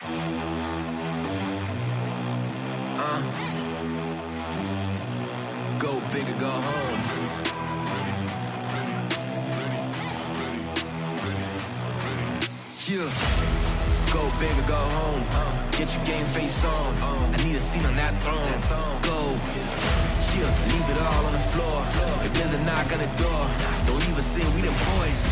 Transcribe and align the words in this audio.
Uh, 0.00 0.06
go 5.78 6.00
big 6.12 6.28
or 6.28 6.38
go 6.38 6.48
home. 6.48 7.00
Yeah. 12.86 13.10
Go 14.12 14.30
big 14.38 14.56
or 14.56 14.68
go 14.68 14.76
home. 14.76 15.24
Uh, 15.30 15.70
get 15.72 15.94
your 15.94 16.04
game 16.04 16.24
face 16.26 16.64
on. 16.64 16.94
Uh, 16.96 17.32
I 17.32 17.44
need 17.44 17.56
a 17.56 17.60
seat 17.60 17.84
on 17.84 17.96
that 17.96 18.22
throne. 18.22 18.60
Go. 19.02 19.36
Yeah. 19.56 20.54
Leave 20.68 20.88
it 20.90 20.98
all 21.02 21.26
on 21.26 21.32
the 21.32 21.38
floor. 21.40 21.82
If 22.24 22.32
there's 22.34 22.52
a 22.52 22.58
knock 22.64 22.92
on 22.92 22.98
the 23.00 23.06
door, 23.20 23.48
don't 23.84 23.98
leave 24.06 24.16
us 24.16 24.36
in. 24.36 24.54
We 24.54 24.60
the 24.60 24.70
boys. 24.70 25.22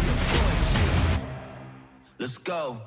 Let's 2.18 2.38
go. 2.38 2.80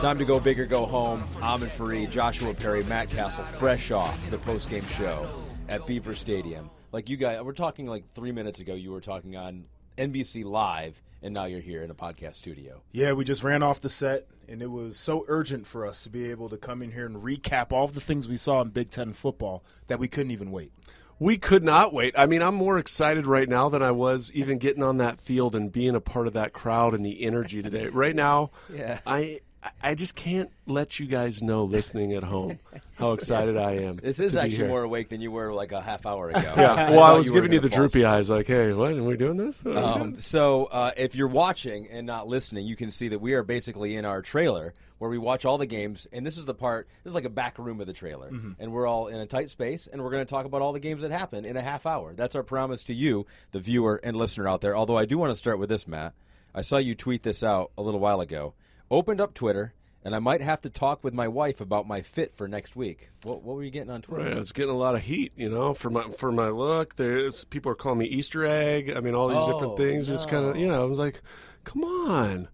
Time 0.00 0.18
to 0.18 0.24
go 0.26 0.38
big 0.38 0.60
or 0.60 0.66
go 0.66 0.84
home. 0.84 1.24
Ahmed 1.40 1.70
Fareed, 1.70 2.10
Joshua 2.10 2.52
Perry, 2.52 2.84
Matt 2.84 3.08
Cassel, 3.08 3.42
fresh 3.44 3.90
off 3.90 4.30
the 4.30 4.36
post-game 4.36 4.84
show 4.98 5.26
at 5.70 5.86
Beaver 5.86 6.14
Stadium. 6.14 6.68
Like 6.92 7.08
you 7.08 7.16
guys, 7.16 7.40
we're 7.42 7.52
talking 7.52 7.86
like 7.86 8.04
three 8.14 8.30
minutes 8.30 8.60
ago. 8.60 8.74
You 8.74 8.90
were 8.92 9.00
talking 9.00 9.34
on 9.34 9.64
NBC 9.96 10.44
Live, 10.44 11.00
and 11.22 11.34
now 11.34 11.46
you're 11.46 11.60
here 11.62 11.82
in 11.82 11.90
a 11.90 11.94
podcast 11.94 12.34
studio. 12.34 12.82
Yeah, 12.92 13.12
we 13.12 13.24
just 13.24 13.42
ran 13.42 13.62
off 13.62 13.80
the 13.80 13.88
set, 13.88 14.26
and 14.46 14.60
it 14.60 14.70
was 14.70 14.98
so 14.98 15.24
urgent 15.26 15.66
for 15.66 15.86
us 15.86 16.02
to 16.02 16.10
be 16.10 16.30
able 16.30 16.50
to 16.50 16.58
come 16.58 16.82
in 16.82 16.92
here 16.92 17.06
and 17.06 17.16
recap 17.22 17.72
all 17.72 17.86
of 17.86 17.94
the 17.94 18.00
things 18.00 18.28
we 18.28 18.36
saw 18.36 18.60
in 18.60 18.68
Big 18.68 18.90
Ten 18.90 19.14
football 19.14 19.64
that 19.86 19.98
we 19.98 20.06
couldn't 20.06 20.32
even 20.32 20.50
wait. 20.50 20.72
We 21.18 21.38
could 21.38 21.64
not 21.64 21.94
wait. 21.94 22.12
I 22.18 22.26
mean, 22.26 22.42
I'm 22.42 22.56
more 22.56 22.76
excited 22.76 23.24
right 23.26 23.48
now 23.48 23.70
than 23.70 23.82
I 23.82 23.92
was 23.92 24.30
even 24.34 24.58
getting 24.58 24.82
on 24.82 24.98
that 24.98 25.18
field 25.18 25.54
and 25.54 25.72
being 25.72 25.94
a 25.94 26.00
part 26.00 26.26
of 26.26 26.34
that 26.34 26.52
crowd 26.52 26.92
and 26.92 27.06
the 27.06 27.22
energy 27.22 27.62
today. 27.62 27.86
Right 27.86 28.16
now, 28.16 28.50
Yeah. 28.70 28.98
I 29.06 29.38
I 29.82 29.94
just 29.94 30.14
can't 30.14 30.50
let 30.66 30.98
you 31.00 31.06
guys 31.06 31.42
know 31.42 31.64
listening 31.64 32.12
at 32.12 32.22
home 32.22 32.58
how 32.96 33.12
excited 33.14 33.56
I 33.56 33.72
am. 33.78 33.96
This 33.96 34.20
is 34.20 34.36
actually 34.36 34.56
here. 34.56 34.68
more 34.68 34.82
awake 34.82 35.08
than 35.08 35.20
you 35.20 35.30
were 35.30 35.52
like 35.54 35.72
a 35.72 35.80
half 35.80 36.04
hour 36.06 36.28
ago. 36.30 36.40
Yeah. 36.56 36.90
Well, 36.90 37.02
I 37.02 37.08
thought 37.10 37.16
was 37.18 37.26
you 37.28 37.32
giving 37.32 37.52
you 37.52 37.60
the 37.60 37.70
fall 37.70 37.78
droopy 37.78 38.04
eyes, 38.04 38.28
like, 38.30 38.46
"Hey, 38.46 38.72
what? 38.72 38.92
Are 38.92 39.02
we 39.02 39.16
doing 39.16 39.36
this?" 39.36 39.64
What 39.64 39.74
we 39.74 39.80
Um, 39.80 39.98
doing? 40.10 40.20
so 40.20 40.66
uh, 40.66 40.90
if 40.96 41.14
you're 41.14 41.28
watching 41.28 41.88
and 41.88 42.06
not 42.06 42.28
listening, 42.28 42.66
you 42.66 42.76
can 42.76 42.90
see 42.90 43.08
that 43.08 43.20
we 43.20 43.32
are 43.34 43.42
basically 43.42 43.96
in 43.96 44.04
our 44.04 44.20
trailer 44.22 44.74
where 44.98 45.10
we 45.10 45.18
watch 45.18 45.44
all 45.44 45.58
the 45.58 45.66
games, 45.66 46.06
and 46.12 46.24
this 46.26 46.38
is 46.38 46.44
the 46.44 46.54
part. 46.54 46.86
This 47.02 47.10
is 47.10 47.14
like 47.14 47.24
a 47.24 47.30
back 47.30 47.58
room 47.58 47.80
of 47.80 47.86
the 47.86 47.92
trailer, 47.92 48.30
and 48.58 48.72
we're 48.72 48.86
all 48.86 49.08
in 49.08 49.16
a 49.20 49.26
tight 49.26 49.48
space, 49.50 49.86
and 49.90 50.02
we're 50.02 50.10
going 50.10 50.24
to 50.24 50.30
talk 50.30 50.44
about 50.46 50.62
all 50.62 50.72
the 50.72 50.80
games 50.80 51.02
that 51.02 51.10
happen 51.10 51.44
in 51.44 51.56
a 51.56 51.62
half 51.62 51.84
hour. 51.86 52.12
That's 52.14 52.34
our 52.34 52.42
promise 52.42 52.84
to 52.84 52.94
you, 52.94 53.26
the 53.52 53.60
viewer 53.60 54.00
and 54.04 54.16
listener 54.16 54.46
out 54.48 54.60
there. 54.60 54.76
Although 54.76 54.96
I 54.98 55.04
do 55.04 55.18
want 55.18 55.30
to 55.30 55.34
start 55.34 55.58
with 55.58 55.68
this, 55.68 55.88
Matt. 55.88 56.12
I 56.54 56.60
saw 56.60 56.76
you 56.76 56.94
tweet 56.94 57.22
this 57.24 57.42
out 57.42 57.72
a 57.76 57.82
little 57.82 58.00
while 58.00 58.20
ago. 58.20 58.54
Opened 58.94 59.20
up 59.20 59.34
Twitter. 59.34 59.74
And 60.06 60.14
I 60.14 60.18
might 60.18 60.42
have 60.42 60.60
to 60.60 60.68
talk 60.68 61.02
with 61.02 61.14
my 61.14 61.28
wife 61.28 61.62
about 61.62 61.88
my 61.88 62.02
fit 62.02 62.36
for 62.36 62.46
next 62.46 62.76
week. 62.76 63.08
What, 63.22 63.42
what 63.42 63.56
were 63.56 63.64
you 63.64 63.70
getting 63.70 63.88
on 63.90 64.02
Twitter? 64.02 64.24
Right, 64.24 64.34
I 64.34 64.38
was 64.38 64.52
getting 64.52 64.70
a 64.70 64.76
lot 64.76 64.94
of 64.94 65.00
heat, 65.00 65.32
you 65.34 65.48
know, 65.48 65.72
for 65.72 65.88
my 65.88 66.10
for 66.10 66.30
my 66.30 66.48
look. 66.48 66.96
There's 66.96 67.44
people 67.44 67.72
are 67.72 67.74
calling 67.74 68.00
me 68.00 68.04
Easter 68.04 68.44
egg. 68.44 68.92
I 68.94 69.00
mean, 69.00 69.14
all 69.14 69.28
these 69.28 69.38
Oh, 69.40 69.50
different 69.52 69.78
things. 69.78 70.06
Just 70.06 70.28
kind 70.28 70.44
of, 70.44 70.58
you 70.58 70.68
know, 70.68 70.82
I 70.82 70.84
was 70.84 70.98
like, 70.98 71.22
"Come 71.64 71.84
on." 71.84 72.48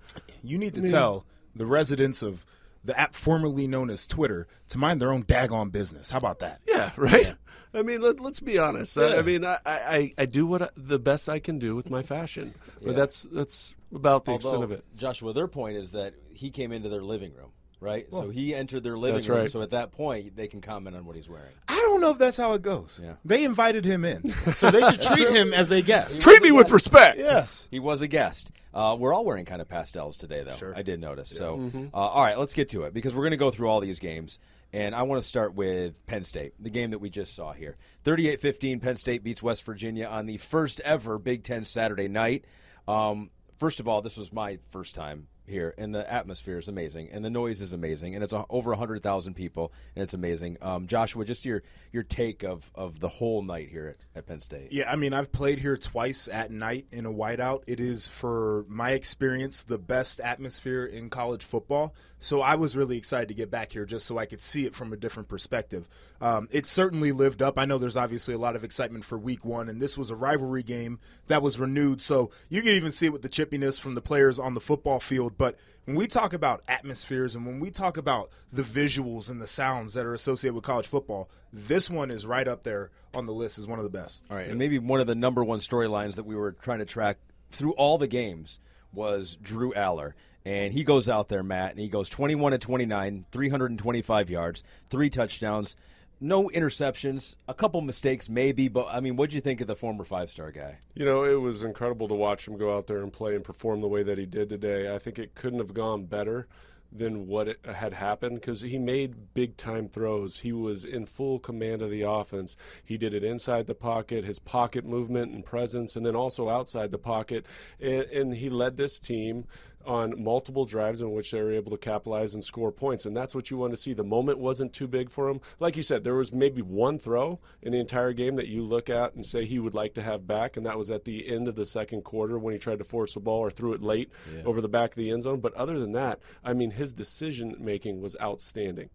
You 0.45 0.59
need 0.59 0.77
to 0.77 0.87
tell 0.87 1.27
the 1.56 1.67
residents 1.67 2.23
of 2.23 2.47
the 2.84 2.97
app 2.99 3.17
formerly 3.17 3.67
known 3.67 3.91
as 3.91 4.06
Twitter 4.06 4.47
to 4.69 4.79
mind 4.79 5.03
their 5.03 5.12
own 5.12 5.25
daggone 5.25 5.73
business. 5.73 6.12
How 6.12 6.19
about 6.19 6.39
that? 6.39 6.61
Yeah, 6.69 6.93
right. 6.97 7.34
I 7.75 7.83
mean, 7.83 8.00
let, 8.00 8.21
let's 8.21 8.39
be 8.39 8.59
honest. 8.59 8.97
I, 8.97 9.19
I 9.19 9.23
mean, 9.23 9.45
I, 9.45 9.59
I, 9.67 10.15
I 10.17 10.27
do 10.27 10.47
what 10.47 10.62
I, 10.62 10.69
the 10.77 11.00
best 11.00 11.29
I 11.29 11.41
can 11.41 11.59
do 11.59 11.75
with 11.75 11.91
my 11.91 12.05
fashion, 12.05 12.55
but 12.81 12.91
Yeah. 12.91 12.97
that's 12.97 13.25
that's 13.25 13.75
about 13.95 14.25
the 14.25 14.34
extent 14.34 14.62
of 14.65 14.73
it. 14.73 14.84
Joshua, 14.97 15.33
their 15.33 15.49
point 15.49 15.77
is 15.77 15.93
that 15.93 16.15
he 16.33 16.51
came 16.51 16.73
into 16.73 16.89
their 16.89 17.03
living 17.03 17.33
room, 17.34 17.51
right? 17.81 18.06
so 18.12 18.31
he 18.31 18.55
entered 18.55 18.83
their 18.84 18.97
living 18.99 19.17
That's 19.17 19.28
room. 19.28 19.39
right. 19.39 19.51
So 19.51 19.62
at 19.62 19.71
that 19.71 19.93
point, 19.93 20.37
they 20.37 20.47
can 20.49 20.61
comment 20.61 20.97
on 20.97 21.05
what 21.05 21.17
he's 21.17 21.28
wearing. 21.28 21.53
I 21.69 21.75
don't 21.81 22.00
know 22.00 22.11
if 22.11 22.19
that's 22.19 22.37
how 22.37 22.53
it 22.55 22.62
goes. 22.62 23.00
Yeah. 23.03 23.15
They 23.25 23.45
invited 23.45 23.84
him 23.84 24.05
in, 24.05 24.31
so 24.55 24.71
they 24.71 24.83
should 24.83 25.03
treat 25.03 25.29
him 25.31 25.53
as 25.53 25.71
a 25.71 25.83
guest. 25.83 26.23
Treat 26.23 26.43
me 26.43 26.53
with 26.53 26.71
respect. 26.71 27.19
Yes. 27.19 27.69
He 27.71 27.79
was 27.81 28.00
a 28.03 28.09
guest. 28.09 28.50
Uh, 28.73 28.97
we're 28.99 29.12
all 29.12 29.25
wearing 29.25 29.45
kind 29.45 29.61
of 29.61 29.69
pastels 29.69 30.17
today, 30.17 30.45
though. 30.45 30.55
Sure. 30.55 30.73
I 30.77 30.83
did 30.83 31.00
notice. 31.00 31.29
So, 31.29 31.56
Mm-hmm. 31.56 31.87
uh, 31.93 31.97
all 31.97 32.23
right, 32.23 32.39
let's 32.39 32.55
get 32.55 32.69
to 32.71 32.84
it 32.84 32.95
because 32.95 33.15
we're 33.17 33.23
going 33.23 33.33
to 33.33 33.37
go 33.37 33.50
through 33.50 33.69
all 33.69 33.81
these 33.81 33.99
games. 33.99 34.39
And 34.73 34.95
I 34.95 35.03
want 35.03 35.21
to 35.21 35.27
start 35.27 35.55
with 35.55 36.06
Penn 36.06 36.23
State, 36.23 36.53
the 36.61 36.71
game 36.71 36.91
that 36.93 37.00
we 37.00 37.11
just 37.11 37.34
saw 37.34 37.53
here. 37.53 37.77
38 38.05 38.41
15, 38.41 38.79
Penn 38.79 38.95
State 38.95 39.25
beats 39.25 39.43
West 39.43 39.65
Virginia 39.65 40.06
on 40.06 40.27
the 40.27 40.37
first 40.37 40.79
ever 40.84 41.19
Big 41.19 41.43
Ten 41.43 41.65
Saturday 41.65 42.06
night. 42.06 42.45
Um, 42.87 43.31
first 43.60 43.78
of 43.78 43.87
all, 43.87 44.00
this 44.03 44.16
was 44.16 44.32
my 44.32 44.59
first 44.71 44.94
time 44.94 45.28
here, 45.47 45.75
and 45.76 45.94
the 45.94 46.10
atmosphere 46.10 46.59
is 46.59 46.69
amazing, 46.69 47.10
and 47.12 47.25
the 47.25 47.31
noise 47.31 47.60
is 47.60 47.72
amazing, 47.72 48.15
and 48.15 48.25
it's 48.25 48.32
a, 48.32 48.47
over 48.48 48.71
100,000 48.71 49.34
people, 49.34 49.72
and 49.94 50.03
it's 50.03 50.15
amazing. 50.15 50.56
Um, 50.62 50.87
Joshua, 50.87 51.25
just 51.25 51.44
your, 51.44 51.62
your 51.93 52.03
take 52.03 52.43
of, 52.43 52.70
of 52.75 53.00
the 53.00 53.09
whole 53.09 53.43
night 53.43 53.69
here 53.69 53.88
at, 53.88 54.19
at 54.19 54.26
Penn 54.26 54.41
State. 54.41 54.72
Yeah, 54.72 54.91
I 54.91 54.97
mean, 54.97 55.12
I've 55.12 55.31
played 55.31 55.59
here 55.59 55.76
twice 55.76 56.28
at 56.28 56.50
night 56.50 56.87
in 56.91 57.04
a 57.04 57.12
whiteout. 57.12 57.65
It 57.66 57.81
is, 57.81 58.09
for 58.09 58.65
my 58.69 58.93
experience, 58.93 59.62
the 59.62 59.78
best 59.78 60.20
atmosphere 60.20 60.87
in 60.87 61.10
college 61.10 61.44
football. 61.44 61.94
So 62.19 62.41
I 62.41 62.54
was 62.54 62.76
really 62.76 62.97
excited 62.97 63.28
to 63.28 63.34
get 63.34 63.50
back 63.50 63.72
here 63.72 63.84
just 63.84 64.06
so 64.06 64.16
I 64.16 64.26
could 64.26 64.41
see 64.41 64.66
it 64.66 64.75
from 64.75 64.93
a 64.93 64.97
different 64.97 65.28
perspective. 65.28 65.88
Um, 66.20 66.48
it 66.50 66.66
certainly 66.66 67.12
lived 67.12 67.41
up. 67.41 67.58
I 67.58 67.64
know 67.64 67.78
there's 67.78 67.97
obviously 67.97 68.34
a 68.34 68.38
lot 68.38 68.56
of 68.56 68.64
excitement 68.64 69.04
for 69.04 69.19
week 69.19 69.44
one, 69.44 69.69
and 69.69 69.81
this 69.81 69.97
was 69.97 70.10
a 70.10 70.16
rivalry 70.16 70.62
game 70.62 70.98
that 71.28 71.42
was 71.42 71.58
renewed. 71.58 72.00
So 72.03 72.31
you 72.48 72.60
can 72.60 72.72
even 72.72 72.92
see 72.92 73.06
it 73.06 73.12
with 73.12 73.22
the 73.22 73.28
chippiness 73.28 73.81
from 73.81 73.94
the 73.94 74.03
players 74.03 74.38
on 74.38 74.54
the 74.54 74.60
football 74.60 75.00
field. 75.00 75.38
But 75.38 75.56
when 75.86 75.97
we 75.97 76.06
talk 76.06 76.32
about 76.32 76.62
atmospheres 76.69 77.34
and 77.34 77.47
when 77.47 77.58
we 77.58 77.70
talk 77.70 77.97
about 77.97 78.31
the 78.53 78.62
visuals 78.62 79.31
and 79.31 79.41
the 79.41 79.47
sounds 79.47 79.94
that 79.94 80.04
are 80.04 80.14
associated 80.14 80.54
with 80.54 80.64
college 80.64 80.86
football, 80.86 81.31
this 81.53 81.88
one 81.88 82.10
is 82.10 82.26
right 82.26 82.47
up 82.47 82.64
there 82.64 82.91
on 83.14 83.26
the 83.26 83.32
list 83.32 83.58
as 83.58 83.66
one 83.66 83.78
of 83.78 83.84
the 83.84 83.91
best. 83.91 84.25
All 84.31 84.37
right, 84.37 84.48
and 84.48 84.58
maybe 84.58 84.78
one 84.78 85.00
of 85.00 85.06
the 85.06 85.14
number 85.14 85.42
one 85.42 85.58
storylines 85.58 86.16
that 86.16 86.26
we 86.26 86.37
were 86.37 86.52
trying 86.52 86.78
to 86.81 86.84
track 86.84 87.19
through 87.50 87.72
all 87.72 87.98
the 87.98 88.06
games 88.06 88.60
was 88.92 89.37
Drew 89.37 89.72
Allar. 89.72 90.12
And 90.44 90.72
he 90.72 90.84
goes 90.84 91.08
out 91.08 91.28
there, 91.28 91.42
Matt, 91.42 91.72
and 91.72 91.81
he 91.81 91.88
goes 91.88 92.08
21 92.08 92.52
to 92.52 92.58
29, 92.58 93.26
325 93.31 94.31
yards, 94.31 94.62
three 94.88 95.10
touchdowns, 95.10 95.76
no 96.20 96.48
interceptions, 96.50 97.34
a 97.48 97.54
couple 97.54 97.81
mistakes 97.81 98.28
maybe, 98.28 98.69
but 98.69 98.86
I 98.91 99.00
mean, 99.00 99.16
what'd 99.16 99.34
you 99.34 99.41
think 99.41 99.60
of 99.60 99.66
the 99.66 99.76
former 99.76 100.04
five 100.04 100.31
star 100.31 100.50
guy? 100.50 100.78
You 100.94 101.04
know, 101.04 101.25
it 101.25 101.41
was 101.41 101.62
incredible 101.62 102.08
to 102.08 102.14
watch 102.14 102.47
him 102.47 102.58
go 102.58 102.76
out 102.76 102.86
there 102.86 102.98
and 102.98 103.12
play 103.12 103.34
and 103.34 103.42
perform 103.42 103.81
the 103.81 103.88
way 103.88 104.03
that 104.03 104.19
he 104.19 104.26
did 104.26 104.48
today. 104.48 104.94
I 104.94 104.99
think 104.99 105.19
it 105.19 105.34
couldn't 105.34 105.61
have 105.61 105.75
gone 105.75 106.05
better 106.05 106.46
than 106.93 107.26
what 107.26 107.49
it 107.49 107.64
had 107.64 107.94
happened 107.94 108.34
because 108.34 108.62
he 108.62 108.78
made 108.78 109.32
big 109.32 109.56
time 109.56 109.88
throws. 109.88 110.40
He 110.40 110.52
was 110.52 110.84
in 110.84 111.06
full 111.06 111.38
command 111.38 111.82
of 111.82 111.90
the 111.90 112.02
offense. 112.02 112.56
He 112.84 112.99
did 112.99 113.14
it 113.14 113.23
inside 113.23 113.66
the 113.66 113.75
pocket, 113.75 114.25
his 114.25 114.38
pocket 114.38 114.84
movement 114.84 115.32
and 115.32 115.44
presence, 115.44 115.94
and 115.94 116.05
then 116.05 116.16
also 116.16 116.49
outside 116.49 116.90
the 116.90 116.99
pocket. 116.99 117.46
And, 117.81 118.02
and 118.05 118.34
he 118.34 118.50
led 118.50 118.76
this 118.76 118.99
team 118.99 119.46
on 119.87 120.23
multiple 120.23 120.65
drives 120.65 121.00
in 121.00 121.12
which 121.12 121.31
they 121.31 121.41
were 121.41 121.53
able 121.53 121.71
to 121.71 121.79
capitalize 121.79 122.35
and 122.35 122.44
score 122.44 122.71
points. 122.71 123.06
And 123.06 123.17
that's 123.17 123.35
what 123.35 123.50
you 123.50 123.56
want 123.56 123.73
to 123.73 123.77
see. 123.77 123.93
The 123.93 124.05
moment 124.05 124.38
wasn't 124.38 124.73
too 124.73 124.87
big 124.87 125.11
for 125.11 125.29
him. 125.29 125.41
Like 125.59 125.77
you 125.77 125.82
said, 125.82 126.05
there 126.05 126.15
was 126.15 126.32
maybe 126.32 126.62
one 126.62 126.99
throw 126.99 127.41
in 127.62 127.73
the 127.73 127.81
entire 127.81 128.12
game 128.12 128.37
that 128.37 128.49
you 128.49 128.62
look 128.62 128.91
at 128.91 129.15
and 129.15 129.25
say 129.25 129.44
he 129.44 129.59
would 129.59 129.75
like 129.75 129.94
to 129.94 130.03
have 130.03 130.27
back, 130.27 130.56
and 130.56 130.67
that 130.67 130.79
was 130.79 130.91
at 130.91 131.05
the 131.05 131.29
end 131.29 131.49
of 131.49 131.55
the 131.56 131.65
second 131.65 132.05
quarter 132.05 132.38
when 132.38 132.53
he 132.53 132.59
tried 132.59 132.79
to 132.79 132.85
force 132.85 133.15
the 133.15 133.21
ball 133.21 133.41
or 133.41 133.50
threw 133.50 133.73
it 133.73 133.82
late 133.82 134.11
over 134.44 134.61
the 134.61 134.69
back 134.69 134.91
of 134.91 134.97
the 134.97 135.11
end 135.11 135.23
zone. 135.23 135.41
But 135.41 135.55
other 135.55 135.79
than 135.79 135.93
that, 135.93 136.21
I 136.44 136.53
mean, 136.53 136.73
his 136.73 136.93
decision 136.93 137.56
making 137.59 138.00
was 138.00 138.17
outstanding. 138.21 138.91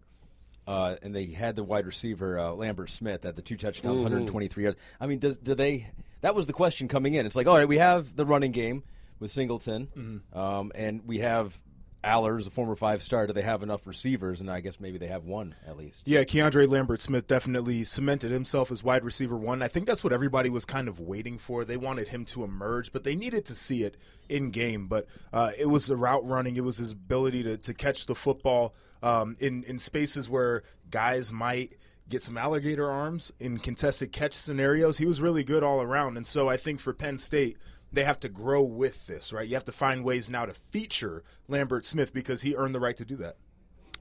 Uh, 0.67 0.95
and 1.03 1.13
they 1.15 1.27
had 1.27 1.55
the 1.55 1.63
wide 1.63 1.85
receiver 1.85 2.39
uh, 2.39 2.51
Lambert 2.51 2.89
Smith 2.89 3.23
at 3.25 3.35
the 3.35 3.41
two 3.41 3.55
touchdowns, 3.55 4.01
123 4.01 4.63
yards. 4.63 4.77
I 4.99 5.05
mean, 5.05 5.19
does 5.19 5.37
do 5.37 5.53
they? 5.53 5.91
That 6.21 6.33
was 6.33 6.47
the 6.47 6.53
question 6.53 6.87
coming 6.87 7.13
in. 7.13 7.25
It's 7.27 7.35
like, 7.35 7.45
all 7.45 7.55
right, 7.55 7.67
we 7.67 7.77
have 7.77 8.15
the 8.15 8.25
running 8.25 8.51
game, 8.51 8.83
with 9.19 9.31
Singleton, 9.31 9.87
Mm-hmm. 9.95 10.37
um, 10.37 10.71
and 10.75 11.01
we 11.05 11.19
have 11.19 11.61
Allar's, 12.03 12.45
a 12.45 12.51
former 12.51 12.75
five 12.75 13.01
star. 13.01 13.25
Do 13.25 13.33
they 13.33 13.41
have 13.41 13.63
enough 13.63 13.87
receivers? 13.87 14.39
And 14.39 14.51
I 14.51 14.59
guess 14.59 14.79
maybe 14.79 14.99
they 14.99 15.07
have 15.07 15.23
one 15.25 15.55
at 15.65 15.75
least. 15.75 16.07
Yeah, 16.07 16.23
KeAndre 16.23 16.67
Lambert 16.69 17.01
Smith 17.01 17.25
definitely 17.25 17.83
cemented 17.83 18.29
himself 18.31 18.71
as 18.71 18.83
wide 18.83 19.03
receiver 19.03 19.35
one. 19.35 19.63
I 19.63 19.67
think 19.67 19.87
that's 19.87 20.03
what 20.03 20.13
everybody 20.13 20.51
was 20.51 20.65
kind 20.65 20.87
of 20.87 20.99
waiting 20.99 21.39
for. 21.39 21.65
They 21.65 21.77
wanted 21.77 22.09
him 22.09 22.23
to 22.25 22.43
emerge, 22.43 22.91
but 22.93 23.03
they 23.03 23.15
needed 23.15 23.45
to 23.45 23.55
see 23.55 23.81
it 23.83 23.97
in 24.29 24.51
game. 24.51 24.85
But 24.85 25.07
uh, 25.33 25.51
it 25.57 25.65
was 25.65 25.87
the 25.87 25.95
route 25.97 26.27
running, 26.27 26.55
it 26.57 26.63
was 26.63 26.77
his 26.77 26.91
ability 26.91 27.41
to, 27.43 27.57
to 27.57 27.73
catch 27.73 28.05
the 28.05 28.13
football 28.15 28.75
um, 29.01 29.35
in, 29.39 29.63
in 29.63 29.79
spaces 29.79 30.29
where 30.29 30.61
guys 30.91 31.33
might 31.33 31.73
get 32.07 32.21
some 32.21 32.37
alligator 32.37 32.87
arms 32.87 33.31
in 33.39 33.57
contested 33.57 34.11
catch 34.11 34.33
scenarios. 34.35 34.99
He 34.99 35.07
was 35.07 35.21
really 35.21 35.43
good 35.43 35.63
all 35.63 35.81
around. 35.81 36.17
And 36.17 36.27
so 36.27 36.47
I 36.47 36.55
think 36.57 36.79
for 36.79 36.93
Penn 36.93 37.17
State, 37.17 37.57
they 37.95 38.03
have 38.03 38.19
to 38.19 38.29
grow 38.29 38.61
with 38.61 39.07
this, 39.07 39.33
right? 39.33 39.47
You 39.47 39.55
have 39.55 39.65
to 39.65 39.71
find 39.71 40.03
ways 40.03 40.29
now 40.29 40.45
to 40.45 40.53
feature 40.53 41.23
Lambert 41.47 41.85
Smith 41.85 42.13
because 42.13 42.41
he 42.43 42.55
earned 42.55 42.75
the 42.75 42.79
right 42.79 42.97
to 42.97 43.05
do 43.05 43.15
that. 43.17 43.37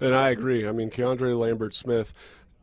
And 0.01 0.15
I 0.15 0.31
agree. 0.31 0.67
I 0.67 0.73
mean, 0.73 0.91
KeAndre 0.91 1.37
Lambert 1.39 1.75
Smith. 1.75 2.13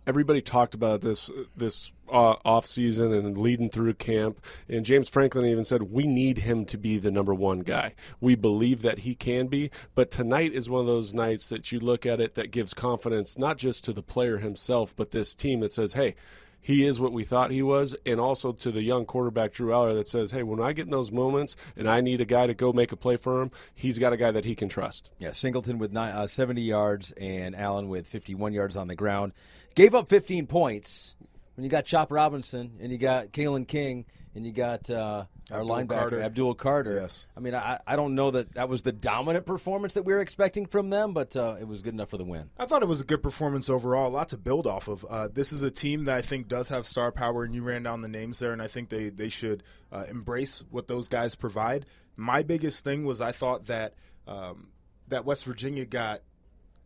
Everybody 0.07 0.41
talked 0.41 0.73
about 0.73 1.01
this 1.01 1.29
this 1.55 1.93
uh, 2.11 2.35
off 2.43 2.65
season 2.65 3.13
and 3.13 3.37
leading 3.37 3.69
through 3.69 3.93
camp, 3.93 4.43
and 4.67 4.83
James 4.83 5.07
Franklin 5.07 5.45
even 5.45 5.63
said 5.63 5.83
we 5.83 6.07
need 6.07 6.39
him 6.39 6.65
to 6.65 6.77
be 6.77 6.97
the 6.97 7.11
number 7.11 7.35
one 7.35 7.59
guy. 7.59 7.93
We 8.19 8.33
believe 8.33 8.81
that 8.81 8.99
he 8.99 9.13
can 9.13 9.45
be, 9.45 9.69
but 9.93 10.09
tonight 10.09 10.53
is 10.53 10.71
one 10.71 10.81
of 10.81 10.87
those 10.87 11.13
nights 11.13 11.49
that 11.49 11.71
you 11.71 11.79
look 11.79 12.07
at 12.07 12.19
it 12.19 12.33
that 12.33 12.49
gives 12.51 12.73
confidence 12.73 13.37
not 13.37 13.59
just 13.59 13.85
to 13.85 13.93
the 13.93 14.01
player 14.01 14.39
himself, 14.39 14.93
but 14.95 15.11
this 15.11 15.35
team 15.35 15.59
that 15.59 15.71
says, 15.71 15.93
"Hey, 15.93 16.15
he 16.61 16.85
is 16.85 16.99
what 16.99 17.11
we 17.11 17.23
thought 17.23 17.51
he 17.51 17.63
was, 17.63 17.95
and 18.05 18.19
also 18.19 18.53
to 18.53 18.71
the 18.71 18.83
young 18.83 19.05
quarterback 19.05 19.51
Drew 19.51 19.71
Allar 19.71 19.93
that 19.95 20.07
says, 20.07 20.31
"Hey, 20.31 20.43
when 20.43 20.61
I 20.61 20.73
get 20.73 20.85
in 20.85 20.91
those 20.91 21.11
moments 21.11 21.55
and 21.75 21.89
I 21.89 22.01
need 22.01 22.21
a 22.21 22.25
guy 22.25 22.47
to 22.47 22.53
go 22.53 22.71
make 22.71 22.91
a 22.91 22.95
play 22.95 23.17
for 23.17 23.41
him, 23.41 23.51
he's 23.73 23.97
got 23.99 24.13
a 24.13 24.17
guy 24.17 24.31
that 24.31 24.45
he 24.45 24.55
can 24.55 24.69
trust." 24.69 25.09
Yeah, 25.17 25.31
Singleton 25.31 25.79
with 25.79 25.91
nine, 25.91 26.13
uh, 26.13 26.27
70 26.27 26.61
yards 26.61 27.11
and 27.13 27.55
Allen 27.55 27.89
with 27.89 28.07
51 28.07 28.53
yards 28.53 28.77
on 28.77 28.87
the 28.87 28.95
ground. 28.95 29.33
Gave 29.75 29.95
up 29.95 30.07
15 30.07 30.47
points. 30.47 31.15
When 31.55 31.63
you 31.63 31.69
got 31.69 31.85
Chop 31.85 32.11
Robinson 32.11 32.77
and 32.79 32.91
you 32.91 32.97
got 32.97 33.31
Kalen 33.31 33.67
King 33.67 34.05
and 34.35 34.45
you 34.45 34.51
got 34.51 34.89
uh, 34.89 35.25
our 35.51 35.61
Abdul 35.61 35.75
linebacker 35.75 35.87
Carter. 35.87 36.21
Abdul 36.21 36.53
Carter. 36.55 36.93
Yes. 36.93 37.27
I 37.35 37.39
mean, 37.39 37.53
I, 37.55 37.79
I 37.85 37.95
don't 37.95 38.15
know 38.15 38.31
that 38.31 38.53
that 38.53 38.69
was 38.69 38.81
the 38.81 38.91
dominant 38.91 39.45
performance 39.45 39.95
that 39.95 40.03
we 40.03 40.13
were 40.13 40.21
expecting 40.21 40.65
from 40.65 40.89
them, 40.89 41.13
but 41.13 41.35
uh, 41.35 41.57
it 41.59 41.67
was 41.67 41.81
good 41.81 41.93
enough 41.93 42.09
for 42.09 42.17
the 42.17 42.23
win. 42.23 42.49
I 42.57 42.65
thought 42.65 42.81
it 42.81 42.87
was 42.87 43.01
a 43.01 43.05
good 43.05 43.21
performance 43.21 43.69
overall. 43.69 44.07
A 44.07 44.09
lot 44.09 44.29
to 44.29 44.37
build 44.37 44.67
off 44.67 44.87
of. 44.87 45.05
Uh, 45.09 45.27
this 45.31 45.51
is 45.51 45.63
a 45.63 45.71
team 45.71 46.05
that 46.05 46.17
I 46.17 46.21
think 46.21 46.47
does 46.47 46.69
have 46.69 46.85
star 46.85 47.11
power, 47.11 47.43
and 47.43 47.53
you 47.53 47.63
ran 47.63 47.83
down 47.83 48.01
the 48.01 48.07
names 48.07 48.39
there, 48.39 48.53
and 48.53 48.61
I 48.61 48.67
think 48.67 48.89
they 48.89 49.09
they 49.09 49.29
should 49.29 49.63
uh, 49.91 50.05
embrace 50.09 50.63
what 50.69 50.87
those 50.87 51.07
guys 51.07 51.35
provide. 51.35 51.85
My 52.15 52.43
biggest 52.43 52.83
thing 52.83 53.05
was 53.05 53.21
I 53.21 53.31
thought 53.31 53.65
that 53.65 53.95
um, 54.27 54.69
that 55.07 55.25
West 55.25 55.45
Virginia 55.45 55.85
got 55.85 56.21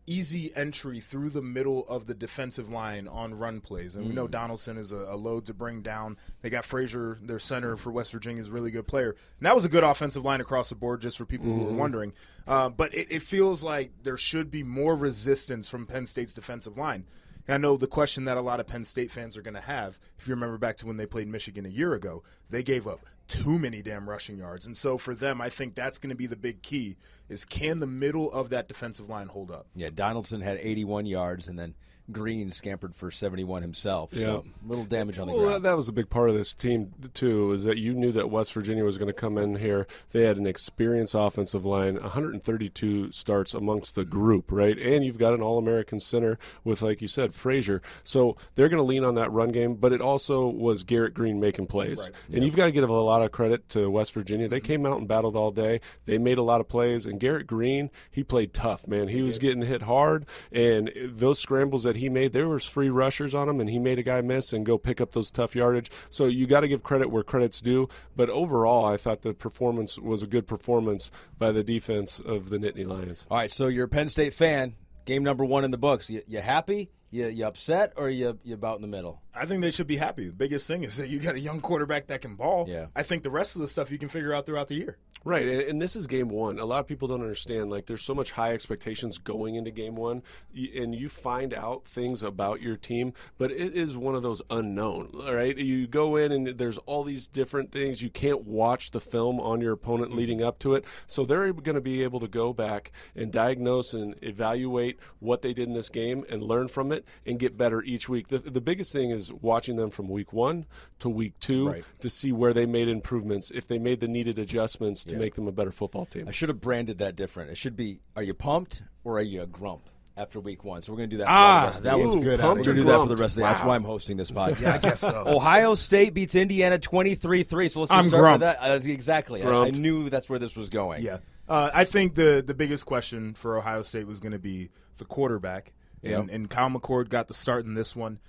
easy 0.07 0.55
entry 0.55 0.99
through 0.99 1.29
the 1.29 1.41
middle 1.41 1.85
of 1.87 2.05
the 2.05 2.13
defensive 2.13 2.69
line 2.69 3.07
on 3.07 3.33
run 3.33 3.61
plays. 3.61 3.95
And 3.95 4.07
we 4.07 4.13
know 4.13 4.27
Donaldson 4.27 4.77
is 4.77 4.91
a, 4.91 4.97
a 4.97 5.15
load 5.15 5.45
to 5.45 5.53
bring 5.53 5.81
down. 5.81 6.17
They 6.41 6.49
got 6.49 6.65
Frazier, 6.65 7.17
their 7.21 7.39
center 7.39 7.75
for 7.75 7.91
West 7.91 8.11
Virginia, 8.11 8.41
is 8.41 8.47
a 8.47 8.51
really 8.51 8.71
good 8.71 8.87
player. 8.87 9.09
And 9.09 9.45
that 9.45 9.55
was 9.55 9.65
a 9.65 9.69
good 9.69 9.83
offensive 9.83 10.23
line 10.23 10.41
across 10.41 10.69
the 10.69 10.75
board, 10.75 11.01
just 11.01 11.17
for 11.17 11.25
people 11.25 11.47
who 11.47 11.63
were 11.65 11.73
wondering. 11.73 12.13
Uh, 12.47 12.69
but 12.69 12.93
it, 12.93 13.07
it 13.09 13.21
feels 13.21 13.63
like 13.63 13.91
there 14.03 14.17
should 14.17 14.51
be 14.51 14.63
more 14.63 14.95
resistance 14.95 15.69
from 15.69 15.85
Penn 15.85 16.05
State's 16.05 16.33
defensive 16.33 16.77
line. 16.77 17.05
I 17.47 17.57
know 17.57 17.77
the 17.77 17.87
question 17.87 18.25
that 18.25 18.37
a 18.37 18.41
lot 18.41 18.59
of 18.59 18.67
Penn 18.67 18.83
State 18.83 19.11
fans 19.11 19.37
are 19.37 19.41
going 19.41 19.53
to 19.53 19.61
have, 19.61 19.99
if 20.17 20.27
you 20.27 20.33
remember 20.33 20.57
back 20.57 20.77
to 20.77 20.87
when 20.87 20.97
they 20.97 21.05
played 21.05 21.27
Michigan 21.27 21.65
a 21.65 21.69
year 21.69 21.93
ago, 21.93 22.23
they 22.49 22.63
gave 22.63 22.87
up 22.87 23.05
too 23.27 23.59
many 23.59 23.81
damn 23.81 24.09
rushing 24.09 24.37
yards. 24.37 24.65
And 24.65 24.75
so 24.75 24.97
for 24.97 25.13
them, 25.13 25.41
I 25.41 25.49
think 25.49 25.75
that's 25.75 25.99
going 25.99 26.09
to 26.09 26.15
be 26.15 26.27
the 26.27 26.35
big 26.35 26.61
key 26.61 26.97
is 27.29 27.45
can 27.45 27.79
the 27.79 27.87
middle 27.87 28.31
of 28.31 28.49
that 28.49 28.67
defensive 28.67 29.09
line 29.09 29.27
hold 29.27 29.51
up? 29.51 29.67
Yeah, 29.75 29.89
Donaldson 29.93 30.41
had 30.41 30.57
81 30.61 31.05
yards, 31.05 31.47
and 31.47 31.57
then 31.57 31.75
Green 32.11 32.51
scampered 32.51 32.95
for 32.95 33.11
71 33.11 33.61
himself. 33.61 34.13
So 34.13 34.43
little 34.65 34.85
damage 34.85 35.17
on 35.17 35.27
the 35.27 35.33
Well, 35.33 35.41
that, 35.43 35.47
ground. 35.47 35.65
that 35.65 35.75
was 35.75 35.87
a 35.87 35.93
big 35.93 36.09
part 36.09 36.29
of 36.29 36.35
this 36.35 36.53
team 36.53 36.93
too. 37.13 37.51
Is 37.51 37.63
that 37.63 37.77
you 37.77 37.93
knew 37.93 38.11
that 38.11 38.29
West 38.29 38.53
Virginia 38.53 38.83
was 38.83 38.97
going 38.97 39.07
to 39.07 39.13
come 39.13 39.37
in 39.37 39.55
here. 39.55 39.87
They 40.11 40.23
had 40.23 40.37
an 40.37 40.47
experienced 40.47 41.15
offensive 41.15 41.65
line, 41.65 41.95
132 41.95 43.11
starts 43.11 43.53
amongst 43.53 43.95
the 43.95 44.05
group, 44.05 44.51
right? 44.51 44.77
And 44.77 45.03
you've 45.03 45.17
got 45.17 45.33
an 45.33 45.41
All-American 45.41 45.99
center 45.99 46.37
with, 46.63 46.81
like 46.81 47.01
you 47.01 47.07
said, 47.07 47.33
Frazier. 47.33 47.81
So 48.03 48.37
they're 48.55 48.69
going 48.69 48.77
to 48.77 48.83
lean 48.83 49.03
on 49.03 49.15
that 49.15 49.31
run 49.31 49.49
game. 49.49 49.75
But 49.75 49.93
it 49.93 50.01
also 50.01 50.47
was 50.47 50.83
Garrett 50.83 51.13
Green 51.13 51.39
making 51.39 51.67
plays, 51.67 52.11
and 52.31 52.43
you've 52.43 52.55
got 52.55 52.65
to 52.65 52.71
give 52.71 52.87
a 52.87 52.93
lot 52.93 53.21
of 53.23 53.31
credit 53.31 53.67
to 53.69 53.89
West 53.89 54.13
Virginia. 54.13 54.47
They 54.47 54.59
mm-hmm. 54.59 54.65
came 54.65 54.85
out 54.85 54.99
and 54.99 55.07
battled 55.07 55.35
all 55.35 55.51
day. 55.51 55.81
They 56.05 56.17
made 56.17 56.37
a 56.37 56.43
lot 56.43 56.61
of 56.61 56.67
plays, 56.67 57.05
and 57.05 57.19
Garrett 57.19 57.47
Green, 57.47 57.89
he 58.11 58.23
played 58.23 58.53
tough, 58.53 58.87
man. 58.87 59.07
He 59.07 59.21
was 59.21 59.37
getting 59.39 59.63
hit 59.63 59.83
hard, 59.83 60.25
and 60.51 60.91
those 61.03 61.39
scrambles 61.39 61.83
that 61.83 61.94
he 61.97 62.09
made, 62.09 62.33
there 62.33 62.47
was 62.47 62.65
free 62.65 62.89
rushers 62.89 63.33
on 63.33 63.49
him, 63.49 63.59
and 63.59 63.69
he 63.69 63.79
made 63.79 63.99
a 63.99 64.03
guy 64.03 64.21
miss 64.21 64.53
and 64.53 64.65
go 64.65 64.77
pick 64.77 64.99
up 65.01 65.11
those 65.11 65.31
tough 65.31 65.55
yardage. 65.55 65.89
So 66.09 66.25
you 66.25 66.47
got 66.47 66.61
to 66.61 66.67
give 66.67 66.83
credit 66.83 67.09
where 67.09 67.23
credit's 67.23 67.61
due. 67.61 67.89
But 68.15 68.29
overall, 68.29 68.85
I 68.85 68.97
thought 68.97 69.21
the 69.21 69.33
performance 69.33 69.99
was 69.99 70.23
a 70.23 70.27
good 70.27 70.47
performance 70.47 71.11
by 71.37 71.51
the 71.51 71.63
defense 71.63 72.19
of 72.19 72.49
the 72.49 72.57
Nittany 72.57 72.85
Lions. 72.85 73.27
All 73.29 73.37
right, 73.37 73.51
so 73.51 73.67
you're 73.67 73.85
a 73.85 73.89
Penn 73.89 74.09
State 74.09 74.33
fan. 74.33 74.75
Game 75.05 75.23
number 75.23 75.45
one 75.45 75.63
in 75.63 75.71
the 75.71 75.77
books. 75.77 76.09
You, 76.09 76.21
you 76.27 76.41
happy? 76.41 76.89
You, 77.11 77.27
you 77.27 77.45
upset? 77.45 77.93
Or 77.95 78.09
you, 78.09 78.39
you 78.43 78.55
about 78.55 78.77
in 78.77 78.81
the 78.81 78.87
middle? 78.87 79.21
I 79.35 79.45
think 79.45 79.61
they 79.61 79.71
should 79.71 79.87
be 79.87 79.97
happy. 79.97 80.27
The 80.27 80.33
biggest 80.33 80.67
thing 80.67 80.83
is 80.83 80.97
that 80.97 81.09
you 81.09 81.19
got 81.19 81.35
a 81.35 81.39
young 81.39 81.59
quarterback 81.59 82.07
that 82.07 82.21
can 82.21 82.35
ball. 82.35 82.65
Yeah. 82.67 82.87
I 82.95 83.03
think 83.03 83.23
the 83.23 83.29
rest 83.29 83.55
of 83.55 83.61
the 83.61 83.67
stuff 83.67 83.91
you 83.91 83.97
can 83.97 84.09
figure 84.09 84.33
out 84.33 84.45
throughout 84.45 84.67
the 84.67 84.75
year. 84.75 84.97
Right, 85.23 85.47
and, 85.47 85.61
and 85.61 85.81
this 85.81 85.95
is 85.95 86.05
game 86.05 86.29
one. 86.29 86.59
A 86.59 86.65
lot 86.65 86.79
of 86.81 86.87
people 86.87 87.07
don't 87.07 87.21
understand. 87.21 87.71
Like, 87.71 87.87
there's 87.87 88.03
so 88.03 88.13
much 88.13 88.31
high 88.31 88.53
expectations 88.53 89.17
going 89.17 89.55
into 89.55 89.71
game 89.71 89.95
one, 89.95 90.21
and 90.53 90.93
you 90.93 91.09
find 91.09 91.53
out 91.53 91.85
things 91.85 92.21
about 92.21 92.61
your 92.61 92.77
team, 92.77 93.13
but 93.39 93.49
it 93.51 93.75
is 93.75 93.97
one 93.97 94.13
of 94.13 94.21
those 94.21 94.43
unknown. 94.51 95.11
All 95.15 95.33
right, 95.33 95.57
you 95.57 95.87
go 95.87 96.15
in 96.15 96.31
and 96.31 96.59
there's 96.59 96.77
all 96.79 97.03
these 97.03 97.27
different 97.27 97.71
things. 97.71 98.03
You 98.03 98.11
can't 98.11 98.45
watch 98.45 98.91
the 98.91 99.01
film 99.01 99.39
on 99.39 99.61
your 99.61 99.73
opponent 99.73 100.09
mm-hmm. 100.09 100.19
leading 100.19 100.43
up 100.43 100.59
to 100.59 100.75
it, 100.75 100.85
so 101.07 101.25
they're 101.25 101.51
going 101.53 101.75
to 101.75 101.81
be 101.81 102.03
able 102.03 102.19
to 102.19 102.27
go 102.27 102.53
back 102.53 102.91
and 103.15 103.31
diagnose 103.31 103.93
and 103.95 104.15
evaluate 104.21 104.99
what 105.19 105.41
they 105.41 105.53
did 105.53 105.67
in 105.67 105.73
this 105.73 105.89
game 105.89 106.23
and 106.29 106.43
learn 106.43 106.67
from 106.67 106.91
it 106.91 107.03
and 107.25 107.39
get 107.39 107.57
better 107.57 107.81
each 107.81 108.07
week. 108.07 108.27
The, 108.27 108.37
the 108.37 108.61
biggest 108.61 108.93
thing 108.93 109.09
is 109.09 109.24
watching 109.33 109.75
them 109.75 109.89
from 109.89 110.09
week 110.09 110.31
one 110.33 110.65
to 110.99 111.09
week 111.09 111.33
two 111.39 111.69
Right. 111.69 111.83
to 111.99 112.09
see 112.09 112.31
where 112.31 112.53
they 112.53 112.65
made 112.65 112.87
improvements, 112.87 113.51
if 113.53 113.67
they 113.67 113.79
made 113.79 113.99
the 113.99 114.07
needed 114.07 114.37
adjustments 114.39 115.03
to 115.05 115.15
make 115.17 115.35
them 115.35 115.47
a 115.47 115.51
better 115.51 115.71
football 115.71 116.05
team. 116.05 116.27
I 116.27 116.31
should 116.31 116.49
have 116.49 116.61
branded 116.61 116.97
that 116.99 117.15
different. 117.15 117.51
It 117.51 117.57
should 117.57 117.75
be: 117.75 118.01
Are 118.15 118.23
you 118.23 118.33
pumped 118.33 118.81
or 119.03 119.17
are 119.17 119.21
you 119.21 119.41
a 119.41 119.47
grump 119.47 119.89
after 120.17 120.39
week 120.39 120.63
one? 120.63 120.81
So 120.81 120.91
we're 120.93 120.97
going 120.97 121.09
to 121.09 121.13
do 121.15 121.17
that. 121.19 121.25
For 121.27 121.31
Ah, 121.31 121.61
the 121.61 121.67
rest 121.67 121.77
of 121.79 121.83
that 121.85 121.99
was 121.99 122.15
good. 122.17 122.39
We're 122.39 122.53
going 122.53 122.63
to 122.63 122.73
do 122.73 122.83
that 122.85 122.99
for 123.01 123.07
the 123.07 123.15
rest 123.15 123.33
of 123.33 123.35
the 123.37 123.41
day. 123.41 123.47
That's 123.53 123.63
why 123.63 123.75
I'm 123.75 123.83
hosting 123.83 124.17
this 124.17 124.31
podcast. 124.31 124.61
Yeah, 124.61 124.73
I 124.75 124.77
guess 124.77 125.01
so. 125.01 125.23
Ohio 125.27 125.73
State 125.75 126.13
beats 126.13 126.35
Indiana 126.35 126.77
23-3. 126.79 127.47
So 127.47 127.57
let's 127.59 127.71
just 127.71 127.91
I'm 127.91 128.03
start 128.05 128.21
grump. 128.21 128.41
with 128.41 128.41
that. 128.41 128.57
Uh, 128.61 128.79
exactly. 128.91 129.43
I, 129.43 129.49
I 129.49 129.69
knew 129.71 130.09
that's 130.09 130.29
where 130.29 130.39
this 130.39 130.55
was 130.55 130.69
going. 130.69 131.03
Yeah, 131.03 131.17
uh, 131.49 131.69
I 131.73 131.83
think 131.85 132.15
the 132.15 132.43
the 132.45 132.53
biggest 132.53 132.85
question 132.85 133.33
for 133.33 133.57
Ohio 133.57 133.81
State 133.81 134.07
was 134.07 134.19
going 134.19 134.31
to 134.33 134.39
be 134.39 134.69
the 134.97 135.05
quarterback, 135.05 135.73
and, 136.03 136.11
Yep. 136.11 136.27
and 136.31 136.49
Kyle 136.49 136.69
McCord 136.69 137.09
got 137.09 137.27
the 137.27 137.33
start 137.33 137.65
in 137.65 137.73
this 137.73 137.95
one. 137.95 138.19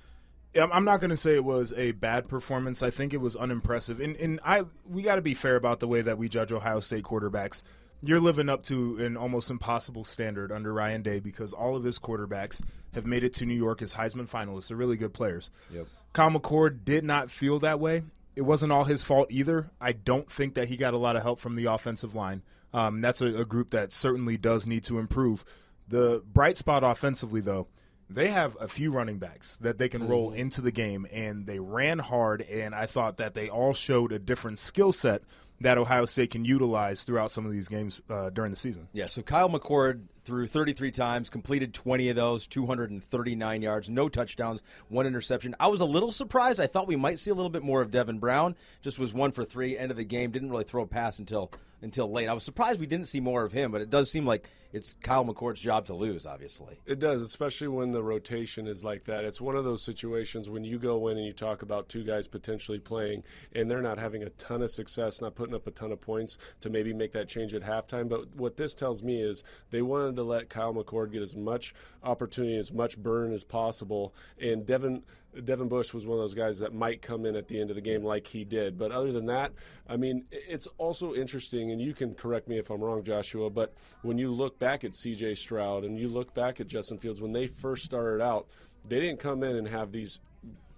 I'm 0.58 0.72
I'm 0.72 0.84
not 0.84 1.00
going 1.00 1.10
to 1.10 1.16
say 1.16 1.34
it 1.34 1.44
was 1.44 1.72
a 1.76 1.92
bad 1.92 2.28
performance. 2.28 2.82
I 2.82 2.90
think 2.90 3.12
it 3.12 3.20
was 3.20 3.36
unimpressive, 3.36 4.00
and 4.00 4.16
and 4.16 4.40
I 4.44 4.64
we 4.88 5.02
got 5.02 5.16
to 5.16 5.22
be 5.22 5.34
fair 5.34 5.56
about 5.56 5.80
the 5.80 5.88
way 5.88 6.02
that 6.02 6.18
we 6.18 6.28
judge 6.28 6.52
Ohio 6.52 6.80
State 6.80 7.04
quarterbacks. 7.04 7.62
You're 8.02 8.20
living 8.20 8.48
up 8.48 8.62
to 8.64 8.98
an 8.98 9.16
almost 9.16 9.50
impossible 9.50 10.04
standard 10.04 10.52
under 10.52 10.72
Ryan 10.72 11.02
Day 11.02 11.18
because 11.18 11.52
all 11.52 11.76
of 11.76 11.84
his 11.84 11.98
quarterbacks 11.98 12.62
have 12.94 13.06
made 13.06 13.24
it 13.24 13.34
to 13.34 13.46
New 13.46 13.54
York 13.54 13.80
as 13.82 13.94
Heisman 13.94 14.28
finalists. 14.28 14.68
They're 14.68 14.76
really 14.76 14.96
good 14.96 15.14
players. 15.14 15.50
Yep. 15.72 15.86
Kyle 16.12 16.30
McCord 16.30 16.84
did 16.84 17.04
not 17.04 17.30
feel 17.30 17.58
that 17.60 17.80
way. 17.80 18.02
It 18.36 18.42
wasn't 18.42 18.72
all 18.72 18.84
his 18.84 19.02
fault 19.02 19.28
either. 19.30 19.70
I 19.80 19.92
don't 19.92 20.30
think 20.30 20.54
that 20.54 20.68
he 20.68 20.76
got 20.76 20.94
a 20.94 20.98
lot 20.98 21.16
of 21.16 21.22
help 21.22 21.40
from 21.40 21.56
the 21.56 21.66
offensive 21.66 22.14
line. 22.14 22.42
Um, 22.72 23.00
that's 23.00 23.22
a, 23.22 23.26
a 23.26 23.44
group 23.44 23.70
that 23.70 23.92
certainly 23.92 24.36
does 24.36 24.66
need 24.66 24.84
to 24.84 24.98
improve. 24.98 25.44
The 25.88 26.22
bright 26.32 26.58
spot 26.58 26.84
offensively, 26.84 27.40
though, 27.40 27.68
they 28.08 28.28
have 28.28 28.56
a 28.60 28.68
few 28.68 28.92
running 28.92 29.18
backs 29.18 29.56
that 29.58 29.78
they 29.78 29.88
can 29.88 30.02
mm. 30.02 30.08
roll 30.08 30.32
into 30.32 30.60
the 30.60 30.70
game, 30.70 31.06
and 31.12 31.46
they 31.46 31.58
ran 31.58 31.98
hard. 31.98 32.42
And 32.42 32.74
I 32.74 32.86
thought 32.86 33.16
that 33.16 33.34
they 33.34 33.48
all 33.48 33.74
showed 33.74 34.12
a 34.12 34.18
different 34.18 34.58
skill 34.58 34.92
set 34.92 35.22
that 35.60 35.78
Ohio 35.78 36.06
State 36.06 36.30
can 36.30 36.44
utilize 36.44 37.04
throughout 37.04 37.30
some 37.30 37.46
of 37.46 37.52
these 37.52 37.68
games 37.68 38.02
uh, 38.10 38.30
during 38.30 38.50
the 38.50 38.56
season. 38.56 38.88
Yeah, 38.92 39.06
so 39.06 39.22
Kyle 39.22 39.48
McCord 39.48 40.02
threw 40.24 40.46
33 40.46 40.90
times, 40.90 41.30
completed 41.30 41.72
20 41.72 42.08
of 42.08 42.16
those, 42.16 42.46
239 42.46 43.62
yards, 43.62 43.88
no 43.88 44.08
touchdowns, 44.08 44.62
one 44.88 45.06
interception. 45.06 45.54
I 45.60 45.68
was 45.68 45.80
a 45.80 45.84
little 45.84 46.10
surprised. 46.10 46.60
I 46.60 46.66
thought 46.66 46.88
we 46.88 46.96
might 46.96 47.18
see 47.18 47.30
a 47.30 47.34
little 47.34 47.50
bit 47.50 47.62
more 47.62 47.80
of 47.80 47.90
Devin 47.90 48.18
Brown. 48.18 48.56
Just 48.82 48.98
was 48.98 49.14
one 49.14 49.30
for 49.30 49.44
three, 49.44 49.78
end 49.78 49.90
of 49.90 49.96
the 49.96 50.04
game. 50.04 50.32
Didn't 50.32 50.50
really 50.50 50.64
throw 50.64 50.82
a 50.82 50.86
pass 50.86 51.18
until 51.18 51.50
until 51.82 52.10
late. 52.10 52.26
I 52.26 52.32
was 52.32 52.42
surprised 52.42 52.80
we 52.80 52.86
didn't 52.86 53.06
see 53.06 53.20
more 53.20 53.44
of 53.44 53.52
him, 53.52 53.70
but 53.70 53.82
it 53.82 53.90
does 53.90 54.10
seem 54.10 54.26
like 54.26 54.48
it's 54.72 54.94
Kyle 55.02 55.24
McCord's 55.24 55.60
job 55.60 55.86
to 55.86 55.94
lose. 55.94 56.26
Obviously, 56.26 56.80
It 56.86 56.98
does, 56.98 57.20
especially 57.20 57.68
when 57.68 57.92
the 57.92 58.02
rotation 58.02 58.66
is 58.66 58.82
like 58.82 59.04
that. 59.04 59.24
It's 59.24 59.40
one 59.40 59.56
of 59.56 59.64
those 59.64 59.84
situations 59.84 60.48
when 60.48 60.64
you 60.64 60.78
go 60.78 61.06
in 61.08 61.18
and 61.18 61.26
you 61.26 61.34
talk 61.34 61.62
about 61.62 61.88
two 61.88 62.02
guys 62.02 62.28
potentially 62.28 62.78
playing 62.78 63.24
and 63.54 63.70
they're 63.70 63.82
not 63.82 63.98
having 63.98 64.22
a 64.22 64.30
ton 64.30 64.62
of 64.62 64.70
success, 64.70 65.20
not 65.20 65.34
putting 65.34 65.45
up 65.54 65.66
a 65.66 65.70
ton 65.70 65.92
of 65.92 66.00
points 66.00 66.38
to 66.60 66.70
maybe 66.70 66.92
make 66.92 67.12
that 67.12 67.28
change 67.28 67.54
at 67.54 67.62
halftime. 67.62 68.08
But 68.08 68.34
what 68.36 68.56
this 68.56 68.74
tells 68.74 69.02
me 69.02 69.20
is 69.20 69.42
they 69.70 69.82
wanted 69.82 70.16
to 70.16 70.22
let 70.22 70.48
Kyle 70.48 70.74
McCord 70.74 71.12
get 71.12 71.22
as 71.22 71.36
much 71.36 71.74
opportunity, 72.02 72.56
as 72.56 72.72
much 72.72 72.98
burn 72.98 73.32
as 73.32 73.44
possible. 73.44 74.14
And 74.40 74.66
Devin 74.66 75.02
Devin 75.44 75.68
Bush 75.68 75.92
was 75.92 76.06
one 76.06 76.18
of 76.18 76.22
those 76.22 76.34
guys 76.34 76.58
that 76.60 76.72
might 76.72 77.02
come 77.02 77.26
in 77.26 77.36
at 77.36 77.48
the 77.48 77.60
end 77.60 77.70
of 77.70 77.76
the 77.76 77.82
game 77.82 78.02
like 78.02 78.26
he 78.26 78.44
did. 78.44 78.78
But 78.78 78.90
other 78.90 79.12
than 79.12 79.26
that, 79.26 79.52
I 79.88 79.96
mean, 79.96 80.24
it's 80.30 80.66
also 80.78 81.14
interesting, 81.14 81.70
and 81.70 81.80
you 81.80 81.92
can 81.92 82.14
correct 82.14 82.48
me 82.48 82.58
if 82.58 82.70
I'm 82.70 82.80
wrong, 82.80 83.02
Joshua, 83.02 83.50
but 83.50 83.74
when 84.02 84.18
you 84.18 84.32
look 84.32 84.58
back 84.58 84.84
at 84.84 84.92
CJ 84.92 85.36
Stroud 85.36 85.84
and 85.84 85.98
you 85.98 86.08
look 86.08 86.32
back 86.34 86.60
at 86.60 86.68
Justin 86.68 86.98
Fields, 86.98 87.20
when 87.20 87.32
they 87.32 87.46
first 87.46 87.84
started 87.84 88.22
out, 88.22 88.48
they 88.88 89.00
didn't 89.00 89.20
come 89.20 89.42
in 89.42 89.56
and 89.56 89.68
have 89.68 89.92
these 89.92 90.20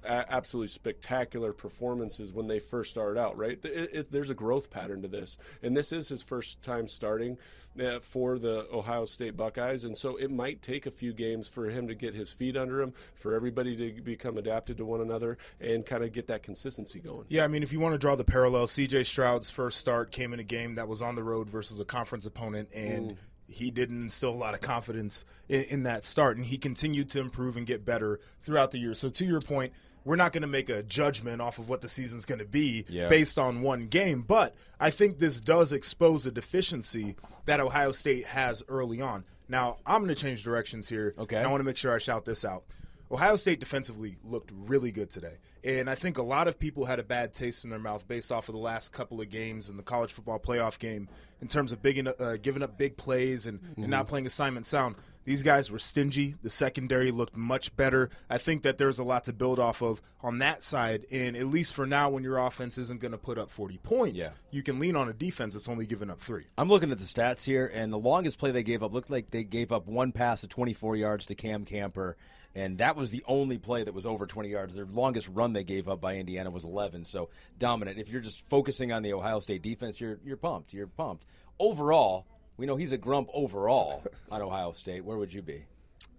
absolutely 0.05 0.69
spectacular 0.69 1.53
performances 1.53 2.33
when 2.33 2.47
they 2.47 2.59
first 2.59 2.91
started 2.91 3.19
out, 3.21 3.37
right? 3.37 3.63
It, 3.65 3.91
it, 3.93 4.13
there's 4.13 4.31
a 4.31 4.35
growth 4.35 4.71
pattern 4.71 5.03
to 5.03 5.09
this. 5.09 5.39
And 5.63 5.77
this 5.77 5.93
is 5.93 6.09
his 6.09 6.23
first 6.23 6.63
time 6.63 6.89
starting 6.89 7.39
uh, 7.79 8.01
for 8.01 8.39
the 8.39 8.67
Ohio 8.73 9.05
State 9.05 9.37
Buckeyes. 9.37 9.85
And 9.85 9.97
so 9.97 10.17
it 10.17 10.31
might 10.31 10.63
take 10.63 10.87
a 10.87 10.91
few 10.91 11.13
games 11.13 11.49
for 11.49 11.69
him 11.69 11.89
to 11.89 11.95
get 11.95 12.15
his 12.15 12.33
feet 12.33 12.57
under 12.57 12.81
him, 12.81 12.93
for 13.15 13.35
everybody 13.35 13.77
to 13.77 14.03
become 14.03 14.37
adapted 14.39 14.79
to 14.79 14.85
one 14.85 15.01
another, 15.01 15.39
and 15.61 15.85
kind 15.85 16.05
of 16.05 16.13
get 16.13 16.27
that 16.29 16.43
consistency 16.43 17.01
going. 17.01 17.27
Yeah, 17.29 17.45
I 17.45 17.49
mean, 17.49 17.63
if 17.63 17.73
you 17.73 17.81
want 17.81 17.95
to 17.95 17.99
draw 17.99 18.17
the 18.17 18.25
parallel, 18.25 18.67
CJ 18.67 19.07
Stroud's 19.07 19.51
first 19.51 19.79
start 19.79 20.11
came 20.11 20.33
in 20.33 20.41
a 20.41 20.45
game 20.45 20.77
that 20.77 20.89
was 20.89 21.03
on 21.03 21.15
the 21.15 21.23
road 21.23 21.49
versus 21.49 21.81
a 21.81 21.85
conference 21.85 22.27
opponent, 22.27 22.69
and 22.75 23.17
he 23.49 23.71
didn't 23.71 24.03
instill 24.03 24.31
a 24.31 24.37
lot 24.37 24.55
of 24.55 24.61
confidence 24.61 25.25
in, 25.49 25.63
in 25.65 25.83
that 25.85 26.05
start, 26.05 26.37
and 26.37 26.47
he 26.47 26.59
continued 26.59 27.09
to 27.11 27.21
improve 27.21 27.57
and 27.57 27.67
get 27.67 27.85
better 27.85 28.21
throughout 28.43 28.71
the 28.71 28.79
year. 28.79 28.95
So, 28.95 29.09
to 29.09 29.25
your 29.25 29.41
point, 29.41 29.73
we're 30.05 30.17
not 30.17 30.33
going 30.33 30.43
to 30.43 30.49
make 30.49 30.69
a 30.69 30.83
judgment 30.83 31.43
off 31.43 31.59
of 31.59 31.69
what 31.69 31.81
the 31.81 31.89
season's 31.89 32.25
going 32.25 32.39
to 32.39 32.45
be 32.47 32.85
Yeah. 32.89 33.09
based 33.09 33.39
on 33.39 33.63
one 33.63 33.89
game, 33.89 34.23
but 34.23 34.55
I 34.79 34.91
think 34.91 35.19
this 35.19 35.41
does 35.41 35.73
expose 35.73 36.25
a 36.27 36.31
deficiency 36.31 37.17
that 37.47 37.61
Ohio 37.61 37.93
State 37.93 38.27
has 38.27 38.63
early 38.69 39.01
on. 39.01 39.25
Now, 39.49 39.79
I'm 39.87 40.03
going 40.05 40.15
to 40.15 40.21
change 40.21 40.45
directions 40.45 40.89
here. 40.89 41.15
Okay. 41.19 41.37
and 41.37 41.47
I 41.47 41.51
want 41.51 41.61
to 41.61 41.65
make 41.65 41.77
sure 41.79 41.95
I 41.95 41.99
shout 41.99 42.25
this 42.27 42.45
out. 42.45 42.65
Ohio 43.11 43.37
State 43.37 43.59
defensively 43.59 44.17
looked 44.23 44.53
really 44.55 44.91
good 44.91 45.11
today. 45.11 45.39
And 45.65 45.89
I 45.89 45.95
think 45.95 46.19
a 46.19 46.23
lot 46.23 46.47
of 46.47 46.59
people 46.59 46.85
had 46.85 46.99
a 46.99 47.03
bad 47.03 47.33
taste 47.33 47.65
in 47.65 47.71
their 47.71 47.79
mouth 47.79 48.07
based 48.07 48.31
off 48.31 48.49
of 48.49 48.55
the 48.55 48.61
last 48.61 48.93
couple 48.93 49.21
of 49.21 49.31
games 49.31 49.69
and 49.69 49.79
the 49.79 49.83
college 49.83 50.13
football 50.13 50.39
playoff 50.39 50.79
game 50.79 51.09
in 51.41 51.49
terms 51.49 51.73
of 51.73 51.83
big, 51.83 52.07
uh, 52.07 52.37
giving 52.37 52.63
up 52.63 52.77
big 52.77 52.97
plays 52.97 53.47
and, 53.47 53.61
and 53.77 53.89
not 53.89 54.09
playing 54.09 54.27
assignment 54.27 54.67
sound. 54.67 54.97
These 55.29 55.43
guys 55.43 55.71
were 55.71 55.79
stingy. 55.79 56.37
The 56.43 56.49
secondary 56.49 57.11
looked 57.11 57.37
much 57.37 57.77
better. 57.77 58.09
I 58.31 58.39
think 58.39 58.63
that 58.63 58.79
there's 58.79 58.99
a 58.99 59.05
lot 59.05 59.25
to 59.25 59.33
build 59.35 59.59
off 59.59 59.83
of 59.83 60.01
on 60.23 60.39
that 60.39 60.65
side. 60.65 61.05
And 61.13 61.37
at 61.37 61.45
least 61.47 61.75
for 61.75 61.87
now, 61.87 62.09
when 62.09 62.25
your 62.25 62.39
offense 62.39 62.79
isn't 62.79 63.01
going 63.01 63.13
to 63.13 63.19
put 63.19 63.37
up 63.37 63.51
40 63.51 63.77
points, 63.79 64.21
Yeah. 64.25 64.35
you 64.51 64.63
can 64.63 64.79
lean 64.81 64.97
on 64.97 65.09
a 65.09 65.13
defense 65.13 65.53
that's 65.53 65.69
only 65.69 65.85
giving 65.85 66.09
up 66.11 66.19
three. 66.19 66.47
I'm 66.57 66.71
looking 66.71 66.91
at 66.91 66.99
the 66.99 67.05
stats 67.05 67.45
here, 67.45 67.67
and 67.67 67.93
the 67.93 67.99
longest 67.99 68.39
play 68.39 68.51
they 68.53 68.63
gave 68.63 68.83
up 68.83 68.95
looked 68.95 69.11
like 69.11 69.31
they 69.31 69.45
gave 69.45 69.71
up 69.71 69.87
one 69.87 70.13
pass 70.13 70.43
of 70.43 70.49
24 70.49 70.97
yards 70.97 71.27
to 71.27 71.35
Cam 71.35 71.67
Camper, 71.67 72.17
and 72.55 72.79
that 72.79 72.97
was 72.97 73.11
the 73.11 73.23
only 73.29 73.59
play 73.59 73.85
that 73.85 73.93
was 73.93 74.07
over 74.07 74.27
20 74.27 74.49
yards. 74.49 74.75
Their 74.75 74.87
longest 74.87 75.29
run 75.29 75.53
they 75.53 75.63
gave 75.63 75.91
up 75.91 76.01
by 76.01 76.17
Indiana 76.17 76.49
was 76.51 76.65
11, 76.65 77.05
so 77.05 77.29
dominant. 77.59 77.99
If 77.99 78.09
you're 78.09 78.23
just 78.23 78.49
focusing 78.49 78.93
on 78.93 79.03
the 79.03 79.13
Ohio 79.13 79.41
State 79.41 79.61
defense, 79.61 80.01
you're 80.01 80.19
you're 80.25 80.39
pumped. 80.39 80.73
You're 80.73 80.87
pumped. 80.87 81.27
Overall, 81.61 82.25
we 82.59 82.67
know 82.67 82.77
he's 82.77 82.93
a 82.93 82.99
grump 82.99 83.31
overall 83.33 84.03
on 84.31 84.43
Ohio 84.43 84.73
State. 84.73 85.05
Where 85.05 85.17
would 85.17 85.33
you 85.33 85.41
be? 85.41 85.65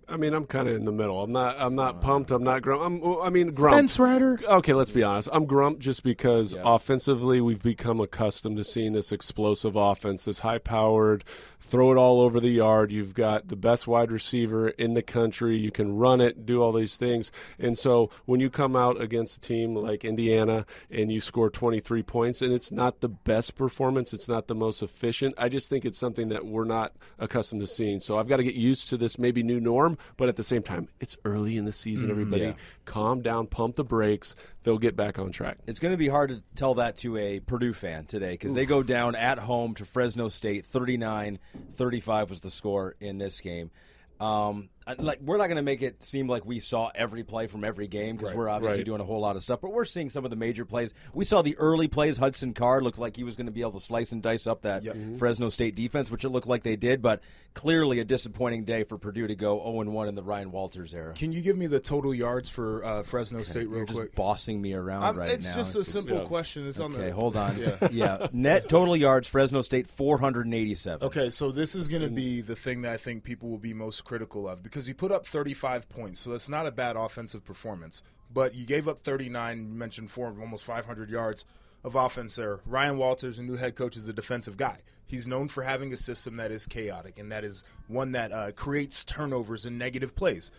I 0.09 0.17
mean, 0.17 0.33
I'm 0.33 0.45
kind 0.45 0.67
of 0.67 0.75
in 0.75 0.85
the 0.85 0.91
middle. 0.91 1.21
I'm 1.21 1.31
not. 1.31 1.55
I'm 1.59 1.75
not 1.75 2.01
pumped. 2.01 2.31
I'm 2.31 2.43
not 2.43 2.61
grump. 2.61 2.81
I'm, 2.81 3.21
I 3.21 3.29
mean, 3.29 3.51
grump. 3.51 3.75
Fence 3.75 3.99
rider. 3.99 4.39
Okay, 4.43 4.73
let's 4.73 4.91
be 4.91 5.03
honest. 5.03 5.29
I'm 5.31 5.45
grump 5.45 5.79
just 5.79 6.03
because 6.03 6.55
offensively 6.63 7.41
we've 7.41 7.61
become 7.61 7.99
accustomed 7.99 8.57
to 8.57 8.63
seeing 8.63 8.93
this 8.93 9.11
explosive 9.11 9.75
offense, 9.75 10.25
this 10.25 10.39
high-powered, 10.39 11.23
throw 11.59 11.91
it 11.91 11.97
all 11.97 12.21
over 12.21 12.39
the 12.39 12.49
yard. 12.49 12.91
You've 12.91 13.13
got 13.13 13.49
the 13.49 13.55
best 13.55 13.87
wide 13.87 14.11
receiver 14.11 14.69
in 14.69 14.95
the 14.95 15.03
country. 15.03 15.57
You 15.57 15.71
can 15.71 15.95
run 15.95 16.21
it, 16.21 16.45
do 16.45 16.61
all 16.61 16.71
these 16.71 16.97
things, 16.97 17.31
and 17.59 17.77
so 17.77 18.09
when 18.25 18.39
you 18.39 18.49
come 18.49 18.75
out 18.75 18.99
against 18.99 19.37
a 19.37 19.39
team 19.39 19.75
like 19.75 20.03
Indiana 20.03 20.65
and 20.89 21.11
you 21.11 21.19
score 21.19 21.49
23 21.49 22.01
points, 22.03 22.41
and 22.41 22.51
it's 22.51 22.71
not 22.71 23.01
the 23.01 23.09
best 23.09 23.55
performance, 23.55 24.13
it's 24.13 24.27
not 24.27 24.47
the 24.47 24.55
most 24.55 24.81
efficient. 24.81 25.35
I 25.37 25.49
just 25.49 25.69
think 25.69 25.85
it's 25.85 25.97
something 25.97 26.29
that 26.29 26.45
we're 26.45 26.65
not 26.65 26.93
accustomed 27.19 27.61
to 27.61 27.67
seeing. 27.67 27.99
So 27.99 28.17
I've 28.17 28.27
got 28.27 28.37
to 28.37 28.43
get 28.43 28.55
used 28.55 28.89
to 28.89 28.97
this 28.97 29.19
maybe 29.19 29.43
new 29.43 29.59
norm, 29.59 29.97
but 30.17 30.29
at 30.29 30.35
the 30.35 30.43
same 30.43 30.63
time, 30.63 30.87
it's 30.99 31.17
early 31.25 31.57
in 31.57 31.65
the 31.65 31.71
season. 31.71 32.09
Everybody, 32.09 32.43
Yeah. 32.43 32.53
calm 32.85 33.21
down, 33.21 33.47
pump 33.47 33.75
the 33.75 33.83
brakes. 33.83 34.35
They'll 34.63 34.77
get 34.77 34.95
back 34.95 35.19
on 35.19 35.31
track. 35.31 35.57
It's 35.67 35.79
going 35.79 35.93
to 35.93 35.97
be 35.97 36.07
hard 36.09 36.29
to 36.29 36.43
tell 36.55 36.75
that 36.75 36.97
to 36.97 37.17
a 37.17 37.39
Purdue 37.39 37.73
fan 37.73 38.05
today 38.05 38.31
because 38.31 38.53
they 38.53 38.65
go 38.65 38.83
down 38.83 39.15
at 39.15 39.39
home 39.39 39.75
to 39.75 39.85
Fresno 39.85 40.27
State. 40.29 40.65
39 40.65 41.39
35 41.73 42.29
was 42.29 42.39
the 42.41 42.51
score 42.51 42.95
in 42.99 43.17
this 43.17 43.39
game. 43.41 43.71
Um, 44.19 44.69
like 44.97 45.19
we're 45.21 45.37
not 45.37 45.47
going 45.47 45.57
to 45.57 45.61
make 45.61 45.81
it 45.81 46.03
seem 46.03 46.27
like 46.27 46.45
we 46.45 46.59
saw 46.59 46.89
every 46.95 47.23
play 47.23 47.47
from 47.47 47.63
every 47.63 47.87
game 47.87 48.15
because 48.17 48.33
we're 48.33 48.49
obviously 48.49 48.79
right. 48.79 48.85
doing 48.85 49.01
a 49.01 49.03
whole 49.03 49.19
lot 49.19 49.35
of 49.35 49.43
stuff, 49.43 49.61
but 49.61 49.71
we're 49.71 49.85
seeing 49.85 50.09
some 50.09 50.23
of 50.25 50.31
the 50.31 50.35
major 50.35 50.65
plays. 50.65 50.93
We 51.13 51.25
saw 51.25 51.41
the 51.41 51.55
early 51.57 51.87
plays. 51.87 52.17
Hudson 52.17 52.53
Card 52.53 52.83
looked 52.83 52.97
like 52.97 53.15
he 53.15 53.23
was 53.23 53.35
going 53.35 53.45
to 53.45 53.51
be 53.51 53.61
able 53.61 53.73
to 53.73 53.79
slice 53.79 54.11
and 54.11 54.21
dice 54.23 54.47
up 54.47 54.63
that 54.63 54.83
Fresno 55.19 55.49
State 55.49 55.75
defense, 55.75 56.09
which 56.09 56.25
it 56.25 56.29
looked 56.29 56.47
like 56.47 56.63
they 56.63 56.75
did. 56.75 57.01
But 57.01 57.21
clearly, 57.53 57.99
a 57.99 58.03
disappointing 58.05 58.63
day 58.63 58.83
for 58.83 58.97
Purdue 58.97 59.27
to 59.27 59.35
go 59.35 59.59
0 59.63 59.81
and 59.81 59.93
1 59.93 60.07
in 60.07 60.15
the 60.15 60.23
Ryan 60.23 60.51
Walters 60.51 60.93
era. 60.93 61.13
Can 61.13 61.31
you 61.31 61.41
give 61.41 61.57
me 61.57 61.67
the 61.67 61.79
total 61.79 62.13
yards 62.13 62.49
for 62.49 62.83
uh, 62.83 63.03
Fresno 63.03 63.43
State 63.43 63.67
real 63.67 63.77
You're 63.77 63.85
just 63.85 63.99
quick? 63.99 64.15
bossing 64.15 64.61
me 64.61 64.73
around 64.73 65.03
I'm- 65.03 65.17
right 65.17 65.29
it's 65.29 65.49
now. 65.49 65.55
just 65.57 65.75
a 65.75 65.79
It's 65.79 65.89
simple 65.91 66.17
yeah. 66.19 66.23
question. 66.25 66.67
It's 66.67 66.79
on 66.79 66.93
Okay, 66.93 67.07
the 67.09 67.13
hold 67.13 67.35
on. 67.35 67.55
Yeah. 67.91 68.27
net 68.33 68.69
total 68.69 68.95
yards 68.95 69.27
Fresno 69.27 69.61
State 69.61 69.87
487. 69.87 71.03
Okay, 71.05 71.29
so 71.29 71.51
this 71.51 71.75
is 71.75 71.87
going 71.87 72.01
to 72.01 72.09
be 72.09 72.41
the 72.41 72.55
thing 72.55 72.81
that 72.83 72.91
I 72.93 72.97
think 72.97 73.23
people 73.23 73.49
will 73.49 73.57
be 73.57 73.73
most 73.73 74.03
critical 74.05 74.47
of 74.47 74.63
because 74.63 74.78
you 74.87 74.95
put 74.95 75.11
up 75.11 75.25
35 75.25 75.89
points, 75.89 76.21
so 76.21 76.31
that's 76.31 76.49
not 76.49 76.67
a 76.67 76.71
bad 76.71 76.95
offensive 76.95 77.43
performance. 77.43 78.03
But 78.31 78.55
you 78.55 78.65
gave 78.65 78.87
up 78.87 78.99
39, 78.99 79.57
you 79.57 79.63
mentioned 79.73 80.11
four, 80.11 80.27
almost 80.39 80.63
500 80.63 81.09
yards 81.09 81.45
of 81.83 81.95
offense 81.95 82.35
there. 82.35 82.59
Ryan 82.65 82.97
Walters, 82.97 83.39
a 83.39 83.43
new 83.43 83.55
head 83.55 83.75
coach, 83.75 83.97
is 83.97 84.07
a 84.07 84.13
defensive 84.13 84.57
guy. 84.57 84.79
He's 85.07 85.27
known 85.27 85.47
for 85.47 85.63
having 85.63 85.91
a 85.91 85.97
system 85.97 86.37
that 86.37 86.51
is 86.51 86.67
chaotic 86.67 87.17
and 87.17 87.31
that 87.31 87.43
is 87.43 87.63
one 87.87 88.11
that 88.11 88.31
uh, 88.31 88.51
creates 88.51 89.03
turnovers 89.03 89.65
and 89.65 89.79
negative 89.79 90.15
plays. 90.15 90.51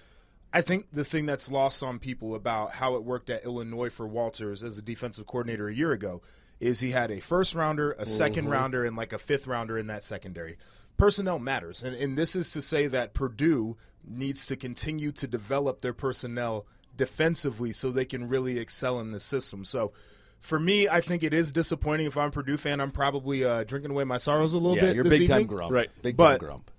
I 0.52 0.62
think 0.62 0.86
the 0.92 1.04
thing 1.04 1.26
that's 1.26 1.50
lost 1.50 1.84
on 1.84 2.00
people 2.00 2.34
about 2.34 2.72
how 2.72 2.96
it 2.96 3.04
worked 3.04 3.30
at 3.30 3.44
Illinois 3.44 3.90
for 3.90 4.08
Walters 4.08 4.64
as 4.64 4.78
a 4.78 4.82
defensive 4.82 5.26
coordinator 5.26 5.68
a 5.68 5.74
year 5.74 5.92
ago 5.92 6.22
is 6.58 6.80
he 6.80 6.90
had 6.90 7.10
a 7.10 7.20
first 7.20 7.54
rounder, 7.54 7.92
a 7.92 8.02
2nd 8.02 8.48
rounder, 8.48 8.84
and 8.84 8.96
like 8.96 9.12
a 9.12 9.18
fifth 9.18 9.46
rounder 9.46 9.78
in 9.78 9.86
that 9.86 10.04
secondary. 10.04 10.56
Personnel 11.00 11.38
matters. 11.38 11.82
And, 11.82 11.96
and 11.96 12.16
this 12.16 12.36
is 12.36 12.52
to 12.52 12.60
say 12.60 12.86
that 12.88 13.14
Purdue 13.14 13.76
needs 14.06 14.46
to 14.46 14.56
continue 14.56 15.12
to 15.12 15.26
develop 15.26 15.80
their 15.80 15.92
personnel 15.94 16.66
defensively 16.96 17.72
so 17.72 17.90
they 17.90 18.04
can 18.04 18.28
really 18.28 18.58
excel 18.58 19.00
in 19.00 19.10
the 19.10 19.20
system. 19.20 19.64
So 19.64 19.92
for 20.40 20.60
me, 20.60 20.88
I 20.88 21.00
think 21.00 21.22
it 21.22 21.32
is 21.32 21.52
disappointing. 21.52 22.06
If 22.06 22.16
I'm 22.16 22.28
a 22.28 22.30
Purdue 22.30 22.56
fan, 22.56 22.80
I'm 22.80 22.90
probably 22.90 23.44
uh, 23.44 23.64
drinking 23.64 23.90
away 23.90 24.04
my 24.04 24.18
sorrows 24.18 24.52
a 24.54 24.58
little 24.58 24.74
bit. 24.74 24.82
yeah, 24.82 24.88
bit. 24.88 24.94
you're 24.96 25.04
this 25.04 25.18
big 25.20 25.28
time 25.28 25.46
grump. 25.46 25.72
Right. 25.72 25.90
Big 26.02 26.16
But- 26.16 26.38
time 26.38 26.48
grump. 26.48 26.70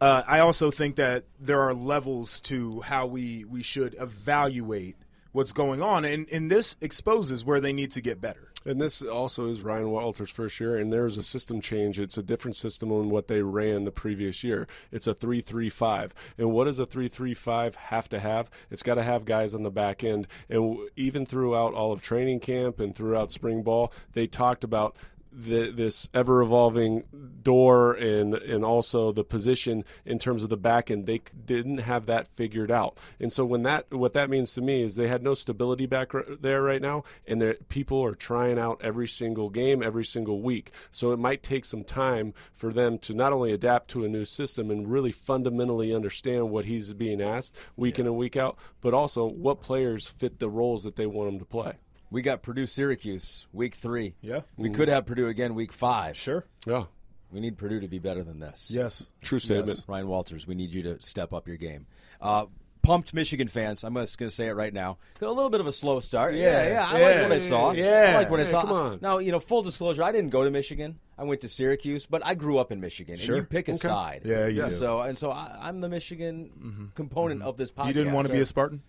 Uh, 0.00 0.22
I 0.26 0.40
also 0.40 0.70
think 0.70 0.96
that 0.96 1.24
there 1.40 1.60
are 1.60 1.72
levels 1.72 2.40
to 2.42 2.82
how 2.82 3.06
we, 3.06 3.44
we 3.44 3.62
should 3.62 3.96
evaluate 3.98 4.96
what's 5.32 5.52
going 5.52 5.82
on, 5.82 6.04
and, 6.04 6.28
and 6.30 6.50
this 6.50 6.76
exposes 6.80 7.44
where 7.44 7.60
they 7.60 7.72
need 7.72 7.92
to 7.92 8.00
get 8.00 8.20
better. 8.20 8.47
And 8.64 8.80
this 8.80 9.02
also 9.02 9.48
is 9.48 9.62
Ryan 9.62 9.90
Walters' 9.90 10.30
first 10.30 10.60
year, 10.60 10.76
and 10.76 10.92
there's 10.92 11.16
a 11.16 11.22
system 11.22 11.60
change. 11.60 11.98
It's 11.98 12.18
a 12.18 12.22
different 12.22 12.56
system 12.56 12.90
than 12.90 13.08
what 13.08 13.28
they 13.28 13.40
ran 13.40 13.84
the 13.84 13.92
previous 13.92 14.42
year. 14.42 14.66
It's 14.92 15.06
a 15.06 15.14
three-three-five, 15.14 16.12
and 16.36 16.52
what 16.52 16.64
does 16.64 16.78
a 16.78 16.84
three-three-five 16.84 17.76
have 17.76 18.08
to 18.10 18.18
have? 18.18 18.50
It's 18.70 18.82
got 18.82 18.96
to 18.96 19.04
have 19.04 19.24
guys 19.24 19.54
on 19.54 19.62
the 19.62 19.70
back 19.70 20.02
end. 20.04 20.26
And 20.50 20.76
even 20.96 21.24
throughout 21.24 21.72
all 21.72 21.92
of 21.92 22.02
training 22.02 22.40
camp 22.40 22.80
and 22.80 22.94
throughout 22.94 23.30
spring 23.30 23.62
ball, 23.62 23.92
they 24.12 24.26
talked 24.26 24.64
about 24.64 24.96
the, 25.38 25.70
this 25.70 26.08
ever 26.12 26.42
evolving 26.42 27.04
door 27.42 27.94
and 27.94 28.34
and 28.34 28.64
also 28.64 29.12
the 29.12 29.24
position 29.24 29.84
in 30.04 30.18
terms 30.18 30.42
of 30.42 30.48
the 30.48 30.56
back 30.56 30.90
end. 30.90 31.06
They 31.06 31.20
didn't 31.46 31.78
have 31.78 32.06
that 32.06 32.26
figured 32.26 32.70
out, 32.70 32.98
and 33.20 33.32
so 33.32 33.44
when 33.44 33.62
that 33.62 33.92
what 33.92 34.12
that 34.14 34.30
means 34.30 34.52
to 34.54 34.60
me 34.60 34.82
is 34.82 34.96
they 34.96 35.08
had 35.08 35.22
no 35.22 35.34
stability 35.34 35.86
back 35.86 36.14
r- 36.14 36.24
there 36.40 36.62
right 36.62 36.82
now, 36.82 37.04
and 37.26 37.54
people 37.68 38.04
are 38.04 38.14
trying 38.14 38.58
out 38.58 38.80
every 38.82 39.06
single 39.06 39.48
game, 39.48 39.82
every 39.82 40.04
single 40.04 40.42
week. 40.42 40.72
So 40.90 41.12
it 41.12 41.18
might 41.18 41.42
take 41.42 41.64
some 41.64 41.84
time 41.84 42.34
for 42.52 42.72
them 42.72 42.98
to 42.98 43.14
not 43.14 43.32
only 43.32 43.52
adapt 43.52 43.88
to 43.90 44.04
a 44.04 44.08
new 44.08 44.24
system 44.24 44.70
and 44.70 44.90
really 44.90 45.12
fundamentally 45.12 45.94
understand 45.94 46.50
what 46.50 46.64
he's 46.64 46.92
being 46.92 47.22
asked 47.22 47.56
week 47.76 47.98
in 47.98 48.06
and 48.06 48.16
week 48.16 48.36
out, 48.36 48.58
but 48.80 48.94
also 48.94 49.26
what 49.26 49.60
players 49.60 50.08
fit 50.08 50.38
the 50.38 50.50
roles 50.50 50.82
that 50.84 50.96
they 50.96 51.06
want 51.06 51.32
him 51.32 51.38
to 51.38 51.44
play. 51.44 51.74
We 52.10 52.22
got 52.22 52.42
Purdue 52.42 52.66
Syracuse 52.66 53.46
week 53.52 53.74
three. 53.74 54.14
Yeah. 54.22 54.40
We 54.56 54.70
could 54.70 54.88
have 54.88 55.04
Purdue 55.06 55.28
again 55.28 55.54
week 55.54 55.72
five. 55.72 56.16
Sure. 56.16 56.46
Yeah, 56.66 56.84
We 57.30 57.40
need 57.40 57.58
Purdue 57.58 57.80
to 57.80 57.88
be 57.88 57.98
better 57.98 58.22
than 58.24 58.40
this. 58.40 58.70
Yes. 58.72 59.10
true 59.22 59.38
statement. 59.38 59.84
Ryan 59.86 60.08
Walters, 60.08 60.46
we 60.46 60.54
need 60.54 60.72
you 60.72 60.82
to 60.84 61.02
step 61.02 61.32
up 61.34 61.46
your 61.46 61.56
game. 61.58 61.86
Uh, 62.20 62.46
pumped 62.82 63.12
Michigan 63.12 63.48
fans. 63.48 63.84
I'm 63.84 63.94
just 63.96 64.16
going 64.16 64.30
to 64.30 64.34
say 64.34 64.46
it 64.46 64.52
right 64.54 64.72
now. 64.72 64.96
A 65.20 65.26
little 65.26 65.50
bit 65.50 65.60
of 65.60 65.66
a 65.66 65.72
slow 65.72 66.00
start. 66.00 66.32
Yeah, 66.34 66.62
Yeah, 66.62 66.68
yeah. 66.72 66.86
I 66.88 66.98
yeah, 67.00 67.06
like 67.06 67.22
what 67.28 67.32
I 67.32 67.38
saw. 67.40 67.70
yeah. 67.72 68.12
I 68.14 68.14
like 68.16 68.30
what 68.30 68.40
I 68.40 68.44
saw. 68.44 68.60
come 68.62 68.72
on. 68.72 68.98
Now, 69.02 69.18
you 69.18 69.30
know, 69.30 69.40
full 69.40 69.60
disclosure, 69.62 70.02
I 70.02 70.10
didn't 70.12 70.30
go 70.30 70.44
to 70.44 70.50
Michigan. 70.50 70.98
I 71.18 71.24
went 71.24 71.42
to 71.42 71.48
Syracuse, 71.48 72.06
but 72.06 72.24
I 72.24 72.32
grew 72.34 72.56
up 72.58 72.72
in 72.72 72.80
Michigan. 72.80 73.18
Sure. 73.18 73.36
And 73.36 73.42
you 73.44 73.46
pick 73.48 73.68
a 73.68 73.72
Okay. 73.72 73.78
side. 73.88 74.22
Yeah, 74.24 74.46
you 74.46 74.62
And 74.62 74.70
do. 74.70 74.76
So 74.76 75.00
and 75.00 75.18
so 75.18 75.30
I, 75.30 75.58
I'm 75.60 75.80
the 75.80 75.88
Michigan 75.90 76.90
component 76.94 77.42
of 77.42 77.58
this 77.58 77.70
podcast. 77.70 77.88
You 77.88 77.92
didn't 77.94 78.12
want 78.14 78.28
to 78.28 78.32
be 78.32 78.40
a 78.40 78.46
Spartan? 78.46 78.80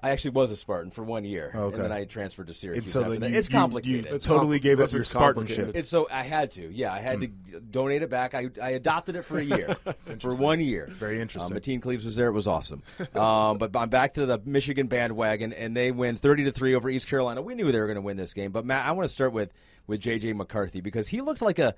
I 0.00 0.10
actually 0.10 0.30
was 0.30 0.52
a 0.52 0.56
Spartan 0.56 0.92
for 0.92 1.02
one 1.02 1.24
year, 1.24 1.50
Okay. 1.52 1.74
and 1.74 1.84
then 1.84 1.92
I 1.92 2.04
transferred 2.04 2.46
to 2.46 2.54
Syracuse. 2.54 2.84
And 2.84 2.90
so 2.90 3.00
after 3.02 3.18
that. 3.18 3.30
you, 3.30 3.36
it's 3.36 3.48
complicated. 3.48 4.04
You, 4.06 4.14
It's 4.14 4.24
totally 4.24 4.60
gave 4.60 4.78
up 4.78 4.92
your 4.92 5.02
Spartanship. 5.02 5.72
It's 5.74 5.88
so 5.88 6.06
I 6.10 6.22
had 6.22 6.52
to. 6.52 6.72
Yeah, 6.72 6.92
I 6.92 7.00
had 7.00 7.20
to 7.20 7.26
donate 7.26 8.02
it 8.02 8.10
back. 8.10 8.32
I, 8.34 8.48
I 8.62 8.70
adopted 8.70 9.16
it 9.16 9.22
for 9.22 9.38
a 9.38 9.42
year, 9.42 9.74
for 10.20 10.34
one 10.36 10.60
year. 10.60 10.88
Very 10.92 11.20
interesting. 11.20 11.56
Um, 11.56 11.60
Mateen 11.60 11.82
Cleaves 11.82 12.04
was 12.04 12.14
there. 12.14 12.28
It 12.28 12.32
was 12.32 12.46
awesome. 12.46 12.82
um, 13.16 13.58
but 13.58 13.74
I'm 13.74 13.88
back 13.88 14.14
to 14.14 14.26
the 14.26 14.40
Michigan 14.44 14.86
bandwagon, 14.86 15.52
and 15.52 15.76
they 15.76 15.90
win 15.90 16.14
30 16.14 16.44
to 16.44 16.52
three 16.52 16.76
over 16.76 16.88
East 16.88 17.08
Carolina. 17.08 17.42
We 17.42 17.56
knew 17.56 17.72
they 17.72 17.80
were 17.80 17.86
going 17.86 17.96
to 17.96 18.00
win 18.02 18.16
this 18.16 18.34
game. 18.34 18.52
But 18.52 18.64
Matt, 18.64 18.86
I 18.86 18.92
want 18.92 19.08
to 19.08 19.12
start 19.12 19.32
with 19.32 19.52
with 19.88 20.00
JJ 20.00 20.36
McCarthy 20.36 20.80
because 20.80 21.08
he 21.08 21.20
looks 21.22 21.42
like 21.42 21.58
a. 21.58 21.74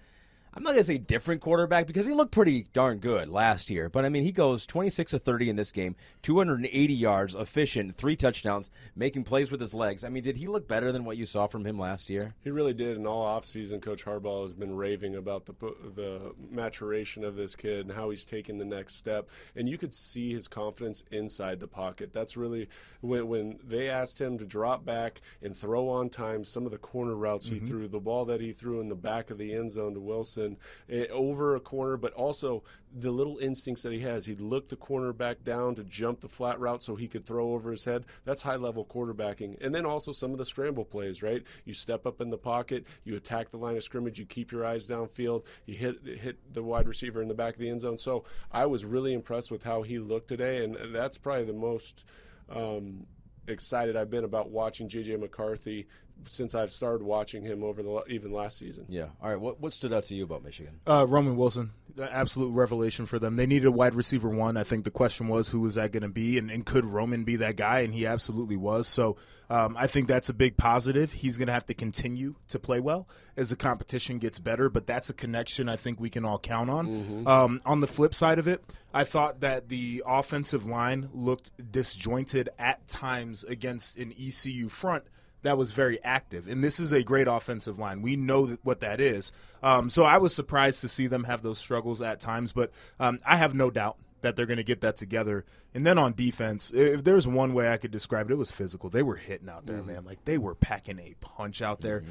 I'm 0.53 0.65
not 0.65 0.71
going 0.71 0.81
to 0.81 0.85
say 0.85 0.99
different 0.99 1.41
quarterback 1.41 1.87
because 1.87 2.07
he 2.07 2.13
looked 2.13 2.33
pretty 2.33 2.67
darn 2.73 2.99
good 2.99 3.29
last 3.29 3.71
year. 3.71 3.89
But 3.89 4.05
I 4.05 4.09
mean, 4.09 4.25
he 4.25 4.33
goes 4.33 4.67
26 4.67 5.13
of 5.13 5.23
30 5.23 5.51
in 5.51 5.57
this 5.57 5.71
game, 5.71 5.95
280 6.23 6.93
yards, 6.93 7.37
efficient, 7.37 7.95
three 7.95 8.17
touchdowns, 8.17 8.69
making 8.97 9.23
plays 9.23 9.53
with 9.53 9.61
his 9.61 9.75
legs. 9.75 10.03
I 10.03 10.09
mean, 10.09 10.25
did 10.25 10.37
he 10.37 10.49
look 10.49 10.67
better 10.67 10.91
than 10.91 11.05
what 11.05 11.17
you 11.17 11.25
saw 11.25 11.47
from 11.47 11.65
him 11.65 11.79
last 11.79 12.11
year? 12.11 12.35
He 12.43 12.51
really 12.51 12.75
did. 12.75 12.97
And 12.97 13.07
all 13.07 13.25
offseason, 13.25 13.81
Coach 13.81 14.05
Harbaugh 14.05 14.43
has 14.43 14.53
been 14.53 14.75
raving 14.75 15.15
about 15.15 15.47
the 15.47 15.55
the 15.95 16.35
maturation 16.51 17.23
of 17.23 17.37
this 17.37 17.55
kid 17.55 17.87
and 17.87 17.93
how 17.93 18.11
he's 18.11 18.25
taking 18.25 18.59
the 18.59 18.65
next 18.65 18.97
step. 18.97 19.29
And 19.55 19.69
you 19.69 19.79
could 19.79 19.93
see 19.93 20.33
his 20.33 20.49
confidence 20.49 21.05
inside 21.13 21.61
the 21.61 21.69
pocket. 21.69 22.13
That's 22.13 22.37
really 22.37 22.69
when 23.03 23.29
when 23.29 23.61
they 23.63 23.89
asked 23.89 24.21
him 24.21 24.37
to 24.39 24.47
drop 24.47 24.85
back 24.85 25.21
and 25.43 25.57
throw 25.57 25.89
on 25.89 26.09
time 26.11 26.45
some 26.45 26.65
of 26.65 26.73
the 26.73 26.79
corner 26.79 27.15
routes 27.15 27.47
he 27.47 27.57
mm-hmm. 27.57 27.67
threw, 27.67 27.89
the 27.89 28.01
ball 28.01 28.25
that 28.25 28.41
he 28.41 28.53
threw 28.53 28.81
in 28.81 28.89
the 28.89 28.97
back 28.97 29.31
of 29.31 29.39
the 29.39 29.55
end 29.55 29.71
zone 29.71 29.95
to 29.95 30.01
Wilson 30.01 30.40
eh, 30.89 31.07
over 31.11 31.55
a 31.57 31.61
corner, 31.61 31.97
but 31.97 32.13
also 32.15 32.63
the 32.93 33.11
little 33.11 33.39
instincts 33.39 33.83
that 33.83 33.93
he 33.93 34.01
has. 34.01 34.27
He'd 34.27 34.41
look 34.41 34.69
the 34.69 34.77
corner 34.77 35.13
back 35.13 35.45
down 35.45 35.75
to 35.77 35.85
jump 35.85 36.21
the 36.21 36.29
flat 36.29 36.59
route 36.59 36.83
so 36.83 36.97
he 36.97 37.09
could 37.09 37.25
throw 37.25 37.53
over 37.53 37.71
his 37.71 37.85
head. 37.85 38.05
That's 38.25 38.43
high 38.43 38.57
level 38.57 38.85
quarterbacking. 38.85 39.65
And 39.65 39.75
then 39.75 39.87
also 39.87 40.13
some 40.13 40.33
of 40.33 40.39
the 40.39 40.45
scramble 40.45 40.85
plays, 40.85 41.23
right? 41.23 41.43
You 41.65 41.75
step 41.75 42.07
up 42.07 42.21
in 42.21 42.31
the 42.31 42.39
pocket, 42.39 42.87
you 43.05 43.17
attack 43.17 43.51
the 43.51 43.59
line 43.59 43.77
of 43.77 43.85
scrimmage, 43.85 44.19
you 44.19 44.27
keep 44.27 44.53
your 44.53 44.65
eyes 44.65 44.89
downfield, 44.89 45.45
you 45.67 45.75
hit 45.75 46.05
hit 46.05 46.53
the 46.53 46.63
wide 46.63 46.89
receiver 46.89 47.23
in 47.23 47.29
the 47.29 47.35
back 47.35 47.55
of 47.55 47.61
the 47.61 47.71
end 47.71 47.81
zone. 47.81 47.99
So 47.99 48.25
I 48.51 48.67
was 48.67 48.85
really 48.85 49.13
impressed 49.13 49.51
with 49.51 49.63
how 49.63 49.83
he 49.83 49.99
looked 49.99 50.29
today, 50.29 50.65
and 50.65 50.77
that's 50.95 51.19
probably 51.19 51.45
the 51.45 51.53
most 51.53 52.05
um, 52.49 53.07
excited 53.47 53.97
I've 53.97 54.11
been 54.11 54.25
about 54.25 54.51
watching 54.51 54.89
JJ 54.89 55.21
McCarthy 55.21 55.87
since 56.27 56.55
I've 56.55 56.73
started 56.73 57.03
watching 57.05 57.43
him 57.43 57.63
over 57.63 57.83
the 57.83 58.03
even 58.09 58.33
last 58.33 58.59
season. 58.59 58.87
Yeah. 58.89 59.09
All 59.23 59.29
right. 59.29 59.41
What 59.41 59.61
what 59.61 59.73
stood 59.73 59.93
out 59.93 60.05
to 60.07 60.15
you 60.15 60.25
about 60.25 60.43
Michigan? 60.45 60.81
Uh, 60.87 61.07
Roman 61.09 61.37
Wilson, 61.37 61.71
the 61.95 62.13
absolute 62.13 62.51
revelation 62.51 63.07
for 63.07 63.19
them. 63.19 63.37
They 63.37 63.47
needed 63.47 63.67
a 63.67 63.73
wide 63.73 63.95
receiver 63.95 64.29
one. 64.29 64.57
I 64.57 64.65
think 64.65 64.85
the 64.85 64.91
question 64.91 65.29
was 65.29 65.49
who 65.49 65.61
was 65.61 65.75
that 65.77 65.93
going 65.93 66.03
to 66.03 66.09
be, 66.09 66.39
and, 66.39 66.51
and 66.51 66.65
could 66.65 66.85
Roman 66.85 67.25
be 67.25 67.37
that 67.37 67.57
guy? 67.57 67.81
And 67.81 67.95
he 67.95 68.07
absolutely 68.07 68.57
was. 68.57 68.87
So 68.87 69.17
um, 69.49 69.77
I 69.79 69.87
think 69.87 70.09
that's 70.09 70.29
a 70.29 70.35
big 70.35 70.57
positive. 70.57 71.13
He's 71.13 71.39
going 71.39 71.49
to 71.49 71.53
have 71.53 71.67
to 71.67 71.75
continue 71.75 72.37
to 72.49 72.59
play 72.59 72.81
well 72.81 73.09
as 73.37 73.51
the 73.51 73.57
competition 73.57 74.19
gets 74.19 74.39
better, 74.39 74.69
but 74.69 74.87
that's 74.87 75.11
a 75.11 75.15
connection 75.15 75.69
I 75.69 75.77
think 75.77 75.99
we 75.99 76.11
can 76.11 76.25
all 76.25 76.39
count 76.39 76.71
on. 76.71 77.27
Um, 77.27 77.61
on 77.65 77.81
the 77.81 77.87
flip 77.87 78.15
side 78.15 78.39
of 78.39 78.47
it, 78.47 78.63
I 78.93 79.05
thought 79.05 79.41
that 79.41 79.69
the 79.69 80.03
offensive 80.07 80.67
line 80.67 81.09
looked 81.13 81.51
disjointed 81.73 82.51
at 82.59 82.87
times 82.87 83.45
against 83.45 83.97
an 83.97 84.13
ECU 84.21 84.69
front 84.69 85.05
that 85.43 85.57
was 85.57 85.73
very 85.73 86.03
active. 86.05 86.47
And 86.47 86.63
this 86.63 86.81
is 86.81 86.93
a 86.93 87.03
great 87.03 87.27
offensive 87.29 87.79
line. 87.79 88.03
We 88.03 88.17
know 88.17 88.47
that 88.47 88.65
what 88.65 88.81
that 88.81 89.01
is. 89.01 89.33
Um, 89.63 89.91
so 89.91 90.05
I 90.05 90.19
was 90.19 90.35
surprised 90.35 90.81
to 90.83 90.89
see 90.89 91.07
them 91.07 91.25
have 91.25 91.43
those 91.43 91.59
struggles 91.59 92.03
at 92.03 92.21
times, 92.21 92.53
but 92.53 92.71
um, 92.99 93.21
I 93.25 93.37
have 93.37 93.55
no 93.55 93.71
doubt 93.71 93.97
that 94.23 94.37
they're 94.37 94.47
going 94.47 94.59
to 94.59 94.65
get 94.65 94.83
that 94.83 94.97
together. 94.97 95.45
And 95.75 95.87
then 95.87 95.99
on 95.99 96.13
defense, 96.15 96.71
if 96.73 97.05
there's 97.05 97.27
one 97.27 97.55
way 97.55 97.71
I 97.71 97.77
could 97.77 97.91
describe 97.91 98.29
it, 98.31 98.35
it 98.35 98.37
was 98.37 98.51
physical. 98.51 98.91
They 98.91 99.03
were 99.03 99.17
hitting 99.17 99.49
out 99.49 99.67
there, 99.67 99.83
man. 99.83 100.05
Like 100.05 100.25
they 100.25 100.37
were 100.39 100.55
packing 100.55 100.99
a 100.99 101.15
punch 101.21 101.63
out 101.63 101.81
there. 101.81 102.03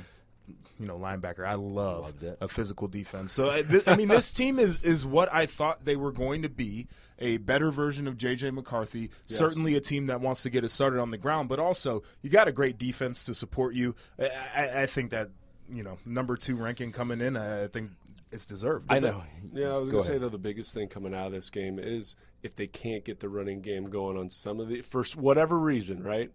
You 0.80 0.88
know, 0.88 0.98
linebacker. 0.98 1.46
I 1.46 1.54
love 1.54 2.16
a 2.42 2.48
physical 2.48 2.88
defense. 2.88 3.34
So 3.34 3.52
I, 3.52 3.62
th- 3.62 3.88
I 3.88 3.96
mean, 3.96 4.08
this 4.08 4.32
team 4.34 4.58
is 4.58 4.82
is 4.82 5.06
what 5.06 5.32
I 5.32 5.46
thought 5.46 5.86
they 5.86 5.96
were 5.96 6.12
going 6.12 6.42
to 6.42 6.50
be. 6.50 6.88
A 7.20 7.38
better 7.38 7.72
version 7.72 8.08
of 8.08 8.18
JJ 8.18 8.54
McCarthy. 8.54 9.10
Certainly 9.26 9.76
a 9.76 9.82
team 9.82 10.08
that 10.08 10.22
wants 10.22 10.44
to 10.44 10.50
get 10.50 10.64
it 10.64 10.70
started 10.70 11.00
on 11.00 11.12
the 11.12 11.18
ground, 11.18 11.50
but 11.50 11.60
also 11.60 12.04
you 12.22 12.30
got 12.30 12.48
a 12.48 12.52
great 12.52 12.78
defense 12.78 13.26
to 13.26 13.34
support 13.34 13.76
you. 13.76 13.96
I, 14.18 14.30
I, 14.56 14.82
I 14.82 14.86
think 14.86 15.12
that 15.12 15.30
you 15.72 15.84
know 15.84 15.98
number 16.06 16.38
two 16.38 16.56
ranking 16.56 16.92
coming 16.92 17.22
in. 17.22 17.36
I 17.36 17.68
think 17.68 17.92
it's 18.32 18.46
deserved. 18.46 18.92
I 18.92 19.00
know. 19.00 19.24
Yeah, 19.54 19.74
I 19.74 19.78
was 19.78 19.90
Go 19.90 19.94
going 19.94 20.04
to 20.06 20.12
say 20.14 20.18
though 20.18 20.30
the 20.30 20.38
biggest 20.38 20.74
thing 20.74 20.88
coming 20.88 21.14
out 21.14 21.28
of 21.28 21.34
this 21.34 21.50
game 21.50 21.80
is 21.80 22.16
if 22.44 22.56
they 22.56 22.68
can't 22.68 23.04
get 23.04 23.20
the 23.20 23.30
running 23.30 23.62
game 23.62 23.90
going 23.90 24.18
on 24.18 24.30
some 24.30 24.60
of 24.60 24.68
the 24.68 24.82
for 24.82 25.04
whatever 25.16 25.60
reason, 25.60 26.04
right? 26.04 26.32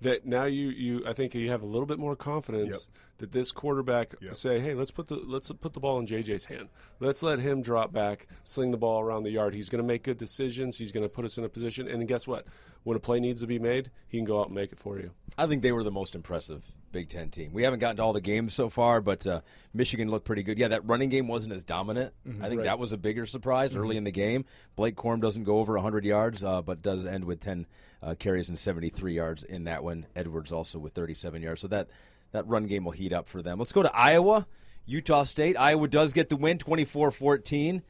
That 0.00 0.24
now 0.24 0.44
you 0.44 0.68
you 0.68 1.02
I 1.06 1.12
think 1.12 1.34
you 1.34 1.50
have 1.50 1.62
a 1.62 1.66
little 1.66 1.86
bit 1.86 1.98
more 1.98 2.14
confidence 2.14 2.88
that 3.18 3.32
this 3.32 3.50
quarterback 3.50 4.14
say, 4.32 4.60
hey, 4.60 4.74
let's 4.74 4.92
put 4.92 5.08
the 5.08 5.16
let's 5.16 5.50
put 5.50 5.72
the 5.72 5.80
ball 5.80 5.98
in 5.98 6.06
JJ's 6.06 6.44
hand. 6.44 6.68
Let's 7.00 7.22
let 7.22 7.40
him 7.40 7.62
drop 7.62 7.92
back, 7.92 8.28
sling 8.44 8.70
the 8.70 8.76
ball 8.76 9.00
around 9.00 9.24
the 9.24 9.30
yard. 9.30 9.54
He's 9.54 9.68
going 9.68 9.82
to 9.82 9.86
make 9.86 10.04
good 10.04 10.18
decisions. 10.18 10.78
He's 10.78 10.92
going 10.92 11.02
to 11.02 11.08
put 11.08 11.24
us 11.24 11.36
in 11.36 11.44
a 11.44 11.48
position. 11.48 11.88
And 11.88 12.00
then 12.00 12.06
guess 12.06 12.26
what? 12.28 12.46
When 12.84 12.96
a 12.96 13.00
play 13.00 13.18
needs 13.18 13.40
to 13.40 13.48
be 13.48 13.58
made, 13.58 13.90
he 14.06 14.18
can 14.18 14.24
go 14.24 14.40
out 14.40 14.46
and 14.46 14.54
make 14.54 14.70
it 14.72 14.78
for 14.78 14.98
you. 14.98 15.10
I 15.36 15.46
think 15.46 15.62
they 15.62 15.72
were 15.72 15.84
the 15.84 15.90
most 15.90 16.14
impressive 16.14 16.72
Big 16.92 17.08
Ten 17.08 17.30
team. 17.30 17.52
We 17.52 17.62
haven't 17.62 17.78
gotten 17.80 17.96
to 17.96 18.02
all 18.02 18.12
the 18.12 18.20
games 18.20 18.54
so 18.54 18.68
far, 18.68 19.00
but 19.00 19.26
uh, 19.26 19.40
Michigan 19.74 20.10
looked 20.10 20.24
pretty 20.24 20.42
good. 20.42 20.58
Yeah, 20.58 20.68
that 20.68 20.86
running 20.86 21.08
game 21.08 21.28
wasn't 21.28 21.52
as 21.52 21.62
dominant. 21.62 22.14
I 22.42 22.48
think 22.48 22.62
that 22.62 22.78
was 22.78 22.92
a 22.92 22.98
bigger 22.98 23.26
surprise 23.26 23.76
early 23.76 23.96
in 23.96 24.04
the 24.04 24.10
game. 24.10 24.44
Blake 24.76 24.96
Corum 24.96 25.20
doesn't 25.20 25.44
go 25.44 25.58
over 25.58 25.74
100 25.74 26.04
yards, 26.04 26.42
uh, 26.42 26.62
but 26.62 26.82
does 26.82 27.06
end 27.06 27.24
with 27.24 27.40
10 27.40 27.66
uh, 28.02 28.14
carries 28.18 28.48
and 28.48 28.58
73 28.58 29.14
yards 29.14 29.44
in 29.44 29.64
that 29.64 29.82
one. 29.84 30.06
Edwards 30.16 30.52
also 30.52 30.78
with 30.78 30.92
37 30.94 31.42
yards. 31.42 31.60
So 31.60 31.68
that, 31.68 31.88
that 32.32 32.46
run 32.46 32.66
game 32.66 32.84
will 32.84 32.92
heat 32.92 33.12
up 33.12 33.28
for 33.28 33.42
them. 33.42 33.58
Let's 33.58 33.72
go 33.72 33.82
to 33.82 33.94
Iowa, 33.94 34.46
Utah 34.86 35.24
State. 35.24 35.56
Iowa 35.56 35.88
does 35.88 36.12
get 36.12 36.28
the 36.28 36.36
win 36.36 36.58
24 36.58 37.10
14. 37.10 37.82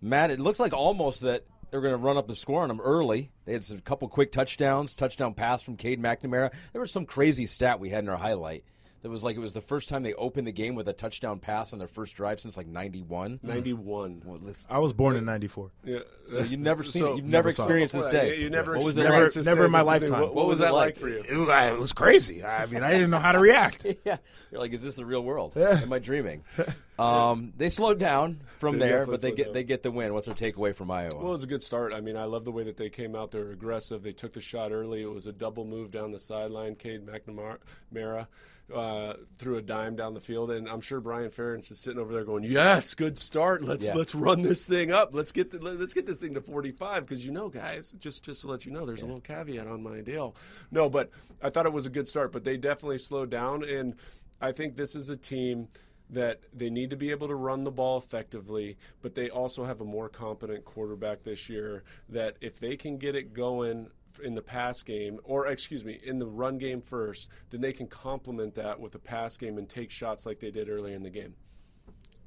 Matt, 0.00 0.30
it 0.30 0.38
looks 0.38 0.60
like 0.60 0.74
almost 0.74 1.20
that 1.22 1.44
they're 1.74 1.80
going 1.80 1.90
to 1.92 1.98
run 1.98 2.16
up 2.16 2.28
the 2.28 2.36
score 2.36 2.62
on 2.62 2.68
them 2.68 2.80
early. 2.80 3.32
They 3.46 3.52
had 3.52 3.68
a 3.68 3.80
couple 3.80 4.06
quick 4.08 4.30
touchdowns, 4.30 4.94
touchdown 4.94 5.34
pass 5.34 5.60
from 5.60 5.76
Cade 5.76 6.00
McNamara. 6.00 6.52
There 6.72 6.80
was 6.80 6.92
some 6.92 7.04
crazy 7.04 7.46
stat 7.46 7.80
we 7.80 7.88
had 7.90 8.04
in 8.04 8.10
our 8.10 8.16
highlight. 8.16 8.62
That 9.02 9.10
was 9.10 9.24
like 9.24 9.34
it 9.34 9.40
was 9.40 9.52
the 9.54 9.60
first 9.60 9.88
time 9.88 10.04
they 10.04 10.14
opened 10.14 10.46
the 10.46 10.52
game 10.52 10.76
with 10.76 10.86
a 10.88 10.92
touchdown 10.92 11.40
pass 11.40 11.72
on 11.72 11.78
their 11.80 11.88
first 11.88 12.14
drive 12.14 12.38
since 12.40 12.56
like 12.56 12.66
'91. 12.68 13.32
Mm-hmm. 13.38 13.46
91. 13.48 14.22
Well, 14.24 14.40
I 14.70 14.78
was 14.78 14.92
born 14.94 15.16
in 15.16 15.24
'94. 15.26 15.72
Yeah. 15.84 15.98
so 16.26 16.38
you've 16.40 16.60
never 16.60 16.82
seen 16.84 17.02
So- 17.02 17.12
it. 17.12 17.16
You've 17.16 17.24
never, 17.26 17.48
Never 17.48 17.52
saw 17.52 17.62
it. 17.62 17.66
experienced 17.66 17.94
this 17.96 18.06
day. 18.06 18.36
You, 18.38 18.44
you 18.44 18.50
never 18.50 18.76
What 18.76 18.84
was 18.84 18.96
it 18.96 19.02
Never- 19.02 19.24
like? 19.28 19.44
never 19.44 19.64
in 19.66 19.70
my 19.72 19.82
lifetime. 19.82 20.20
What, 20.22 20.34
What 20.34 20.46
was 20.46 20.52
was 20.52 20.58
that 20.60 20.72
like 20.72 20.94
like? 20.94 20.96
for 20.96 21.08
you? 21.10 21.18
It 21.28 21.36
was, 21.36 21.48
it 21.72 21.78
was 21.78 21.92
crazy. 21.92 22.42
I 22.44 22.64
mean, 22.66 22.82
I 22.84 22.92
didn't 22.92 23.10
know 23.10 23.18
how 23.18 23.32
to 23.32 23.40
react. 23.40 23.84
yeah, 24.06 24.16
you're 24.50 24.60
like, 24.60 24.72
is 24.72 24.82
this 24.82 24.94
the 24.94 25.04
real 25.04 25.22
world? 25.24 25.54
Am 25.58 25.92
I 25.92 25.98
dreaming? 25.98 26.44
Um, 26.98 27.52
they 27.56 27.68
slowed 27.68 27.98
down 27.98 28.40
from 28.58 28.78
They 28.78 28.88
there, 28.88 29.06
but 29.06 29.20
they 29.20 29.32
get 29.32 29.44
down. 29.46 29.52
they 29.54 29.64
get 29.64 29.82
the 29.82 29.90
win. 29.90 30.14
What's 30.14 30.26
their 30.26 30.34
takeaway 30.34 30.74
from 30.74 30.90
Iowa? 30.90 31.16
Well, 31.16 31.28
it 31.28 31.32
was 31.32 31.42
a 31.42 31.48
good 31.48 31.62
start. 31.62 31.92
I 31.92 32.00
mean, 32.00 32.16
I 32.16 32.24
love 32.24 32.44
the 32.44 32.52
way 32.52 32.62
that 32.64 32.76
they 32.76 32.88
came 32.88 33.16
out. 33.16 33.30
They're 33.32 33.50
aggressive. 33.50 34.02
They 34.02 34.12
took 34.12 34.32
the 34.32 34.40
shot 34.40 34.70
early. 34.72 35.02
It 35.02 35.10
was 35.12 35.26
a 35.26 35.32
double 35.32 35.64
move 35.64 35.90
down 35.90 36.12
the 36.12 36.18
sideline. 36.20 36.76
Cade 36.76 37.04
McNamara 37.04 38.26
uh, 38.72 39.14
threw 39.38 39.56
a 39.56 39.62
dime 39.62 39.94
down 39.96 40.14
the 40.14 40.20
field, 40.20 40.50
and 40.50 40.68
I'm 40.68 40.80
sure 40.80 41.00
Brian 41.00 41.30
Ferentz 41.30 41.70
is 41.70 41.78
sitting 41.80 41.98
over 42.00 42.12
there 42.12 42.24
going, 42.24 42.44
"Yes, 42.44 42.94
good 42.94 43.18
start. 43.18 43.62
Let's 43.62 43.86
Yeah. 43.86 43.94
let's 43.94 44.14
run 44.14 44.42
this 44.42 44.64
thing 44.64 44.90
up. 44.90 45.10
Let's 45.14 45.32
get 45.32 45.50
the, 45.50 45.58
let's 45.60 45.92
get 45.94 46.06
this 46.06 46.18
thing 46.20 46.34
to 46.34 46.40
45." 46.40 47.04
Because 47.04 47.26
you 47.26 47.32
know, 47.32 47.48
guys, 47.50 47.92
just 47.98 48.24
just 48.24 48.40
to 48.42 48.46
let 48.48 48.64
you 48.64 48.72
know, 48.72 48.86
there's 48.86 49.02
a 49.02 49.06
little 49.06 49.20
caveat 49.20 49.66
on 49.66 49.82
my 49.82 50.00
deal. 50.00 50.34
No, 50.70 50.88
but 50.88 51.10
I 51.42 51.50
thought 51.50 51.66
it 51.66 51.72
was 51.72 51.84
a 51.86 51.90
good 51.90 52.08
start, 52.08 52.32
but 52.32 52.44
they 52.44 52.56
definitely 52.56 52.98
slowed 52.98 53.30
down, 53.30 53.64
and 53.68 53.96
I 54.40 54.52
think 54.52 54.76
this 54.76 54.94
is 54.96 55.10
a 55.10 55.16
team 55.16 55.68
that 56.10 56.40
they 56.52 56.70
need 56.70 56.90
to 56.90 56.96
be 56.96 57.10
able 57.10 57.28
to 57.28 57.34
run 57.34 57.64
the 57.64 57.72
ball 57.72 57.98
effectively, 57.98 58.76
but 59.02 59.14
they 59.14 59.30
also 59.30 59.64
have 59.64 59.80
a 59.80 59.84
more 59.84 60.08
competent 60.08 60.64
quarterback 60.64 61.22
this 61.22 61.48
year. 61.48 61.82
That 62.08 62.36
if 62.40 62.60
they 62.60 62.76
can 62.76 62.98
get 62.98 63.14
it 63.14 63.32
going 63.32 63.88
in 64.22 64.34
the 64.34 64.42
pass 64.42 64.82
game, 64.82 65.18
or 65.24 65.46
excuse 65.46 65.84
me, 65.84 65.98
in 66.04 66.18
the 66.18 66.26
run 66.26 66.58
game 66.58 66.82
first, 66.82 67.28
then 67.50 67.60
they 67.60 67.72
can 67.72 67.86
complement 67.86 68.54
that 68.54 68.78
with 68.78 68.92
the 68.92 68.98
pass 68.98 69.36
game 69.36 69.58
and 69.58 69.68
take 69.68 69.90
shots 69.90 70.26
like 70.26 70.40
they 70.40 70.50
did 70.50 70.68
earlier 70.68 70.94
in 70.94 71.02
the 71.02 71.10
game. 71.10 71.34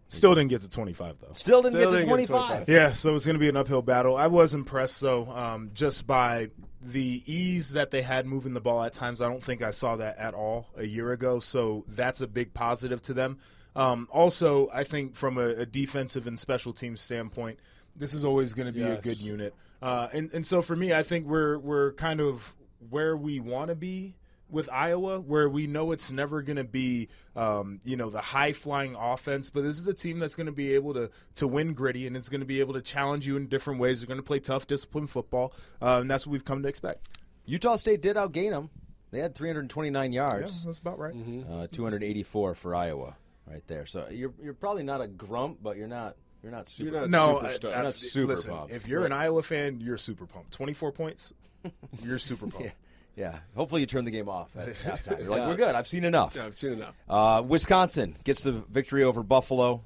Still 0.10 0.36
didn't 0.36 0.50
get 0.50 0.62
to 0.62 0.70
25 0.70 1.20
though. 1.20 1.28
Still 1.34 1.62
didn't 1.62 1.76
Still 1.76 1.92
get 1.92 1.98
to 1.98 2.06
didn't 2.08 2.18
get 2.18 2.28
to 2.28 2.28
25. 2.28 2.66
25. 2.66 2.70
Yeah, 2.70 2.94
so 2.94 3.14
it's 3.14 3.26
going 3.26 3.36
to 3.36 3.40
be 3.40 3.50
an 3.50 3.58
uphill 3.58 3.82
battle. 3.82 4.16
I 4.16 4.28
was 4.28 4.54
impressed 4.54 5.02
though, 5.02 5.26
um, 5.26 5.72
just 5.74 6.08
by 6.08 6.50
the 6.82 7.24
ease 7.26 7.72
that 7.74 7.92
they 7.92 8.02
had 8.02 8.26
moving 8.26 8.54
the 8.54 8.62
ball 8.62 8.82
at 8.84 8.94
times. 8.94 9.22
I 9.22 9.28
don't 9.28 9.44
think 9.44 9.62
I 9.62 9.72
saw 9.72 9.98
that 9.98 10.18
at 10.18 10.34
all 10.34 10.70
a 10.78 10.86
year 10.86 11.12
ago. 11.12 11.40
So 11.40 11.84
that's 11.90 12.22
a 12.22 12.28
big 12.28 12.54
positive 12.54 13.02
to 13.04 13.14
them. 13.14 13.40
Um, 13.78 14.08
also, 14.12 14.70
I 14.74 14.84
think 14.84 15.16
from 15.16 15.38
a, 15.38 15.50
a 15.50 15.66
defensive 15.66 16.28
and 16.28 16.38
special 16.40 16.74
team 16.74 16.98
standpoint, 16.98 17.60
this 17.96 18.14
is 18.14 18.26
always 18.26 18.54
going 18.54 18.66
to 18.68 18.74
be 18.74 18.80
Yes. 18.82 19.06
a 19.06 19.08
good 19.08 19.18
unit. 19.22 19.54
Uh, 19.82 20.08
and 20.12 20.34
and 20.34 20.46
so 20.46 20.62
for 20.62 20.76
me, 20.76 20.94
I 20.94 21.04
think 21.04 21.28
we're 21.28 21.60
we're 21.60 21.94
kind 21.94 22.20
of 22.20 22.56
where 22.90 23.16
we 23.16 23.40
want 23.40 23.70
to 23.70 23.76
be 23.76 24.16
with 24.50 24.70
Iowa, 24.72 25.20
where 25.20 25.48
we 25.50 25.68
know 25.68 25.92
it's 25.92 26.12
never 26.12 26.42
going 26.42 26.56
to 26.58 26.64
be, 26.64 27.10
um, 27.36 27.82
you 27.84 27.98
know, 27.98 28.10
the 28.10 28.22
high 28.22 28.54
flying 28.54 28.96
offense, 28.96 29.50
but 29.50 29.64
this 29.64 29.78
is 29.78 29.86
a 29.88 29.94
team 29.94 30.20
that's 30.20 30.36
going 30.36 30.46
to 30.48 30.52
be 30.54 30.74
able 30.74 30.94
to 30.96 31.10
to 31.36 31.48
win 31.48 31.74
gritty 31.74 32.08
and 32.08 32.18
it's 32.18 32.30
going 32.30 32.40
to 32.42 32.46
be 32.48 32.60
able 32.60 32.74
to 32.74 32.82
challenge 32.82 33.28
you 33.28 33.38
in 33.38 33.48
different 33.48 33.80
ways. 33.80 34.00
They're 34.02 34.08
going 34.08 34.20
to 34.20 34.24
play 34.26 34.40
tough, 34.40 34.66
disciplined 34.66 35.10
football, 35.12 35.54
uh, 35.82 36.00
and 36.02 36.10
that's 36.10 36.26
what 36.26 36.32
we've 36.32 36.46
come 36.46 36.64
to 36.64 36.68
expect. 36.70 37.10
Utah 37.46 37.76
State 37.76 38.02
did 38.02 38.16
outgain 38.16 38.50
them. 38.52 38.70
They 39.12 39.20
had 39.20 39.36
329 39.36 40.12
Yeah, 40.14 40.22
yards, 40.28 40.66
that's 40.66 40.80
about 40.80 40.98
right. 41.00 41.14
uh, 41.50 41.68
284 41.72 42.56
for 42.56 42.76
Iowa, 42.76 43.16
right 43.50 43.66
there. 43.68 43.86
So 43.86 44.08
you're 44.12 44.34
you're 44.44 44.54
probably 44.54 44.84
not 44.84 45.02
a 45.02 45.08
grump, 45.08 45.60
but 45.62 45.78
you're 45.78 45.88
not 45.88 46.16
you're 46.44 46.52
not 46.52 46.68
super. 46.70 46.92
You're 46.92 47.02
not 47.02 47.10
No, 47.10 47.36
super 47.36 47.46
I- 47.48 47.52
stoked. 47.52 47.76
I- 47.76 47.84
Not 47.84 47.96
super 47.96 48.28
listen. 48.28 48.52
pumped. 48.52 48.74
If 48.74 48.88
you're 48.88 49.06
an 49.06 49.12
Iowa 49.12 49.42
fan, 49.44 49.80
you're 49.82 49.98
super 49.98 50.26
pumped. 50.26 50.52
Twenty 50.52 50.74
four 50.74 50.92
points, 50.92 51.34
you're 52.04 52.20
super 52.20 52.48
pumped. 52.48 52.66
yeah, 52.66 52.72
yeah. 53.16 53.40
Hopefully 53.56 53.82
you 53.82 53.88
turn 53.88 54.06
the 54.06 54.12
game 54.12 54.30
off 54.30 54.56
at 54.56 54.68
halftime. 54.76 55.20
You're 55.20 55.30
like, 55.30 55.48
we're 55.48 55.56
good. 55.56 55.74
I've 55.76 55.88
seen 55.88 56.04
enough. 56.04 56.36
Yeah, 56.36 56.46
I've 56.46 56.56
seen 56.56 56.74
enough. 56.74 56.96
Uh, 57.10 57.42
Wisconsin 57.46 58.16
gets 58.24 58.44
the 58.44 58.52
victory 58.52 59.04
over 59.04 59.24
Buffalo, 59.24 59.84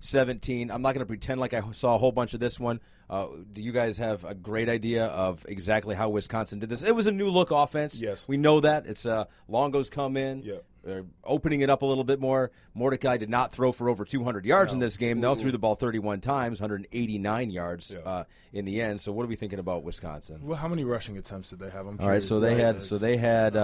38-17. 0.00 0.70
I'm 0.70 0.82
not 0.82 0.94
going 0.94 1.00
to 1.00 1.06
pretend 1.06 1.40
like 1.40 1.54
I 1.54 1.62
saw 1.72 1.94
a 1.94 1.98
whole 1.98 2.12
bunch 2.12 2.34
of 2.34 2.40
this 2.40 2.58
one. 2.58 2.80
Uh, 3.08 3.26
do 3.52 3.60
you 3.62 3.72
guys 3.72 3.98
have 3.98 4.24
a 4.24 4.34
great 4.34 4.68
idea 4.68 5.06
of 5.06 5.44
exactly 5.48 5.94
how 5.94 6.08
Wisconsin 6.08 6.58
did 6.60 6.68
this? 6.70 6.82
It 6.82 6.94
was 6.94 7.06
a 7.06 7.12
new 7.12 7.28
look 7.28 7.50
offense. 7.50 8.00
Yes. 8.00 8.26
we 8.26 8.36
know 8.38 8.60
that. 8.60 8.86
It's 8.86 9.04
uh, 9.04 9.26
Longo's 9.48 9.90
come 9.90 10.16
in. 10.16 10.42
Yep. 10.42 10.64
They're 10.84 11.04
opening 11.24 11.60
it 11.60 11.70
up 11.70 11.82
a 11.82 11.86
little 11.86 12.04
bit 12.04 12.18
more. 12.20 12.50
Mordecai 12.74 13.16
did 13.16 13.30
not 13.30 13.52
throw 13.52 13.70
for 13.72 13.88
over 13.88 14.04
200 14.04 14.44
yards 14.44 14.72
in 14.72 14.78
this 14.80 14.96
game. 14.96 15.20
They 15.20 15.34
threw 15.36 15.52
the 15.52 15.58
ball 15.58 15.74
31 15.76 16.20
times, 16.20 16.60
189 16.60 17.50
yards 17.50 17.92
Yeah. 17.92 18.00
uh, 18.10 18.24
in 18.52 18.64
the 18.64 18.80
end. 18.80 19.00
So 19.00 19.12
what 19.12 19.22
are 19.24 19.28
we 19.28 19.36
thinking 19.36 19.58
about 19.60 19.84
Wisconsin? 19.84 20.40
Well, 20.42 20.56
how 20.56 20.68
many 20.68 20.84
rushing 20.84 21.16
attempts 21.18 21.50
did 21.50 21.60
they 21.60 21.70
have? 21.70 21.86
I'm 21.86 21.98
All 22.00 22.08
right, 22.08 22.22
so 22.22 22.40
they 22.40 22.56
had 22.56 22.82
so 22.82 22.98
they 22.98 23.16
had 23.16 23.56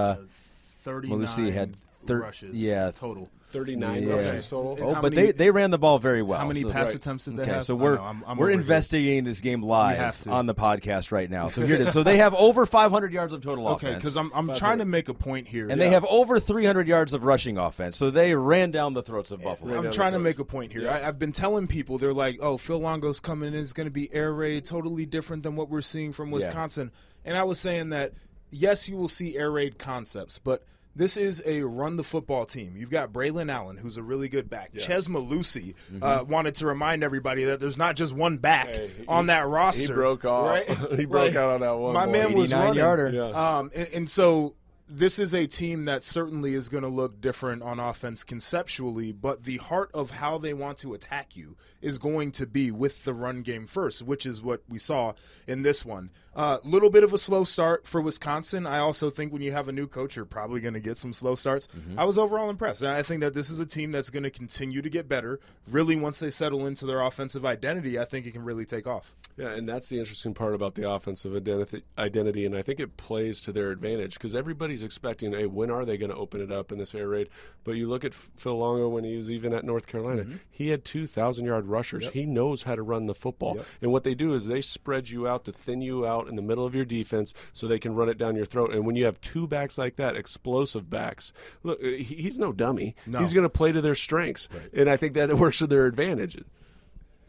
Thirty-nine 0.83 1.19
Mellusi 1.21 1.53
had 1.53 1.75
thir- 2.07 2.21
rushes. 2.21 2.55
yeah. 2.55 2.91
total. 2.93 3.29
39 3.51 4.03
Yeah. 4.07 4.15
rushes 4.15 4.47
total. 4.51 4.73
And 4.75 4.83
Oh, 4.99 5.01
but 5.01 5.15
many- 5.15 5.17
they, 5.29 5.33
they 5.33 5.51
ran 5.51 5.71
the 5.71 5.79
ball 5.79 5.99
very 5.99 6.21
well. 6.21 6.39
How 6.39 6.47
many 6.47 6.61
so- 6.61 6.71
pass 6.71 6.89
right. 6.89 6.97
attempts 6.97 7.25
did 7.25 7.37
they 7.39 7.43
Okay, 7.45 7.51
have? 7.53 7.65
so 7.65 7.75
we're 7.75 7.95
know, 7.97 8.03
I'm- 8.03 8.23
I'm 8.27 8.37
we're 8.37 8.45
over 8.45 8.51
here. 8.53 8.61
investigating 8.61 9.25
this 9.25 9.41
game 9.41 9.63
live 9.63 10.27
on 10.29 10.45
the 10.45 10.55
podcast 10.55 11.13
right 11.13 11.31
now. 11.31 11.49
So 11.49 11.65
here 11.65 11.77
it 11.77 11.81
is. 11.81 11.93
So 11.95 12.03
they 12.03 12.19
have 12.19 12.35
over 12.35 12.67
500 12.67 13.11
yards 13.11 13.33
of 13.33 13.41
total 13.43 13.67
Okay, 13.69 13.87
offense, 13.87 14.03
because 14.03 14.19
I'm 14.19 14.31
I'm 14.35 14.55
trying 14.55 14.79
to 14.81 14.85
make 14.85 15.09
a 15.09 15.15
point 15.15 15.49
here. 15.49 15.67
and 15.71 15.81
they 15.81 15.89
have 15.89 16.05
over 16.11 16.39
300 16.39 16.87
yards 16.89 17.15
of 17.15 17.25
rushing 17.25 17.57
offense. 17.57 17.97
So 17.97 18.11
they 18.11 18.35
ran 18.35 18.71
down 18.71 18.93
the 18.93 19.03
throats 19.03 19.31
of 19.31 19.43
Buffalo. 19.43 19.79
I'm 19.79 19.91
trying 19.93 20.13
to 20.13 20.19
make 20.19 20.39
a 20.39 20.45
point 20.45 20.71
here. 20.73 20.83
Yes. 20.83 21.03
I, 21.03 21.09
I've 21.09 21.19
been 21.19 21.33
telling 21.33 21.69
people 21.69 21.97
they're 21.97 22.13
like, 22.13 22.37
"Oh, 22.43 22.59
Phil 22.59 22.79
Longo's 22.79 23.19
coming 23.19 23.55
in 23.55 23.61
is 23.61 23.73
going 23.73 23.87
to 23.87 23.91
be 23.91 24.13
air 24.15 24.35
raid, 24.35 24.67
totally 24.67 25.07
different 25.07 25.43
than 25.43 25.57
what 25.57 25.71
we're 25.71 25.81
seeing 25.81 26.13
from 26.13 26.31
Wisconsin." 26.31 26.91
And 27.25 27.35
I 27.35 27.45
was 27.45 27.59
saying 27.59 27.89
that 27.91 28.13
yes, 28.51 28.89
you 28.89 28.97
will 28.97 29.09
see 29.09 29.37
air 29.37 29.51
raid 29.51 29.79
concepts, 29.79 30.39
but 30.39 30.63
this 30.97 31.17
is 31.17 31.43
a 31.47 31.63
run 31.63 31.95
the 31.97 32.03
football 32.03 32.45
team. 32.45 32.75
You've 32.77 32.91
got 32.91 33.13
Braylon 33.13 33.53
Allen, 33.53 33.77
who's 33.77 33.97
a 33.99 34.03
really 34.03 34.29
good 34.29 34.51
back. 34.51 34.71
Chez 34.77 35.07
Mellusi 35.09 35.75
uh, 36.03 36.25
wanted 36.27 36.57
to 36.57 36.67
remind 36.67 37.05
everybody 37.05 37.45
that 37.45 37.61
there's 37.61 37.77
not 37.79 37.95
just 37.95 38.13
one 38.15 38.39
back 38.39 38.75
Hey, 38.75 38.89
he- 38.99 39.07
on 39.07 39.27
that 39.27 39.47
roster. 39.47 39.87
he 39.87 39.93
broke 39.93 40.25
off. 40.25 40.49
Right? 40.49 40.69
He 40.99 41.05
broke 41.05 41.29
Right. 41.29 41.37
out 41.37 41.51
on 41.51 41.61
that 41.61 41.79
one 41.79 41.95
My 41.95 42.05
ball. 42.05 42.13
man 42.13 42.33
was 42.33 42.53
89 42.53 42.65
running. 42.67 42.79
yarder. 42.81 43.11
Yeah. 43.11 43.59
Um, 43.59 43.71
and, 43.77 43.89
and 43.95 44.11
so 44.11 44.55
this 44.91 45.19
is 45.19 45.35
a 45.35 45.47
team 45.47 45.85
that 45.85 46.03
certainly 46.03 46.55
is 46.55 46.69
going 46.71 46.83
to 46.83 46.89
look 46.89 47.21
different 47.21 47.63
on 47.63 47.79
offense 47.79 48.25
conceptually, 48.25 49.13
but 49.13 49.45
the 49.45 49.59
heart 49.59 49.91
of 49.93 50.11
how 50.11 50.39
they 50.39 50.55
want 50.55 50.79
to 50.79 50.95
attack 50.95 51.37
you 51.37 51.57
is 51.83 51.99
going 51.99 52.33
to 52.33 52.47
be 52.47 52.71
with 52.71 53.05
the 53.05 53.13
run 53.13 53.43
game 53.43 53.67
first, 53.67 54.03
which 54.03 54.25
is 54.25 54.41
what 54.43 54.63
we 54.67 54.79
saw 54.79 55.13
in 55.47 55.63
this 55.63 55.85
one. 55.85 56.11
A 56.39 56.41
uh, 56.41 56.59
little 56.63 56.89
bit 56.89 57.03
of 57.03 57.13
a 57.13 57.19
slow 57.19 57.43
start 57.43 57.85
for 57.85 58.01
Wisconsin. 58.01 58.65
I 58.65 58.79
also 58.79 59.11
think 59.11 59.33
when 59.33 59.43
you 59.43 59.51
have 59.51 59.67
a 59.67 59.73
new 59.73 59.89
coach, 59.89 60.15
you're 60.15 60.25
probably 60.25 60.61
going 60.61 60.75
to 60.75 60.81
get 60.81 60.97
some 60.97 61.13
slow 61.13 61.35
starts. 61.35 61.67
Mm-hmm. 61.67 61.99
I 61.99 62.05
was 62.05 62.17
overall 62.17 62.49
impressed. 62.49 62.81
And 62.83 62.93
I 62.93 63.03
think 63.03 63.23
that 63.23 63.35
this 63.35 63.51
is 63.51 63.59
a 63.59 63.67
team 63.67 63.91
that's 63.91 64.09
going 64.09 64.23
to 64.23 64.31
continue 64.31 64.81
to 64.81 64.89
get 64.89 65.09
better. 65.09 65.41
Really, 65.69 65.97
once 65.97 66.21
they 66.21 66.31
settle 66.31 66.65
into 66.65 66.87
their 66.87 67.01
offensive 67.01 67.45
identity, 67.45 67.99
I 67.99 68.05
think 68.05 68.25
it 68.25 68.35
can 68.35 68.45
really 68.45 68.65
take 68.65 68.87
off. 68.87 69.17
Yeah, 69.37 69.51
and 69.51 69.69
that's 69.69 69.89
the 69.89 69.99
interesting 69.99 70.35
part 70.35 70.55
about 70.55 70.75
the 70.75 70.89
offensive 70.91 71.35
identity, 71.35 71.85
identity 71.97 72.45
and 72.45 72.57
I 72.57 72.63
think 72.63 72.81
it 72.81 72.97
plays 72.97 73.41
to 73.43 73.53
their 73.53 73.71
advantage 73.71 74.15
because 74.15 74.35
everybody's 74.35 74.83
expecting, 74.83 75.33
hey, 75.33 75.47
when 75.47 75.71
are 75.71 75.85
they 75.85 75.97
going 75.97 76.11
to 76.11 76.17
open 76.17 76.41
it 76.41 76.51
up 76.51 76.73
in 76.73 76.79
this 76.79 76.93
air 76.93 77.09
raid? 77.09 77.29
But 77.63 77.73
you 77.73 77.89
look 77.89 78.05
at 78.05 78.15
Phil 78.15 78.59
Longo 78.59 78.89
when 78.89 79.05
he 79.05 79.17
was 79.17 79.31
even 79.31 79.53
at 79.53 79.65
North 79.65 79.87
Carolina, 79.87 80.25
he 80.51 80.71
had 80.71 80.85
2,000 80.85 81.47
yard 81.47 81.67
rushers. 81.67 82.09
He 82.09 82.27
knows 82.27 82.65
how 82.65 82.75
to 82.75 82.83
run 82.83 83.07
the 83.07 83.15
football. 83.15 83.59
And 83.81 83.93
what 83.93 84.03
they 84.03 84.15
do 84.15 84.35
is 84.35 84.47
they 84.47 84.61
spread 84.61 85.09
you 85.09 85.29
out 85.29 85.45
to 85.45 85.53
thin 85.53 85.83
you 85.83 86.05
out 86.05 86.28
in 86.29 86.37
the 86.37 86.43
middle 86.43 86.65
of 86.65 86.75
your 86.75 86.85
defense 86.85 87.35
so 87.53 87.67
they 87.67 87.79
can 87.79 87.95
run 87.95 88.09
it 88.09 88.19
down 88.19 88.37
your 88.37 88.47
throat. 88.47 88.73
And 88.73 88.85
when 88.87 88.97
you 88.97 89.05
have 89.07 89.21
two 89.21 89.47
backs 89.47 89.79
like 89.79 89.97
that, 89.97 90.17
explosive 90.17 90.89
backs, 90.91 91.33
look, 91.63 91.81
he's 91.83 92.39
no 92.39 92.53
dummy. 92.53 92.95
He's 93.05 93.33
going 93.35 93.45
to 93.45 93.49
play 93.51 93.73
to 93.73 93.81
their 93.81 93.95
strengths. 93.95 94.49
And 94.73 94.89
I 94.89 94.97
think 94.97 95.15
that 95.15 95.31
it 95.31 95.37
works 95.39 95.59
to 95.59 95.67
their 95.67 95.87
advantage. 95.87 96.37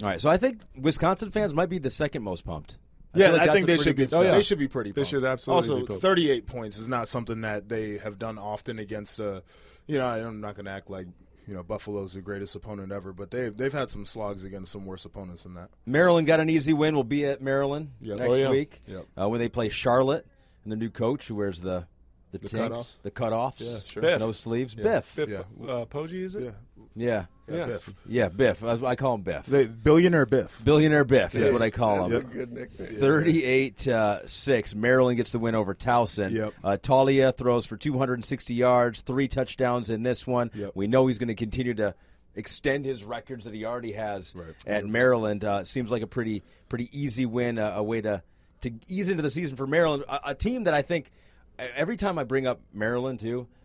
All 0.02 0.08
right, 0.10 0.22
so 0.22 0.30
I 0.30 0.38
think 0.38 0.62
Wisconsin 0.78 1.30
fans 1.32 1.54
might 1.54 1.70
be 1.70 1.78
the 1.78 1.90
second 1.90 2.24
most 2.24 2.46
pumped. 2.46 2.78
Yeah, 3.16 3.32
like 3.32 3.50
I 3.50 3.54
think 3.54 3.66
they 3.68 3.76
should 3.78 3.96
be. 3.96 4.04
good 4.04 4.10
start. 4.10 4.28
They 4.28 4.42
should 4.44 4.60
be 4.60 4.68
pretty. 4.68 4.92
They 4.92 5.02
pumped. 5.02 5.10
should 5.10 5.24
absolutely 5.24 5.56
Also, 5.58 5.80
be 5.82 5.86
pumped. 5.88 6.02
38 6.04 6.46
points 6.46 6.78
is 6.78 6.88
not 6.88 7.08
something 7.08 7.42
that 7.42 7.68
they 7.68 7.98
have 7.98 8.20
done 8.20 8.38
often 8.38 8.78
against. 8.80 9.20
Uh, 9.20 9.42
you 9.88 9.98
know, 9.98 10.06
I'm 10.08 10.40
not 10.42 10.56
going 10.56 10.66
to 10.66 10.72
act 10.72 10.90
like 10.90 11.08
you 11.50 11.56
know 11.56 11.64
Buffalo's 11.64 12.14
the 12.14 12.22
greatest 12.22 12.56
opponent 12.56 12.92
ever, 12.92 13.12
but 13.12 13.32
they've 13.32 13.56
they've 13.58 13.74
had 13.74 13.90
some 13.90 14.06
slogs 14.06 14.44
against 14.44 14.72
some 14.72 14.86
worse 14.86 15.04
opponents 15.04 15.44
than 15.44 15.56
that. 15.56 15.70
Maryland 15.86 16.28
got 16.28 16.40
an 16.40 16.48
easy 16.50 16.74
win. 16.74 16.94
We'll 16.94 17.04
be 17.04 17.26
at 17.26 17.42
Maryland 17.42 17.90
Yep. 18.02 18.20
next 18.20 18.30
Oh, 18.32 18.36
yeah. 18.36 18.50
week 18.52 18.82
Yep. 18.88 19.06
uh, 19.20 19.28
when 19.30 19.40
they 19.40 19.50
play 19.50 19.70
Charlotte 19.70 20.28
and 20.64 20.72
the 20.72 20.76
new 20.78 20.92
coach 20.92 21.28
who 21.28 21.36
wears 21.36 21.62
the 21.62 21.88
the, 22.32 22.38
The 22.38 22.50
tanks, 22.50 22.76
cutoffs? 22.76 23.02
the 23.02 23.10
cutoffs, 23.12 23.60
Yeah, 23.60 23.80
sure. 23.92 24.02
Biff. 24.04 24.20
no 24.20 24.32
sleeves, 24.34 24.76
Biff. 24.76 25.16
Biff, 25.16 25.30
Yeah. 25.30 25.40
uh, 25.68 25.86
Poggi, 25.88 26.22
is 26.24 26.36
it? 26.36 26.44
Yeah, 26.44 26.52
Yeah, 26.96 27.26
Yes. 27.52 27.86
Biff. 27.86 27.94
yeah, 28.08 28.30
Biff. 28.30 28.64
I, 28.64 28.74
I 28.86 28.96
call 28.96 29.16
him 29.16 29.22
Biff. 29.22 29.46
They, 29.46 29.66
billionaire 29.66 30.26
Biff. 30.26 30.62
Billionaire 30.64 31.04
Biff 31.06 31.34
is 31.36 31.46
Yes. 31.48 31.54
what 31.54 31.62
I 31.62 31.70
call 31.70 32.08
That's 32.08 32.24
him. 32.26 32.32
a 32.32 32.34
good 32.34 32.52
nickname. 32.52 32.88
38 33.00 33.88
uh, 33.88 34.28
6. 34.28 34.76
Maryland 34.76 35.18
gets 35.18 35.32
the 35.32 35.40
win 35.40 35.56
over 35.56 35.74
Towson. 35.76 36.32
Yep. 36.32 36.54
Uh, 36.64 36.78
Taulia 36.82 37.36
throws 37.36 37.66
for 37.66 37.78
260 37.78 38.54
yards, 38.54 39.02
three 39.02 39.28
touchdowns 39.28 39.90
in 39.90 40.04
this 40.04 40.26
one. 40.28 40.52
Yep. 40.54 40.72
We 40.76 40.88
know 40.88 41.08
he's 41.08 41.18
going 41.18 41.28
to 41.30 41.36
continue 41.36 41.74
to 41.76 41.96
extend 42.36 42.86
his 42.86 43.04
records 43.04 43.46
that 43.46 43.54
he 43.54 43.66
already 43.66 43.94
has 43.94 44.36
Right. 44.36 44.54
at 44.68 44.86
Maryland. 44.86 45.44
Uh, 45.44 45.64
seems 45.64 45.92
like 45.92 46.02
a 46.04 46.08
pretty 46.08 46.44
pretty 46.70 46.90
easy 46.98 47.26
win, 47.26 47.58
uh, 47.58 47.74
a 47.76 47.84
way 47.84 48.00
to, 48.02 48.22
to 48.62 48.72
ease 48.88 49.10
into 49.10 49.24
the 49.24 49.30
season 49.32 49.58
for 49.58 49.66
Maryland. 49.68 50.04
A, 50.08 50.30
a 50.32 50.36
team 50.36 50.66
that 50.66 50.74
I 50.74 50.82
think 50.84 51.12
uh, 51.58 51.64
every 51.76 51.98
time 51.98 52.20
I 52.20 52.24
bring 52.24 52.46
up 52.46 52.62
Maryland, 52.74 53.20
too, 53.20 53.42
s- 53.42 53.59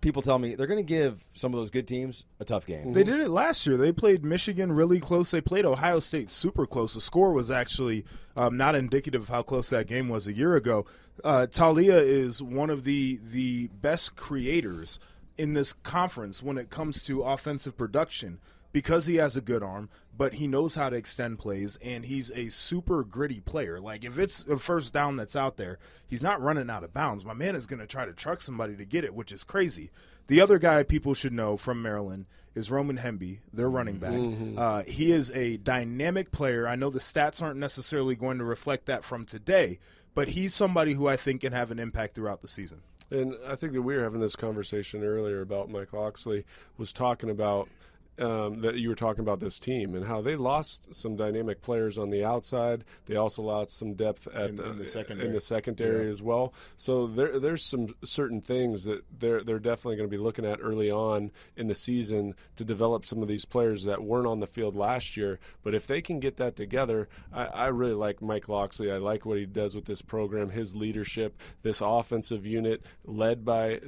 people 0.00 0.22
tell 0.22 0.38
me 0.38 0.54
they're 0.54 0.66
going 0.66 0.84
to 0.84 0.88
give 0.88 1.26
some 1.34 1.52
of 1.52 1.60
those 1.60 1.70
good 1.70 1.86
teams 1.86 2.24
a 2.40 2.44
tough 2.44 2.66
game. 2.66 2.92
They 2.92 3.04
did 3.04 3.20
it 3.20 3.28
last 3.28 3.66
year. 3.66 3.76
They 3.76 3.92
played 3.92 4.24
Michigan 4.24 4.72
really 4.72 5.00
close. 5.00 5.30
They 5.30 5.40
played 5.40 5.64
Ohio 5.64 6.00
State 6.00 6.30
super 6.30 6.66
close. 6.66 6.94
The 6.94 7.00
score 7.00 7.32
was 7.32 7.50
actually 7.50 8.04
um, 8.36 8.56
not 8.56 8.74
indicative 8.74 9.22
of 9.22 9.28
how 9.28 9.42
close 9.42 9.70
that 9.70 9.86
game 9.86 10.08
was 10.08 10.26
a 10.26 10.32
year 10.32 10.56
ago. 10.56 10.86
Uh, 11.24 11.46
Taulia 11.50 12.00
is 12.02 12.42
one 12.42 12.70
of 12.70 12.84
the 12.84 13.18
the 13.22 13.68
best 13.68 14.16
creators 14.16 14.98
in 15.38 15.52
this 15.52 15.72
conference 15.72 16.42
when 16.42 16.58
it 16.58 16.70
comes 16.70 17.04
to 17.04 17.22
offensive 17.22 17.76
production 17.76 18.38
because 18.76 19.06
he 19.06 19.16
has 19.16 19.38
a 19.38 19.40
good 19.40 19.62
arm, 19.62 19.88
but 20.14 20.34
he 20.34 20.46
knows 20.46 20.74
how 20.74 20.90
to 20.90 20.96
extend 20.96 21.38
plays 21.38 21.78
and 21.82 22.04
he's 22.04 22.30
a 22.32 22.50
super 22.50 23.02
gritty 23.04 23.40
player. 23.40 23.80
Like 23.80 24.04
if 24.04 24.18
it's 24.18 24.46
a 24.46 24.58
first 24.58 24.92
down 24.92 25.16
that's 25.16 25.34
out 25.34 25.56
there, 25.56 25.78
he's 26.06 26.22
not 26.22 26.42
running 26.42 26.68
out 26.68 26.84
of 26.84 26.92
bounds. 26.92 27.24
My 27.24 27.32
man 27.32 27.54
is 27.54 27.66
going 27.66 27.80
to 27.80 27.86
try 27.86 28.04
to 28.04 28.12
truck 28.12 28.42
somebody 28.42 28.76
to 28.76 28.84
get 28.84 29.02
it, 29.02 29.14
which 29.14 29.32
is 29.32 29.44
crazy. 29.44 29.90
The 30.26 30.42
other 30.42 30.58
guy 30.58 30.82
people 30.82 31.14
should 31.14 31.32
know 31.32 31.56
from 31.56 31.80
Maryland 31.80 32.26
is 32.54 32.70
Roman 32.70 32.98
Hemby, 32.98 33.38
their 33.50 33.70
running 33.70 33.96
back. 33.96 34.58
Uh, 34.58 34.82
he 34.82 35.10
is 35.10 35.30
a 35.30 35.56
dynamic 35.56 36.30
player. 36.30 36.68
I 36.68 36.76
know 36.76 36.90
the 36.90 36.98
stats 36.98 37.40
aren't 37.40 37.58
necessarily 37.58 38.14
going 38.14 38.36
to 38.36 38.44
reflect 38.44 38.84
that 38.86 39.04
from 39.04 39.24
today, 39.24 39.78
but 40.12 40.28
he's 40.28 40.52
somebody 40.52 40.92
who 40.92 41.08
I 41.08 41.16
think 41.16 41.40
can 41.40 41.54
have 41.54 41.70
an 41.70 41.78
impact 41.78 42.14
throughout 42.14 42.42
the 42.42 42.48
season. 42.48 42.82
And 43.10 43.36
I 43.48 43.54
think 43.54 43.72
that 43.72 43.80
we 43.80 43.96
were 43.96 44.02
having 44.02 44.20
this 44.20 44.36
conversation 44.36 45.02
earlier 45.02 45.40
about 45.40 45.70
Mike 45.70 45.94
Locksley 45.94 46.44
was 46.76 46.92
talking 46.92 47.30
about 47.30 47.70
um, 48.18 48.60
that 48.62 48.76
you 48.76 48.88
were 48.88 48.94
talking 48.94 49.20
about 49.20 49.40
this 49.40 49.58
team 49.58 49.94
and 49.94 50.06
how 50.06 50.20
they 50.20 50.36
lost 50.36 50.94
some 50.94 51.16
dynamic 51.16 51.60
players 51.60 51.98
on 51.98 52.10
the 52.10 52.24
outside. 52.24 52.84
They 53.06 53.16
also 53.16 53.42
lost 53.42 53.76
some 53.76 53.94
depth 53.94 54.26
at 54.28 54.50
In- 54.50 54.56
the, 54.56 54.70
in 54.70 54.78
the 54.78 54.86
secondary. 54.86 55.28
in 55.28 55.34
the 55.34 55.40
secondary 55.40 56.04
Yeah. 56.06 56.10
as 56.10 56.22
well. 56.22 56.54
So 56.76 57.06
there, 57.06 57.38
there's 57.38 57.62
some 57.64 57.94
certain 58.04 58.40
things 58.40 58.84
that 58.84 59.02
they're 59.18 59.42
they're 59.42 59.58
definitely 59.58 59.96
going 59.96 60.08
to 60.08 60.16
be 60.16 60.22
looking 60.22 60.44
at 60.46 60.58
early 60.62 60.90
on 60.90 61.30
in 61.56 61.66
the 61.68 61.74
season 61.74 62.34
to 62.56 62.64
develop 62.64 63.04
some 63.04 63.22
of 63.22 63.28
these 63.28 63.44
players 63.44 63.84
that 63.84 64.02
weren't 64.02 64.26
on 64.26 64.40
the 64.40 64.46
field 64.46 64.74
last 64.74 65.16
year. 65.16 65.38
But 65.62 65.74
if 65.74 65.86
they 65.86 66.00
can 66.00 66.18
get 66.20 66.36
that 66.38 66.56
together, 66.56 67.08
I, 67.32 67.44
I 67.46 67.66
really 67.68 67.94
like 67.94 68.22
Mike 68.22 68.48
Locksley. 68.48 68.90
I 68.90 68.96
like 68.96 69.26
what 69.26 69.38
he 69.38 69.46
does 69.46 69.74
with 69.74 69.84
this 69.84 70.02
program, 70.02 70.48
his 70.50 70.74
leadership, 70.74 71.38
this 71.62 71.80
offensive 71.80 72.46
unit 72.46 72.82
led 73.04 73.44
by 73.44 73.80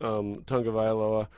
um, 0.00 0.42
Tagovailoa. 0.46 1.28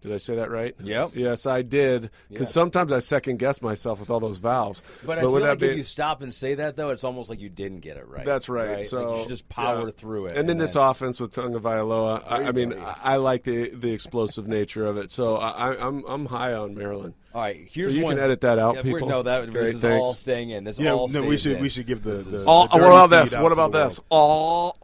Did 0.00 0.12
I 0.12 0.16
say 0.18 0.36
that 0.36 0.48
right? 0.50 0.76
Yep. 0.80 1.08
Yes, 1.14 1.44
I 1.44 1.62
did. 1.62 2.10
Because 2.28 2.52
sometimes 2.52 2.92
I 2.92 3.00
second 3.00 3.38
guess 3.40 3.60
myself 3.60 3.98
with 3.98 4.10
all 4.10 4.20
those 4.20 4.38
vowels. 4.38 4.80
But 5.04 5.18
I 5.18 5.22
feel 5.22 5.30
like 5.40 5.58
that 5.58 5.70
if 5.70 5.76
you 5.76 5.82
stop 5.82 6.22
and 6.22 6.32
say 6.32 6.54
that, 6.54 6.76
though, 6.76 6.90
it's 6.90 7.02
almost 7.02 7.28
like 7.30 7.40
you 7.40 7.48
didn't 7.48 7.80
get 7.80 7.96
it 7.96 8.06
right. 8.06 8.24
that's 8.24 8.48
right. 8.48 8.76
Like, 8.76 8.84
So 8.84 9.14
you 9.16 9.20
should 9.22 9.28
just 9.30 9.48
power 9.48 9.86
yeah. 9.86 9.90
through 9.96 10.26
it. 10.26 10.36
And 10.36 10.48
then 10.48 10.58
this 10.58 10.76
offense 10.76 11.20
with 11.20 11.32
Tagovailoa, 11.32 12.22
I, 12.28 12.44
I 12.44 12.52
mean. 12.52 12.74
I, 12.74 12.96
I 13.02 13.16
like 13.16 13.42
the 13.42 13.70
the 13.70 13.90
explosive 13.92 14.46
nature 14.46 14.86
of 14.86 14.96
it. 14.98 15.10
So 15.10 15.36
I, 15.36 15.72
I- 15.72 15.86
I'm 15.88 16.04
I'm 16.06 16.26
high 16.26 16.52
on 16.54 16.74
Maryland. 16.76 17.14
All 17.34 17.42
right, 17.42 17.68
here's 17.70 17.94
you 17.94 18.04
one. 18.04 18.14
can 18.16 18.24
edit 18.24 18.40
that 18.42 18.58
out, 18.58 18.76
Yeah, 18.76 18.82
we're- 18.82 18.94
people. 18.94 19.08
No, 19.08 19.22
that 19.22 19.50
Great, 19.50 19.64
this 19.66 19.74
is 19.76 19.80
thanks. 19.82 20.00
all 20.02 20.14
staying 20.14 20.50
in. 20.50 20.64
This 20.64 20.78
Yeah, 20.78 20.92
all 20.92 21.08
no, 21.08 21.22
we 21.22 21.36
should 21.36 21.56
in. 21.56 21.62
we 21.62 21.68
should 21.68 21.86
give 21.86 22.02
the, 22.02 22.10
This 22.10 22.24
the, 22.24 22.36
is- 22.36 22.44
the 22.44 22.50
Oh, 22.50 22.66
what 22.70 22.72
about 22.74 23.10
this? 23.10 23.34
out 23.34 23.42
What 23.42 23.52
about 23.52 23.72
this? 23.72 24.00
world. 24.10 24.74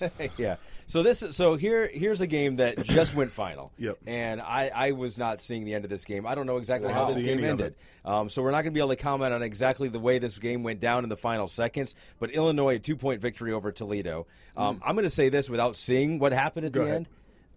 Oh, 0.00 0.08
yeah. 0.38 0.56
So 0.92 1.02
this 1.02 1.22
is 1.22 1.34
so 1.34 1.56
here 1.56 1.88
here's 1.90 2.20
a 2.20 2.26
game 2.26 2.56
that 2.56 2.76
just 2.84 3.14
went 3.14 3.32
final. 3.32 3.72
Yep. 3.78 4.00
And 4.06 4.42
I, 4.42 4.70
I 4.74 4.90
was 4.90 5.16
not 5.16 5.40
seeing 5.40 5.64
the 5.64 5.72
end 5.72 5.84
of 5.84 5.90
this 5.90 6.04
game. 6.04 6.26
I 6.26 6.34
don't 6.34 6.46
know 6.46 6.58
exactly 6.58 6.90
Yeah, 6.90 6.96
how 6.96 7.06
this 7.06 7.14
game 7.14 7.42
ended. 7.42 7.76
Um, 8.04 8.28
so 8.28 8.42
we're 8.42 8.50
not 8.50 8.56
going 8.60 8.74
to 8.74 8.78
be 8.78 8.80
able 8.80 8.90
to 8.90 8.96
comment 8.96 9.32
on 9.32 9.42
exactly 9.42 9.88
the 9.88 9.98
way 9.98 10.18
this 10.18 10.38
game 10.38 10.62
went 10.62 10.80
down 10.80 11.02
in 11.02 11.08
the 11.08 11.16
final 11.16 11.46
seconds. 11.48 11.94
But 12.20 12.32
Illinois 12.32 12.74
a 12.74 12.78
two 12.78 12.94
point 12.94 13.22
victory 13.22 13.54
over 13.54 13.72
Toledo. 13.72 14.26
Um, 14.54 14.82
I'm 14.84 14.94
going 14.94 15.04
to 15.04 15.10
say 15.10 15.30
this 15.30 15.48
without 15.48 15.76
seeing 15.76 16.18
what 16.18 16.34
happened 16.34 16.66
at 16.66 16.72
Go 16.72 16.80
the 16.80 16.86
ahead. 16.86 16.96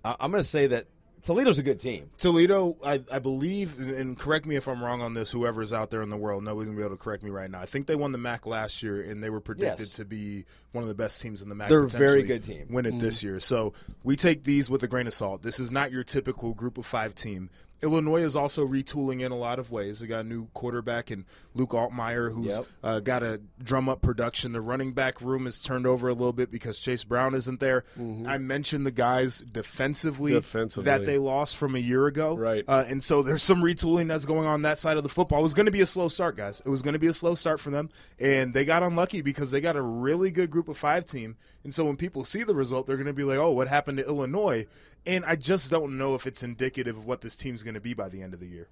end. 0.05 0.15
I'm 0.17 0.31
going 0.31 0.41
to 0.41 0.47
say 0.47 0.67
that 0.67 0.85
Toledo's 1.25 1.57
a 1.57 1.63
good 1.63 1.79
team. 1.79 2.11
Toledo, 2.17 2.77
I, 2.85 3.01
I 3.11 3.17
believe, 3.17 3.79
and- 3.79 3.89
and 3.89 4.17
correct 4.17 4.45
me 4.45 4.55
if 4.55 4.67
I'm 4.67 4.83
wrong 4.83 5.01
on 5.01 5.15
this. 5.15 5.31
Whoever's 5.31 5.73
out 5.73 5.89
there 5.89 6.03
in 6.03 6.09
the 6.09 6.17
world, 6.17 6.43
nobody's 6.43 6.67
gonna 6.67 6.77
be 6.77 6.83
able 6.85 6.95
to 6.95 7.03
correct 7.03 7.23
me 7.23 7.31
right 7.31 7.49
now. 7.49 7.59
I 7.59 7.65
think 7.65 7.87
they 7.87 7.95
won 7.95 8.11
the 8.11 8.19
MAC 8.19 8.45
last 8.45 8.83
year, 8.83 9.01
and 9.01 9.23
they 9.23 9.31
were 9.31 9.41
predicted 9.41 9.87
Yes. 9.87 9.95
to 9.95 10.05
be 10.05 10.45
one 10.71 10.83
of 10.83 10.87
the 10.87 10.93
best 10.93 11.21
teams 11.21 11.41
in 11.41 11.49
the 11.49 11.55
MAC. 11.55 11.69
They're 11.69 11.79
a 11.83 11.89
very 11.89 12.21
potentially 12.21 12.27
good 12.27 12.43
team. 12.43 12.67
Win 12.69 12.85
it 12.85 12.99
this 12.99 13.19
mm-hmm. 13.19 13.27
year, 13.27 13.39
so 13.39 13.73
we 14.03 14.15
take 14.15 14.43
these 14.43 14.69
with 14.69 14.83
a 14.83 14.87
grain 14.87 15.07
of 15.07 15.13
salt. 15.13 15.41
This 15.41 15.59
is 15.59 15.71
not 15.71 15.91
your 15.91 16.03
typical 16.03 16.53
Group 16.53 16.77
of 16.77 16.85
Five 16.85 17.15
team. 17.15 17.49
Illinois 17.81 18.23
is 18.23 18.35
also 18.35 18.65
retooling 18.67 19.21
in 19.21 19.31
a 19.31 19.37
lot 19.37 19.59
of 19.59 19.69
ways. 19.71 19.99
They 19.99 20.07
got 20.07 20.21
a 20.21 20.27
new 20.27 20.47
quarterback 20.53 21.11
and 21.11 21.25
Luke 21.53 21.71
Altmyer, 21.71 22.33
who's 22.33 22.47
Yep. 22.57 22.65
uh, 22.83 22.99
got 23.01 23.19
to 23.19 23.41
drum 23.63 23.89
up 23.89 24.01
production. 24.01 24.53
The 24.53 24.61
running 24.61 24.93
back 24.93 25.21
room 25.21 25.45
is 25.47 25.61
turned 25.61 25.85
over 25.85 26.07
a 26.09 26.13
little 26.13 26.33
bit 26.33 26.51
because 26.51 26.79
Chase 26.79 27.03
Brown 27.03 27.33
isn't 27.35 27.59
there. 27.59 27.83
I 28.25 28.37
mentioned 28.37 28.85
the 28.85 28.91
guys 28.91 29.39
defensively, 29.39 30.31
Defensively. 30.33 30.85
that 30.85 31.05
they 31.05 31.17
lost 31.17 31.57
from 31.57 31.75
a 31.75 31.79
year 31.79 32.07
ago. 32.07 32.35
Right. 32.35 32.63
Uh, 32.67 32.83
and 32.87 33.03
so 33.03 33.21
there's 33.21 33.43
some 33.43 33.61
retooling 33.61 34.07
that's 34.07 34.25
going 34.25 34.47
on 34.47 34.61
that 34.63 34.77
side 34.79 34.97
of 34.97 35.03
the 35.03 35.09
football. 35.09 35.39
It 35.39 35.43
was 35.43 35.53
going 35.53 35.65
to 35.67 35.71
be 35.71 35.81
a 35.81 35.85
slow 35.85 36.07
start, 36.07 36.37
guys. 36.37 36.61
It 36.65 36.69
was 36.69 36.81
going 36.81 36.93
to 36.93 36.99
be 36.99 37.07
a 37.07 37.13
slow 37.13 37.35
start 37.35 37.59
for 37.59 37.69
them. 37.71 37.89
And 38.19 38.53
they 38.53 38.65
got 38.65 38.83
unlucky 38.83 39.21
because 39.21 39.51
they 39.51 39.61
got 39.61 39.75
a 39.75 39.81
really 39.81 40.31
good 40.31 40.49
group 40.49 40.67
of 40.69 40.77
five 40.77 41.05
team. 41.05 41.35
And 41.63 41.73
so 41.73 41.85
when 41.85 41.97
people 41.97 42.23
see 42.25 42.43
the 42.43 42.55
result, 42.55 42.85
they're 42.87 42.95
going 42.97 43.07
to 43.07 43.13
be 43.13 43.23
like, 43.23 43.37
oh, 43.39 43.51
what 43.51 43.67
happened 43.67 43.97
to 43.97 44.05
Illinois? 44.05 44.67
And 45.07 45.23
I 45.25 45.35
just 45.35 45.69
don't 45.69 45.97
know 45.97 46.15
if 46.15 46.25
it's 46.25 46.41
indicative 46.43 46.97
of 46.97 47.05
what 47.05 47.21
this 47.21 47.35
team's 47.35 47.61
going 47.65 47.75
to 47.75 47.81
be 47.81 47.93
by 47.93 48.07
the 48.07 48.21
end 48.21 48.33
of 48.33 48.39
the 48.39 48.47
year. 48.47 48.69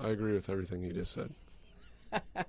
I 0.00 0.08
agree 0.08 0.32
with 0.32 0.48
everything 0.48 0.82
you 0.82 0.92
just 0.92 1.12
said. 1.12 1.30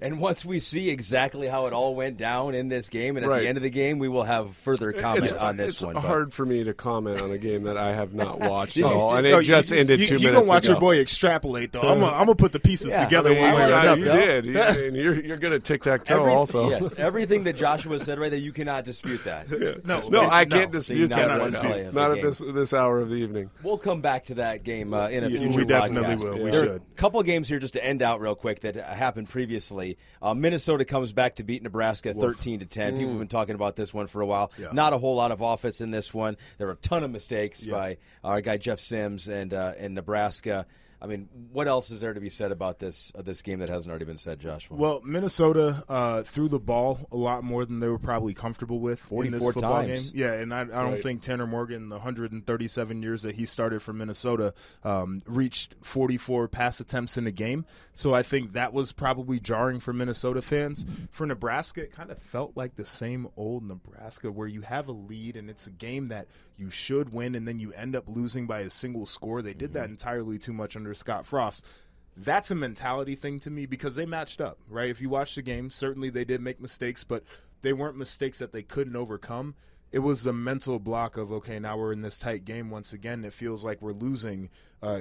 And 0.00 0.20
once 0.20 0.44
we 0.44 0.60
see 0.60 0.88
exactly 0.88 1.48
how 1.48 1.66
it 1.66 1.72
all 1.72 1.94
went 1.96 2.16
down 2.16 2.54
in 2.54 2.68
this 2.68 2.88
game, 2.88 3.16
and 3.16 3.24
at 3.26 3.28
Right. 3.28 3.40
the 3.42 3.48
end 3.48 3.56
of 3.58 3.62
the 3.64 3.70
game, 3.70 3.98
we 3.98 4.08
will 4.08 4.22
have 4.22 4.54
further 4.56 4.92
comment 4.92 5.32
it's 5.32 5.44
on 5.44 5.56
this 5.56 5.70
it's 5.72 5.82
one. 5.82 5.94
but- 5.94 6.02
hard 6.04 6.32
for 6.32 6.46
me 6.46 6.62
to 6.64 6.72
comment 6.74 7.20
on 7.20 7.32
a 7.32 7.38
game 7.38 7.64
that 7.64 7.76
I 7.76 7.92
have 7.92 8.14
not 8.14 8.38
watched 8.38 8.76
at 8.78 8.84
all, 8.92 9.16
and 9.16 9.26
it 9.26 9.30
No, 9.32 9.42
just 9.42 9.72
you, 9.72 9.78
ended 9.78 9.98
you, 10.00 10.06
two 10.06 10.14
you 10.14 10.28
minutes 10.28 10.42
gonna 10.42 10.48
watch 10.48 10.64
ago. 10.64 10.72
your 10.74 10.80
boy 10.80 11.00
extrapolate, 11.00 11.72
though. 11.72 11.80
I'm 11.82 11.98
going 12.00 12.26
to 12.28 12.34
put 12.36 12.52
the 12.52 12.60
pieces 12.60 12.92
Yeah, 12.94 13.04
together 13.04 13.30
I 13.30 13.34
mean, 13.34 13.42
one 13.42 13.54
way 13.54 13.64
or 13.64 13.68
Yeah, 13.68 13.80
another. 13.80 14.00
You 14.00 14.52
did. 14.52 14.94
You, 14.94 15.02
you're, 15.02 15.24
you're 15.24 15.36
good 15.38 15.52
at 15.52 15.64
tic 15.64 15.82
tac 15.82 16.04
toe, 16.04 16.20
Every- 16.20 16.32
also. 16.32 16.70
yes, 16.70 16.92
everything 16.98 17.42
that 17.44 17.56
Joshua 17.56 17.98
said 17.98 18.18
right 18.20 18.30
there, 18.30 18.40
you 18.40 18.52
cannot 18.52 18.84
dispute 18.84 19.24
that. 19.24 19.50
No, 19.84 20.00
No, 20.08 20.28
I 20.30 20.44
can't 20.44 20.72
So 20.82 20.92
you 20.94 21.08
dispute 21.08 21.10
not 21.10 21.16
that. 21.16 21.28
one 21.28 21.50
right 21.50 21.52
now. 21.52 21.60
play 21.68 21.84
of 21.86 21.94
the 21.94 22.00
Not 22.00 22.10
at 22.12 22.22
this 22.22 22.38
this 22.38 22.72
hour 22.72 23.00
of 23.00 23.08
the 23.08 23.16
evening. 23.16 23.50
We'll 23.64 23.78
come 23.78 24.00
back 24.00 24.26
to 24.26 24.34
that 24.34 24.62
game 24.62 24.94
uh, 24.94 25.08
in 25.08 25.24
a 25.24 25.28
Yeah, 25.28 25.38
future 25.40 25.56
we 25.58 25.64
definitely 25.64 26.14
podcast. 26.16 26.24
will. 26.38 26.44
We 26.44 26.52
should. 26.52 26.68
A 26.68 26.80
couple 26.96 27.18
of 27.18 27.26
games 27.26 27.48
here 27.48 27.58
just 27.58 27.74
to 27.74 27.84
end 27.84 28.02
out 28.02 28.20
real 28.20 28.34
quick 28.36 28.60
that 28.60 28.76
uh, 28.76 28.94
happened 29.08 29.28
previously. 29.30 29.96
Uh, 30.20 30.34
Minnesota 30.34 30.84
comes 30.84 31.14
back 31.14 31.36
to 31.36 31.42
beat 31.42 31.62
Nebraska 31.62 32.12
thirteen 32.12 32.60
to 32.60 32.66
ten. 32.66 32.92
People 32.94 33.10
have 33.12 33.18
been 33.18 33.28
talking 33.28 33.54
about 33.54 33.74
this 33.74 33.94
one 33.94 34.06
for 34.06 34.20
a 34.20 34.26
while. 34.26 34.52
Yeah. 34.58 34.68
Not 34.72 34.92
a 34.92 34.98
whole 34.98 35.16
lot 35.16 35.32
of 35.32 35.40
offense 35.40 35.80
in 35.80 35.90
this 35.90 36.12
one. 36.12 36.36
There 36.58 36.66
were 36.66 36.74
a 36.74 36.76
ton 36.76 37.04
of 37.04 37.10
mistakes 37.10 37.64
by 37.64 37.96
our 38.22 38.42
guy 38.42 38.58
Jeff 38.58 38.80
Sims 38.80 39.28
and 39.28 39.54
uh, 39.54 39.72
and 39.78 39.94
Nebraska. 39.94 40.66
I 41.00 41.06
mean, 41.06 41.28
what 41.52 41.68
else 41.68 41.90
is 41.92 42.00
there 42.00 42.12
to 42.12 42.20
be 42.20 42.28
said 42.28 42.50
about 42.50 42.80
this 42.80 43.12
uh, 43.16 43.22
this 43.22 43.40
game 43.42 43.60
that 43.60 43.68
hasn't 43.68 43.88
already 43.90 44.04
been 44.04 44.16
said, 44.16 44.40
Joshua? 44.40 44.76
Well, 44.76 45.00
Minnesota 45.04 45.84
uh, 45.88 46.22
threw 46.22 46.48
the 46.48 46.58
ball 46.58 47.06
a 47.12 47.16
lot 47.16 47.44
more 47.44 47.64
than 47.64 47.78
they 47.78 47.86
were 47.88 47.98
probably 48.00 48.34
comfortable 48.34 48.80
with 48.80 49.00
in 49.12 49.30
this 49.30 49.40
44 49.40 49.52
football 49.52 49.72
times. 49.82 50.10
game. 50.10 50.20
Yeah, 50.20 50.32
and 50.32 50.52
I, 50.52 50.62
I 50.62 50.64
don't 50.64 50.92
Right. 50.92 51.02
think 51.02 51.22
Tanner 51.22 51.46
Morgan, 51.46 51.88
the 51.88 51.96
137 51.96 53.02
years 53.02 53.22
that 53.22 53.36
he 53.36 53.44
started 53.46 53.80
for 53.80 53.92
Minnesota, 53.92 54.54
um, 54.84 55.22
reached 55.26 55.76
44 55.82 56.48
pass 56.48 56.80
attempts 56.80 57.16
in 57.16 57.26
a 57.26 57.30
game. 57.32 57.64
So 57.92 58.12
I 58.14 58.22
think 58.22 58.52
that 58.54 58.72
was 58.72 58.92
probably 58.92 59.38
jarring 59.40 59.80
for 59.80 59.92
Minnesota 59.92 60.42
fans. 60.42 60.84
For 61.10 61.26
Nebraska, 61.26 61.82
it 61.82 61.92
kind 61.92 62.10
of 62.10 62.18
felt 62.18 62.56
like 62.56 62.76
the 62.76 62.86
same 62.86 63.28
old 63.36 63.62
Nebraska 63.64 64.30
where 64.32 64.48
you 64.48 64.62
have 64.62 64.88
a 64.88 64.92
lead 64.92 65.36
and 65.36 65.48
it's 65.50 65.66
a 65.66 65.70
game 65.70 66.06
that 66.06 66.26
you 66.56 66.70
should 66.70 67.12
win 67.12 67.34
and 67.36 67.46
then 67.46 67.60
you 67.60 67.72
end 67.74 67.94
up 67.94 68.04
losing 68.08 68.46
by 68.46 68.60
a 68.60 68.70
single 68.70 69.06
score. 69.06 69.42
They 69.42 69.54
did 69.54 69.74
that 69.74 69.88
entirely 69.90 70.38
too 70.38 70.52
much 70.52 70.74
under 70.74 70.87
Scott 70.94 71.26
Frost 71.26 71.64
that's 72.18 72.50
a 72.50 72.54
mentality 72.54 73.14
thing 73.14 73.38
to 73.40 73.50
me 73.50 73.66
because 73.66 73.94
they 73.96 74.06
matched 74.06 74.40
up, 74.40 74.58
right? 74.68 74.90
If 74.90 75.00
you 75.00 75.08
watch 75.08 75.34
the 75.34 75.42
game, 75.42 75.70
certainly 75.70 76.10
they 76.10 76.24
did 76.24 76.40
make 76.40 76.60
mistakes, 76.60 77.04
but 77.04 77.22
they 77.62 77.72
weren't 77.72 77.96
mistakes 77.96 78.40
that 78.40 78.52
they 78.52 78.62
couldn't 78.62 78.96
overcome. 78.96 79.54
It 79.92 80.00
was 80.00 80.24
the 80.24 80.32
mental 80.32 80.78
block 80.78 81.16
of 81.16 81.32
okay, 81.32 81.58
now 81.58 81.78
we're 81.78 81.92
in 81.92 82.02
this 82.02 82.18
tight 82.18 82.44
game 82.44 82.70
once 82.70 82.92
again. 82.92 83.24
It 83.24 83.32
feels 83.32 83.64
like 83.64 83.80
we're 83.80 83.92
losing 83.92 84.50
uh, 84.82 85.00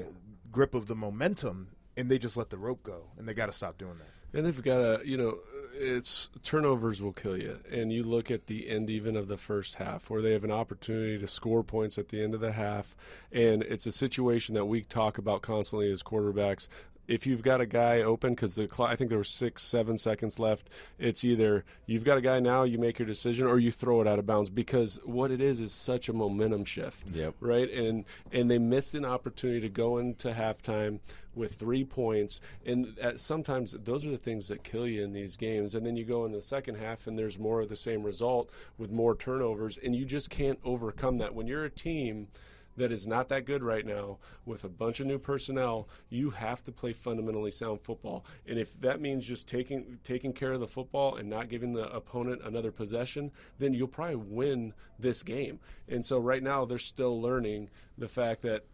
grip 0.51 0.73
of 0.73 0.87
the 0.87 0.95
momentum, 0.95 1.69
and 1.97 2.09
they 2.09 2.17
just 2.17 2.37
let 2.37 2.51
the 2.51 2.57
rope 2.57 2.83
go, 2.83 3.07
and 3.17 3.27
they 3.27 3.33
got 3.33 3.47
to 3.47 3.51
stop 3.51 3.77
doing 3.77 3.97
that. 3.97 4.37
And 4.37 4.45
they've 4.45 4.63
got 4.63 4.77
to, 4.77 5.07
you 5.07 5.17
know, 5.17 5.39
it's 5.79 6.29
turnovers 6.43 7.01
will 7.01 7.13
kill 7.13 7.37
you. 7.37 7.59
And 7.71 7.91
you 7.91 8.03
look 8.03 8.31
at 8.31 8.47
the 8.47 8.69
end 8.69 8.89
even 8.89 9.15
of 9.15 9.27
the 9.27 9.37
first 9.37 9.75
half 9.75 10.09
where 10.09 10.21
they 10.21 10.33
have 10.33 10.43
an 10.43 10.51
opportunity 10.51 11.17
to 11.19 11.27
score 11.27 11.63
points 11.63 11.97
at 11.97 12.09
the 12.09 12.21
end 12.21 12.33
of 12.33 12.41
the 12.41 12.51
half. 12.51 12.95
And 13.31 13.63
it's 13.63 13.85
a 13.85 13.91
situation 13.91 14.55
that 14.55 14.65
we 14.65 14.81
talk 14.81 15.17
about 15.17 15.41
constantly 15.41 15.91
as 15.91 16.03
quarterbacks. 16.03 16.67
If 17.07 17.25
you've 17.25 17.41
got 17.41 17.61
a 17.61 17.65
guy 17.65 18.01
open, 18.01 18.33
because 18.35 18.55
the 18.55 18.67
cl- 18.67 18.89
I 18.89 18.95
think 18.95 19.09
there 19.09 19.17
were 19.17 19.23
six, 19.23 19.63
seven 19.63 19.97
seconds 19.97 20.39
left, 20.39 20.69
it's 20.99 21.23
either 21.23 21.63
you've 21.85 22.03
got 22.03 22.17
a 22.17 22.21
guy 22.21 22.39
now, 22.39 22.63
you 22.63 22.77
make 22.77 22.99
your 22.99 23.05
decision, 23.07 23.47
or 23.47 23.59
you 23.59 23.71
throw 23.71 24.01
it 24.01 24.07
out 24.07 24.19
of 24.19 24.25
bounds. 24.25 24.49
Because 24.49 24.99
what 25.05 25.31
it 25.31 25.39
is 25.41 25.59
is 25.59 25.71
such 25.73 26.09
a 26.09 26.13
momentum 26.13 26.65
shift, 26.65 27.07
Yep. 27.11 27.35
right? 27.39 27.69
And 27.71 28.05
and 28.31 28.51
they 28.51 28.57
missed 28.59 28.93
an 28.93 29.05
opportunity 29.05 29.61
to 29.61 29.69
go 29.69 29.97
into 29.97 30.31
halftime 30.33 30.99
with 31.33 31.53
three 31.53 31.83
points. 31.83 32.41
And 32.65 32.97
at, 32.99 33.19
sometimes 33.19 33.71
those 33.83 34.05
are 34.05 34.11
the 34.11 34.17
things 34.17 34.47
that 34.47 34.63
kill 34.63 34.87
you 34.87 35.03
in 35.03 35.13
these 35.13 35.37
games. 35.37 35.75
And 35.75 35.85
then 35.85 35.95
you 35.95 36.03
go 36.03 36.25
in 36.25 36.31
the 36.31 36.41
second 36.41 36.75
half 36.75 37.05
and 37.07 37.17
there's 37.17 37.37
more 37.37 37.61
of 37.61 37.69
the 37.69 37.75
same 37.75 38.01
result 38.03 38.51
with 38.77 38.91
more 38.91 39.15
turnovers. 39.15 39.77
And 39.77 39.95
you 39.95 40.03
just 40.03 40.29
can't 40.31 40.57
overcome 40.65 41.19
that. 41.19 41.35
When 41.35 41.45
you're 41.45 41.63
a 41.63 41.69
team 41.69 42.27
that 42.77 42.91
is 42.91 43.05
not 43.05 43.27
that 43.29 43.45
good 43.45 43.63
right 43.63 43.85
now 43.85 44.17
with 44.45 44.63
a 44.63 44.69
bunch 44.69 44.99
of 44.99 45.07
new 45.07 45.19
personnel, 45.19 45.89
you 46.09 46.29
have 46.29 46.63
to 46.63 46.71
play 46.71 46.93
fundamentally 46.93 47.51
sound 47.51 47.81
football. 47.81 48.25
And 48.47 48.57
if 48.57 48.79
that 48.81 49.01
means 49.01 49.25
just 49.25 49.47
taking 49.47 49.99
taking 50.03 50.33
care 50.33 50.53
of 50.53 50.59
the 50.59 50.67
football 50.67 51.15
and 51.15 51.29
not 51.29 51.49
giving 51.49 51.73
the 51.73 51.91
opponent 51.93 52.41
another 52.43 52.71
possession, 52.71 53.31
then 53.57 53.73
you'll 53.73 53.87
probably 53.87 54.15
win 54.15 54.73
this 54.97 55.23
game. 55.23 55.59
And 55.87 56.05
so 56.05 56.19
right 56.19 56.43
now 56.43 56.65
they're 56.65 56.77
still 56.77 57.21
learning 57.21 57.69
the 57.97 58.07
fact 58.07 58.41
that 58.43 58.65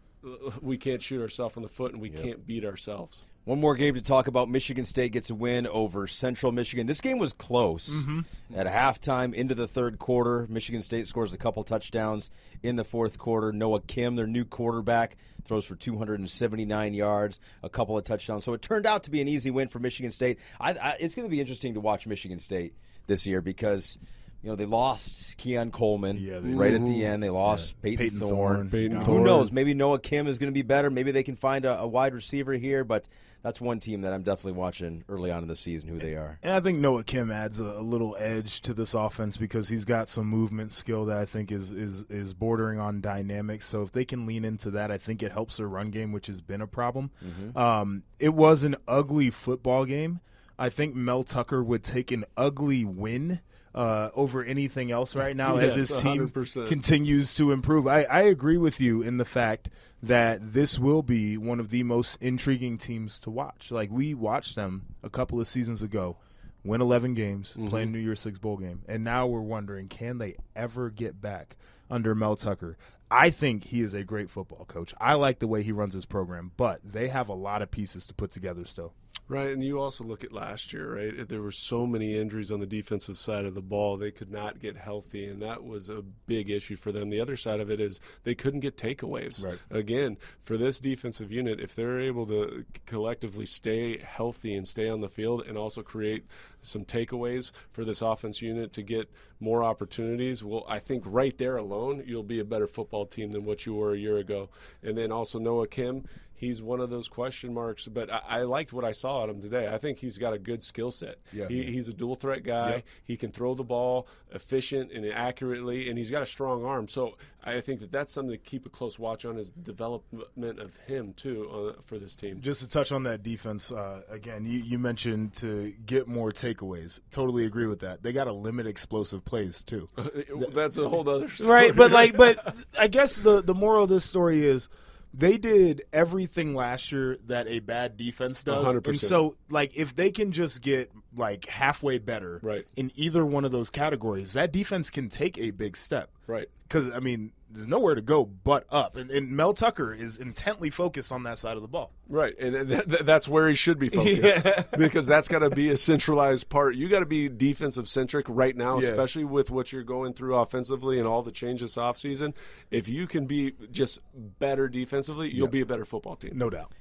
we 0.62 0.76
can't 0.76 1.02
shoot 1.02 1.20
ourselves 1.20 1.56
in 1.56 1.62
the 1.62 1.68
foot 1.68 1.92
and 1.92 2.00
we 2.00 2.10
can't 2.10 2.46
beat 2.46 2.64
ourselves. 2.64 3.24
One 3.44 3.60
more 3.60 3.74
game 3.74 3.94
to 3.94 4.00
talk 4.00 4.26
about. 4.26 4.48
Michigan 4.48 4.86
State 4.86 5.12
gets 5.12 5.28
a 5.28 5.34
win 5.34 5.66
over 5.66 6.06
Central 6.06 6.50
Michigan. 6.50 6.86
This 6.86 7.02
game 7.02 7.18
was 7.18 7.34
close. 7.34 7.90
Mm-hmm. 7.90 8.20
At 8.56 8.66
halftime, 8.66 9.34
into 9.34 9.54
the 9.54 9.68
third 9.68 9.98
quarter, 9.98 10.46
Michigan 10.48 10.80
State 10.80 11.06
scores 11.06 11.34
a 11.34 11.38
couple 11.38 11.62
touchdowns 11.62 12.30
in 12.62 12.76
the 12.76 12.84
fourth 12.84 13.18
quarter. 13.18 13.52
Noah 13.52 13.82
Kim, 13.82 14.16
their 14.16 14.26
new 14.26 14.46
quarterback, 14.46 15.16
throws 15.44 15.66
for 15.66 15.74
279 15.74 16.94
yards, 16.94 17.38
a 17.62 17.68
couple 17.68 17.98
of 17.98 18.04
touchdowns. 18.04 18.44
So 18.44 18.54
it 18.54 18.62
turned 18.62 18.86
out 18.86 19.02
to 19.04 19.10
be 19.10 19.20
an 19.20 19.28
easy 19.28 19.50
win 19.50 19.68
for 19.68 19.78
Michigan 19.78 20.10
State. 20.10 20.38
I, 20.58 20.70
I, 20.72 20.96
it's 20.98 21.14
going 21.14 21.28
to 21.28 21.30
be 21.30 21.40
interesting 21.40 21.74
to 21.74 21.80
watch 21.80 22.06
Michigan 22.06 22.38
State 22.38 22.74
this 23.06 23.26
year 23.26 23.42
because 23.42 23.98
you 24.44 24.50
know, 24.50 24.56
they 24.56 24.66
lost 24.66 25.38
Keon 25.38 25.70
Coleman 25.70 26.18
Yeah, 26.18 26.38
they 26.38 26.52
right 26.52 26.74
at 26.74 26.82
the 26.82 27.04
end. 27.06 27.22
They 27.22 27.30
lost 27.30 27.80
Payton, 27.80 27.98
Payton 27.98 28.18
Thorne. 28.18 28.30
Thorne. 28.56 28.70
Payton 28.70 28.98
Who 28.98 29.04
Thorne. 29.04 29.24
knows? 29.24 29.50
Maybe 29.50 29.72
Noah 29.72 29.98
Kim 29.98 30.26
is 30.26 30.38
going 30.38 30.52
to 30.52 30.54
be 30.54 30.60
better. 30.60 30.90
Maybe 30.90 31.12
they 31.12 31.22
can 31.22 31.34
find 31.34 31.64
a, 31.64 31.80
a 31.80 31.86
wide 31.86 32.12
receiver 32.12 32.52
here. 32.52 32.84
But 32.84 33.08
that's 33.42 33.58
one 33.58 33.80
team 33.80 34.02
that 34.02 34.12
I'm 34.12 34.22
definitely 34.22 34.52
watching 34.52 35.02
early 35.08 35.30
on 35.30 35.42
in 35.42 35.48
the 35.48 35.56
season. 35.56 35.88
Who 35.88 35.98
they 35.98 36.14
are. 36.14 36.38
And 36.42 36.52
I 36.52 36.60
think 36.60 36.78
Noah 36.78 37.04
Kim 37.04 37.30
adds 37.30 37.58
a, 37.58 37.64
a 37.64 37.80
little 37.80 38.16
edge 38.18 38.60
to 38.62 38.74
this 38.74 38.92
offense 38.92 39.38
because 39.38 39.70
he's 39.70 39.86
got 39.86 40.10
some 40.10 40.26
movement 40.26 40.72
skill 40.72 41.06
that 41.06 41.16
I 41.16 41.24
think 41.24 41.50
is 41.50 41.72
is 41.72 42.04
is 42.10 42.34
bordering 42.34 42.78
on 42.78 43.00
dynamic. 43.00 43.62
So 43.62 43.80
if 43.80 43.92
they 43.92 44.04
can 44.04 44.26
lean 44.26 44.44
into 44.44 44.70
that, 44.72 44.90
I 44.90 44.98
think 44.98 45.22
it 45.22 45.32
helps 45.32 45.56
their 45.56 45.68
run 45.68 45.88
game, 45.90 46.12
which 46.12 46.26
has 46.26 46.42
been 46.42 46.60
a 46.60 46.66
problem. 46.66 47.10
Um, 47.56 48.02
it 48.18 48.34
was 48.34 48.62
an 48.62 48.76
ugly 48.86 49.30
football 49.30 49.86
game. 49.86 50.20
I 50.58 50.68
think 50.68 50.94
Mel 50.94 51.24
Tucker 51.24 51.64
would 51.64 51.82
take 51.82 52.12
an 52.12 52.24
ugly 52.36 52.84
win. 52.84 53.40
Uh, 53.74 54.08
over 54.14 54.44
anything 54.44 54.92
else 54.92 55.16
right 55.16 55.36
now, 55.36 55.56
as 55.58 55.74
his 55.74 55.90
team 56.00 56.28
100%. 56.28 56.68
continues 56.68 57.34
to 57.34 57.50
improve. 57.50 57.88
I, 57.88 58.04
I 58.04 58.22
agree 58.22 58.56
with 58.56 58.80
you 58.80 59.02
in 59.02 59.16
the 59.16 59.24
fact 59.24 59.68
that 60.00 60.52
this 60.52 60.78
will 60.78 61.02
be 61.02 61.36
one 61.36 61.58
of 61.58 61.70
the 61.70 61.82
most 61.82 62.22
intriguing 62.22 62.78
teams 62.78 63.18
to 63.20 63.30
watch. 63.30 63.72
Like 63.72 63.90
we 63.90 64.14
watched 64.14 64.54
them 64.54 64.94
a 65.02 65.10
couple 65.10 65.40
of 65.40 65.48
seasons 65.48 65.82
ago, 65.82 66.18
win 66.62 66.80
11 66.80 67.14
games, 67.14 67.56
play 67.68 67.82
a 67.82 67.86
New 67.86 67.98
Year's 67.98 68.20
Six 68.20 68.38
bowl 68.38 68.58
game, 68.58 68.82
and 68.86 69.02
now 69.02 69.26
we're 69.26 69.40
wondering 69.40 69.88
can 69.88 70.18
they 70.18 70.36
ever 70.54 70.90
get 70.90 71.20
back 71.20 71.56
under 71.90 72.14
Mel 72.14 72.36
Tucker? 72.36 72.76
I 73.10 73.30
think 73.30 73.64
he 73.64 73.80
is 73.80 73.94
a 73.94 74.02
great 74.04 74.30
football 74.30 74.64
coach. 74.66 74.94
I 75.00 75.14
like 75.14 75.38
the 75.38 75.46
way 75.46 75.62
he 75.62 75.72
runs 75.72 75.94
his 75.94 76.06
program, 76.06 76.52
but 76.56 76.80
they 76.84 77.08
have 77.08 77.28
a 77.28 77.34
lot 77.34 77.62
of 77.62 77.70
pieces 77.70 78.06
to 78.06 78.14
put 78.14 78.30
together 78.30 78.64
still. 78.64 78.92
Right, 79.26 79.52
and 79.52 79.64
you 79.64 79.80
also 79.80 80.04
look 80.04 80.22
at 80.22 80.32
last 80.32 80.74
year, 80.74 80.96
right? 80.96 81.26
There 81.26 81.40
were 81.40 81.50
so 81.50 81.86
many 81.86 82.14
injuries 82.14 82.50
on 82.50 82.60
the 82.60 82.66
defensive 82.66 83.16
side 83.16 83.46
of 83.46 83.54
the 83.54 83.62
ball. 83.62 83.96
They 83.96 84.10
could 84.10 84.30
not 84.30 84.60
get 84.60 84.76
healthy, 84.76 85.24
and 85.24 85.40
that 85.40 85.64
was 85.64 85.88
a 85.88 86.02
big 86.26 86.50
issue 86.50 86.76
for 86.76 86.92
them. 86.92 87.08
The 87.08 87.20
other 87.20 87.36
side 87.36 87.58
of 87.58 87.70
it 87.70 87.80
is 87.80 88.00
they 88.24 88.34
couldn't 88.34 88.60
get 88.60 88.76
takeaways. 88.76 89.42
Right. 89.42 89.58
Again, 89.70 90.18
for 90.40 90.58
this 90.58 90.78
defensive 90.78 91.32
unit, 91.32 91.58
if 91.58 91.74
they're 91.74 92.00
able 92.00 92.26
to 92.26 92.66
collectively 92.84 93.46
stay 93.46 93.96
healthy 93.98 94.54
and 94.54 94.68
stay 94.68 94.90
on 94.90 95.00
the 95.00 95.08
field 95.08 95.46
and 95.46 95.56
also 95.56 95.82
create 95.82 96.26
some 96.60 96.84
takeaways 96.84 97.50
for 97.70 97.82
this 97.82 98.02
offense 98.02 98.42
unit 98.42 98.74
to 98.74 98.82
get 98.82 99.10
more 99.40 99.64
opportunities, 99.64 100.44
well, 100.44 100.66
I 100.68 100.80
think 100.80 101.02
right 101.06 101.36
there 101.38 101.56
alone, 101.56 102.02
you'll 102.06 102.22
be 102.24 102.40
a 102.40 102.44
better 102.44 102.66
football 102.66 103.06
team 103.06 103.32
than 103.32 103.46
what 103.46 103.64
you 103.64 103.74
were 103.74 103.94
a 103.94 103.98
year 103.98 104.18
ago. 104.18 104.50
And 104.82 104.98
then 104.98 105.10
also 105.10 105.38
Noah 105.38 105.66
Kim, 105.66 106.04
he's 106.34 106.60
one 106.60 106.80
of 106.80 106.90
those 106.90 107.08
question 107.08 107.54
marks, 107.54 107.86
but 107.88 108.12
I, 108.12 108.20
I 108.28 108.42
liked 108.42 108.72
what 108.72 108.84
I 108.84 108.92
saw 108.92 109.22
at 109.24 109.28
him 109.28 109.40
today. 109.40 109.68
I 109.68 109.78
think 109.78 109.98
he's 109.98 110.18
got 110.18 110.32
a 110.32 110.38
good 110.38 110.62
skill 110.62 110.90
set. 110.90 111.18
Yeah. 111.32 111.48
He, 111.48 111.64
he's 111.64 111.88
a 111.88 111.92
dual 111.92 112.14
threat 112.16 112.42
guy. 112.42 112.70
Yep. 112.70 112.84
He 113.04 113.16
can 113.16 113.30
throw 113.30 113.54
the 113.54 113.64
ball 113.64 114.06
efficient 114.32 114.92
and 114.92 115.06
accurately, 115.06 115.88
and 115.88 115.96
he's 115.98 116.10
got 116.10 116.22
a 116.22 116.26
strong 116.26 116.64
arm. 116.64 116.88
So 116.88 117.16
I 117.42 117.60
think 117.60 117.80
that 117.80 117.92
that's 117.92 118.12
something 118.12 118.32
to 118.32 118.38
keep 118.38 118.66
a 118.66 118.68
close 118.68 118.98
watch 118.98 119.24
on 119.24 119.38
is 119.38 119.50
the 119.50 119.62
development 119.62 120.58
of 120.58 120.76
him 120.78 121.12
too 121.14 121.74
uh, 121.78 121.82
for 121.82 121.98
this 121.98 122.16
team. 122.16 122.40
Just 122.40 122.62
to 122.62 122.68
touch 122.68 122.92
on 122.92 123.04
that 123.04 123.22
defense 123.22 123.70
uh, 123.70 124.02
again, 124.08 124.44
you, 124.44 124.58
you 124.58 124.78
mentioned 124.78 125.34
to 125.34 125.72
get 125.86 126.08
more 126.08 126.30
takeaways. 126.30 127.00
Totally 127.10 127.44
agree 127.44 127.66
with 127.66 127.80
that. 127.80 128.02
They 128.02 128.12
got 128.12 128.24
to 128.24 128.32
limit 128.32 128.66
explosive 128.66 129.24
plays 129.24 129.62
too. 129.62 129.88
that's 130.50 130.78
a 130.78 130.88
whole 130.88 131.08
other 131.08 131.28
story. 131.28 131.52
right 131.52 131.76
but 131.76 131.90
like 131.90 132.16
but 132.16 132.54
i 132.78 132.86
guess 132.86 133.16
the 133.16 133.42
the 133.42 133.54
moral 133.54 133.84
of 133.84 133.88
this 133.88 134.04
story 134.04 134.44
is 134.44 134.68
they 135.16 135.38
did 135.38 135.82
everything 135.92 136.54
last 136.54 136.90
year 136.90 137.18
that 137.26 137.46
a 137.46 137.60
bad 137.60 137.96
defense 137.96 138.42
does 138.42 138.74
100%. 138.74 138.86
and 138.86 139.00
so 139.00 139.36
like 139.48 139.76
if 139.76 139.94
they 139.94 140.10
can 140.10 140.32
just 140.32 140.60
get 140.60 140.90
like 141.16 141.46
halfway 141.46 141.98
better 141.98 142.40
Right. 142.42 142.66
in 142.76 142.90
either 142.96 143.24
one 143.24 143.44
of 143.44 143.52
those 143.52 143.70
categories 143.70 144.32
that 144.32 144.52
defense 144.52 144.90
can 144.90 145.08
take 145.08 145.38
a 145.38 145.52
big 145.52 145.76
step 145.76 146.10
Right. 146.26 146.48
because 146.62 146.92
i 146.94 146.98
mean 147.00 147.32
there's 147.50 147.66
nowhere 147.68 147.94
to 147.94 148.02
go 148.02 148.24
but 148.24 148.64
up 148.70 148.96
and, 148.96 149.10
and 149.10 149.30
mel 149.30 149.52
tucker 149.54 149.92
is 149.94 150.18
intently 150.18 150.70
focused 150.70 151.12
on 151.12 151.22
that 151.24 151.38
side 151.38 151.56
of 151.56 151.62
the 151.62 151.68
ball 151.68 151.92
Right, 152.08 152.34
and 152.38 152.68
th- 152.68 152.84
th- 152.86 153.00
that's 153.02 153.26
where 153.28 153.48
he 153.48 153.54
should 153.54 153.78
be 153.78 153.88
focused 153.88 154.44
because 154.78 155.06
that's 155.06 155.26
got 155.28 155.38
to 155.38 155.48
be 155.48 155.70
a 155.70 155.76
centralized 155.78 156.50
part. 156.50 156.74
You 156.74 156.90
got 156.90 156.98
to 157.00 157.06
be 157.06 157.30
defensive 157.30 157.88
centric 157.88 158.26
right 158.28 158.54
now, 158.54 158.78
Yeah. 158.78 158.90
especially 158.90 159.24
with 159.24 159.50
what 159.50 159.72
you're 159.72 159.84
going 159.84 160.12
through 160.12 160.34
offensively 160.36 160.98
and 160.98 161.08
all 161.08 161.22
the 161.22 161.32
changes 161.32 161.78
off 161.78 161.96
season. 161.96 162.34
If 162.70 162.90
you 162.90 163.06
can 163.06 163.24
be 163.24 163.54
just 163.70 164.00
better 164.38 164.68
defensively, 164.68 165.32
you'll 165.32 165.48
be 165.48 165.62
a 165.62 165.66
better 165.66 165.86
football 165.86 166.14
team. 166.16 166.32
no 166.36 166.50
doubt 166.50 166.72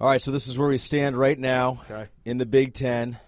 All 0.00 0.08
right, 0.08 0.20
so 0.20 0.30
this 0.32 0.46
is 0.46 0.58
where 0.58 0.68
we 0.68 0.76
stand 0.76 1.16
right 1.16 1.38
now 1.38 1.80
Okay. 1.90 2.10
in 2.26 2.36
the 2.36 2.44
Big 2.46 2.74
Ten. 2.74 3.18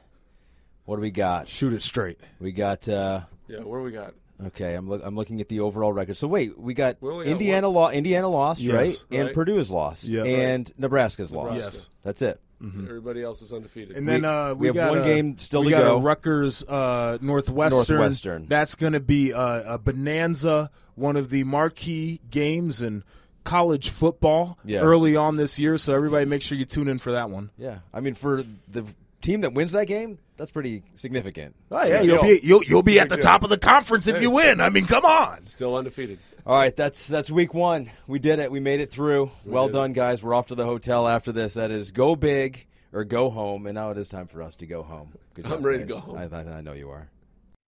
What 0.85 0.97
do 0.97 1.03
we 1.03 1.11
got? 1.11 1.49
shoot 1.49 1.73
it 1.73 1.81
straight 1.83 2.21
We 2.39 2.53
got. 2.53 2.87
Uh, 2.87 3.21
Yeah, 3.49 3.61
where 3.61 3.81
we 3.81 3.93
got? 3.93 4.13
Okay, 4.49 4.75
I'm 4.75 4.89
look, 4.89 5.03
I'm 5.05 5.17
looking 5.17 5.41
at 5.41 5.49
the 5.49 5.61
overall 5.61 5.93
record. 5.93 6.17
So 6.17 6.27
wait, 6.29 6.59
we 6.59 6.75
got 6.75 6.97
We 7.01 7.11
only 7.11 7.25
got 7.27 7.31
Indiana 7.33 7.69
lo- 7.69 7.91
Indiana 7.91 8.29
lost, 8.29 8.61
Yes, 8.61 8.75
right? 8.75 9.05
And. 9.21 9.35
Purdue 9.35 9.59
is 9.59 9.71
lost, 9.71 10.05
Yeah. 10.05 10.25
and 10.25 10.73
Nebraska's 10.79 11.33
lost. 11.33 11.51
Nebraska. 11.53 11.71
Yes. 11.77 11.91
that's 12.03 12.23
it. 12.23 12.41
Everybody 12.63 13.23
else 13.23 13.41
is 13.41 13.55
undefeated. 13.55 13.97
And 13.97 14.07
then 14.07 14.21
We- 14.21 14.29
uh, 14.29 14.55
we 14.55 14.67
have 14.67 14.77
got 14.77 14.91
one 14.91 14.99
a- 14.99 15.03
game 15.03 15.39
still 15.39 15.61
we 15.61 15.69
to 15.69 15.77
got 15.77 15.83
go. 15.83 15.97
A 15.97 16.01
Rutgers 16.01 16.63
uh, 16.69 17.17
Northwestern. 17.23 17.97
Northwestern. 17.97 18.47
That's 18.47 18.75
going 18.75 18.93
to 18.93 19.01
be 19.01 19.31
a, 19.31 19.65
a 19.67 19.79
bonanza, 19.79 20.71
one 20.95 21.17
of 21.17 21.31
the 21.31 21.45
marquee 21.45 22.21
games 22.31 22.83
in 22.83 23.03
college 23.45 23.89
football 23.89 24.59
Yeah. 24.67 24.81
early 24.81 25.17
on 25.17 25.37
this 25.37 25.59
year. 25.59 25.79
So 25.79 25.95
everybody, 25.95 26.27
make 26.27 26.43
sure 26.43 26.59
you 26.59 26.67
tune 26.67 26.89
in 26.89 26.99
for 26.99 27.13
that 27.13 27.31
one. 27.31 27.49
Yeah, 27.57 27.79
I 27.95 28.01
mean 28.01 28.15
for 28.15 28.45
the 28.69 28.85
team 29.21 29.43
that 29.43 29.55
wins 29.55 29.73
that 29.73 29.87
game, 29.87 30.19
that's 30.37 30.51
pretty 30.51 30.83
significant. 30.97 31.55
Oh 31.71 31.85
yeah, 31.85 31.99
big 32.01 32.07
you'll 32.07 32.23
deal. 32.23 32.23
be 32.23 32.41
you'll 32.43 32.65
you'll 32.65 32.83
be 32.83 33.01
at 33.01 33.09
the 33.09 33.17
big 33.17 33.23
top 33.23 33.43
of 33.43 33.51
the 33.51 33.59
conference 33.59 34.07
if 34.07 34.21
you 34.21 34.31
win. 34.31 34.61
I 34.61 34.71
mean, 34.71 34.87
come 34.87 35.05
on. 35.05 35.43
Still 35.43 35.77
undefeated. 35.77 36.19
All 36.47 36.57
right, 36.57 36.75
that's 36.75 37.07
that's 37.07 37.31
week 37.31 37.53
one. 37.55 37.91
We 38.07 38.19
did 38.19 38.39
it. 38.39 38.51
We 38.51 38.61
made 38.61 38.81
it 38.81 38.91
through. 38.91 39.31
well 39.45 39.69
did 39.69 39.75
done, 39.75 39.93
guys. 39.93 40.23
We're 40.23 40.35
off 40.35 40.47
to 40.47 40.55
the 40.55 40.65
hotel 40.65 41.07
after 41.07 41.33
this. 41.33 41.55
That 41.55 41.71
is 41.71 41.91
go 41.91 42.17
big 42.17 42.67
or 42.93 43.05
go 43.05 43.31
home, 43.31 43.67
and 43.67 43.75
now 43.75 43.91
it 43.91 43.99
is 43.99 44.09
time 44.09 44.27
for 44.27 44.43
us 44.43 44.57
to 44.57 44.67
go 44.67 44.83
home. 44.83 45.13
Good 45.35 45.47
I'm 45.47 45.53
job, 45.53 45.65
ready 45.65 45.79
to 45.81 45.85
go 45.85 45.99
home. 45.99 46.17
I, 46.17 46.25
I, 46.35 46.41
I 46.41 46.61
know 46.61 46.73
you 46.73 46.91
are. 46.91 47.09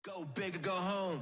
Go 0.03 0.25
big 0.33 0.55
or 0.55 0.59
go 0.59 0.71
home. 0.71 1.21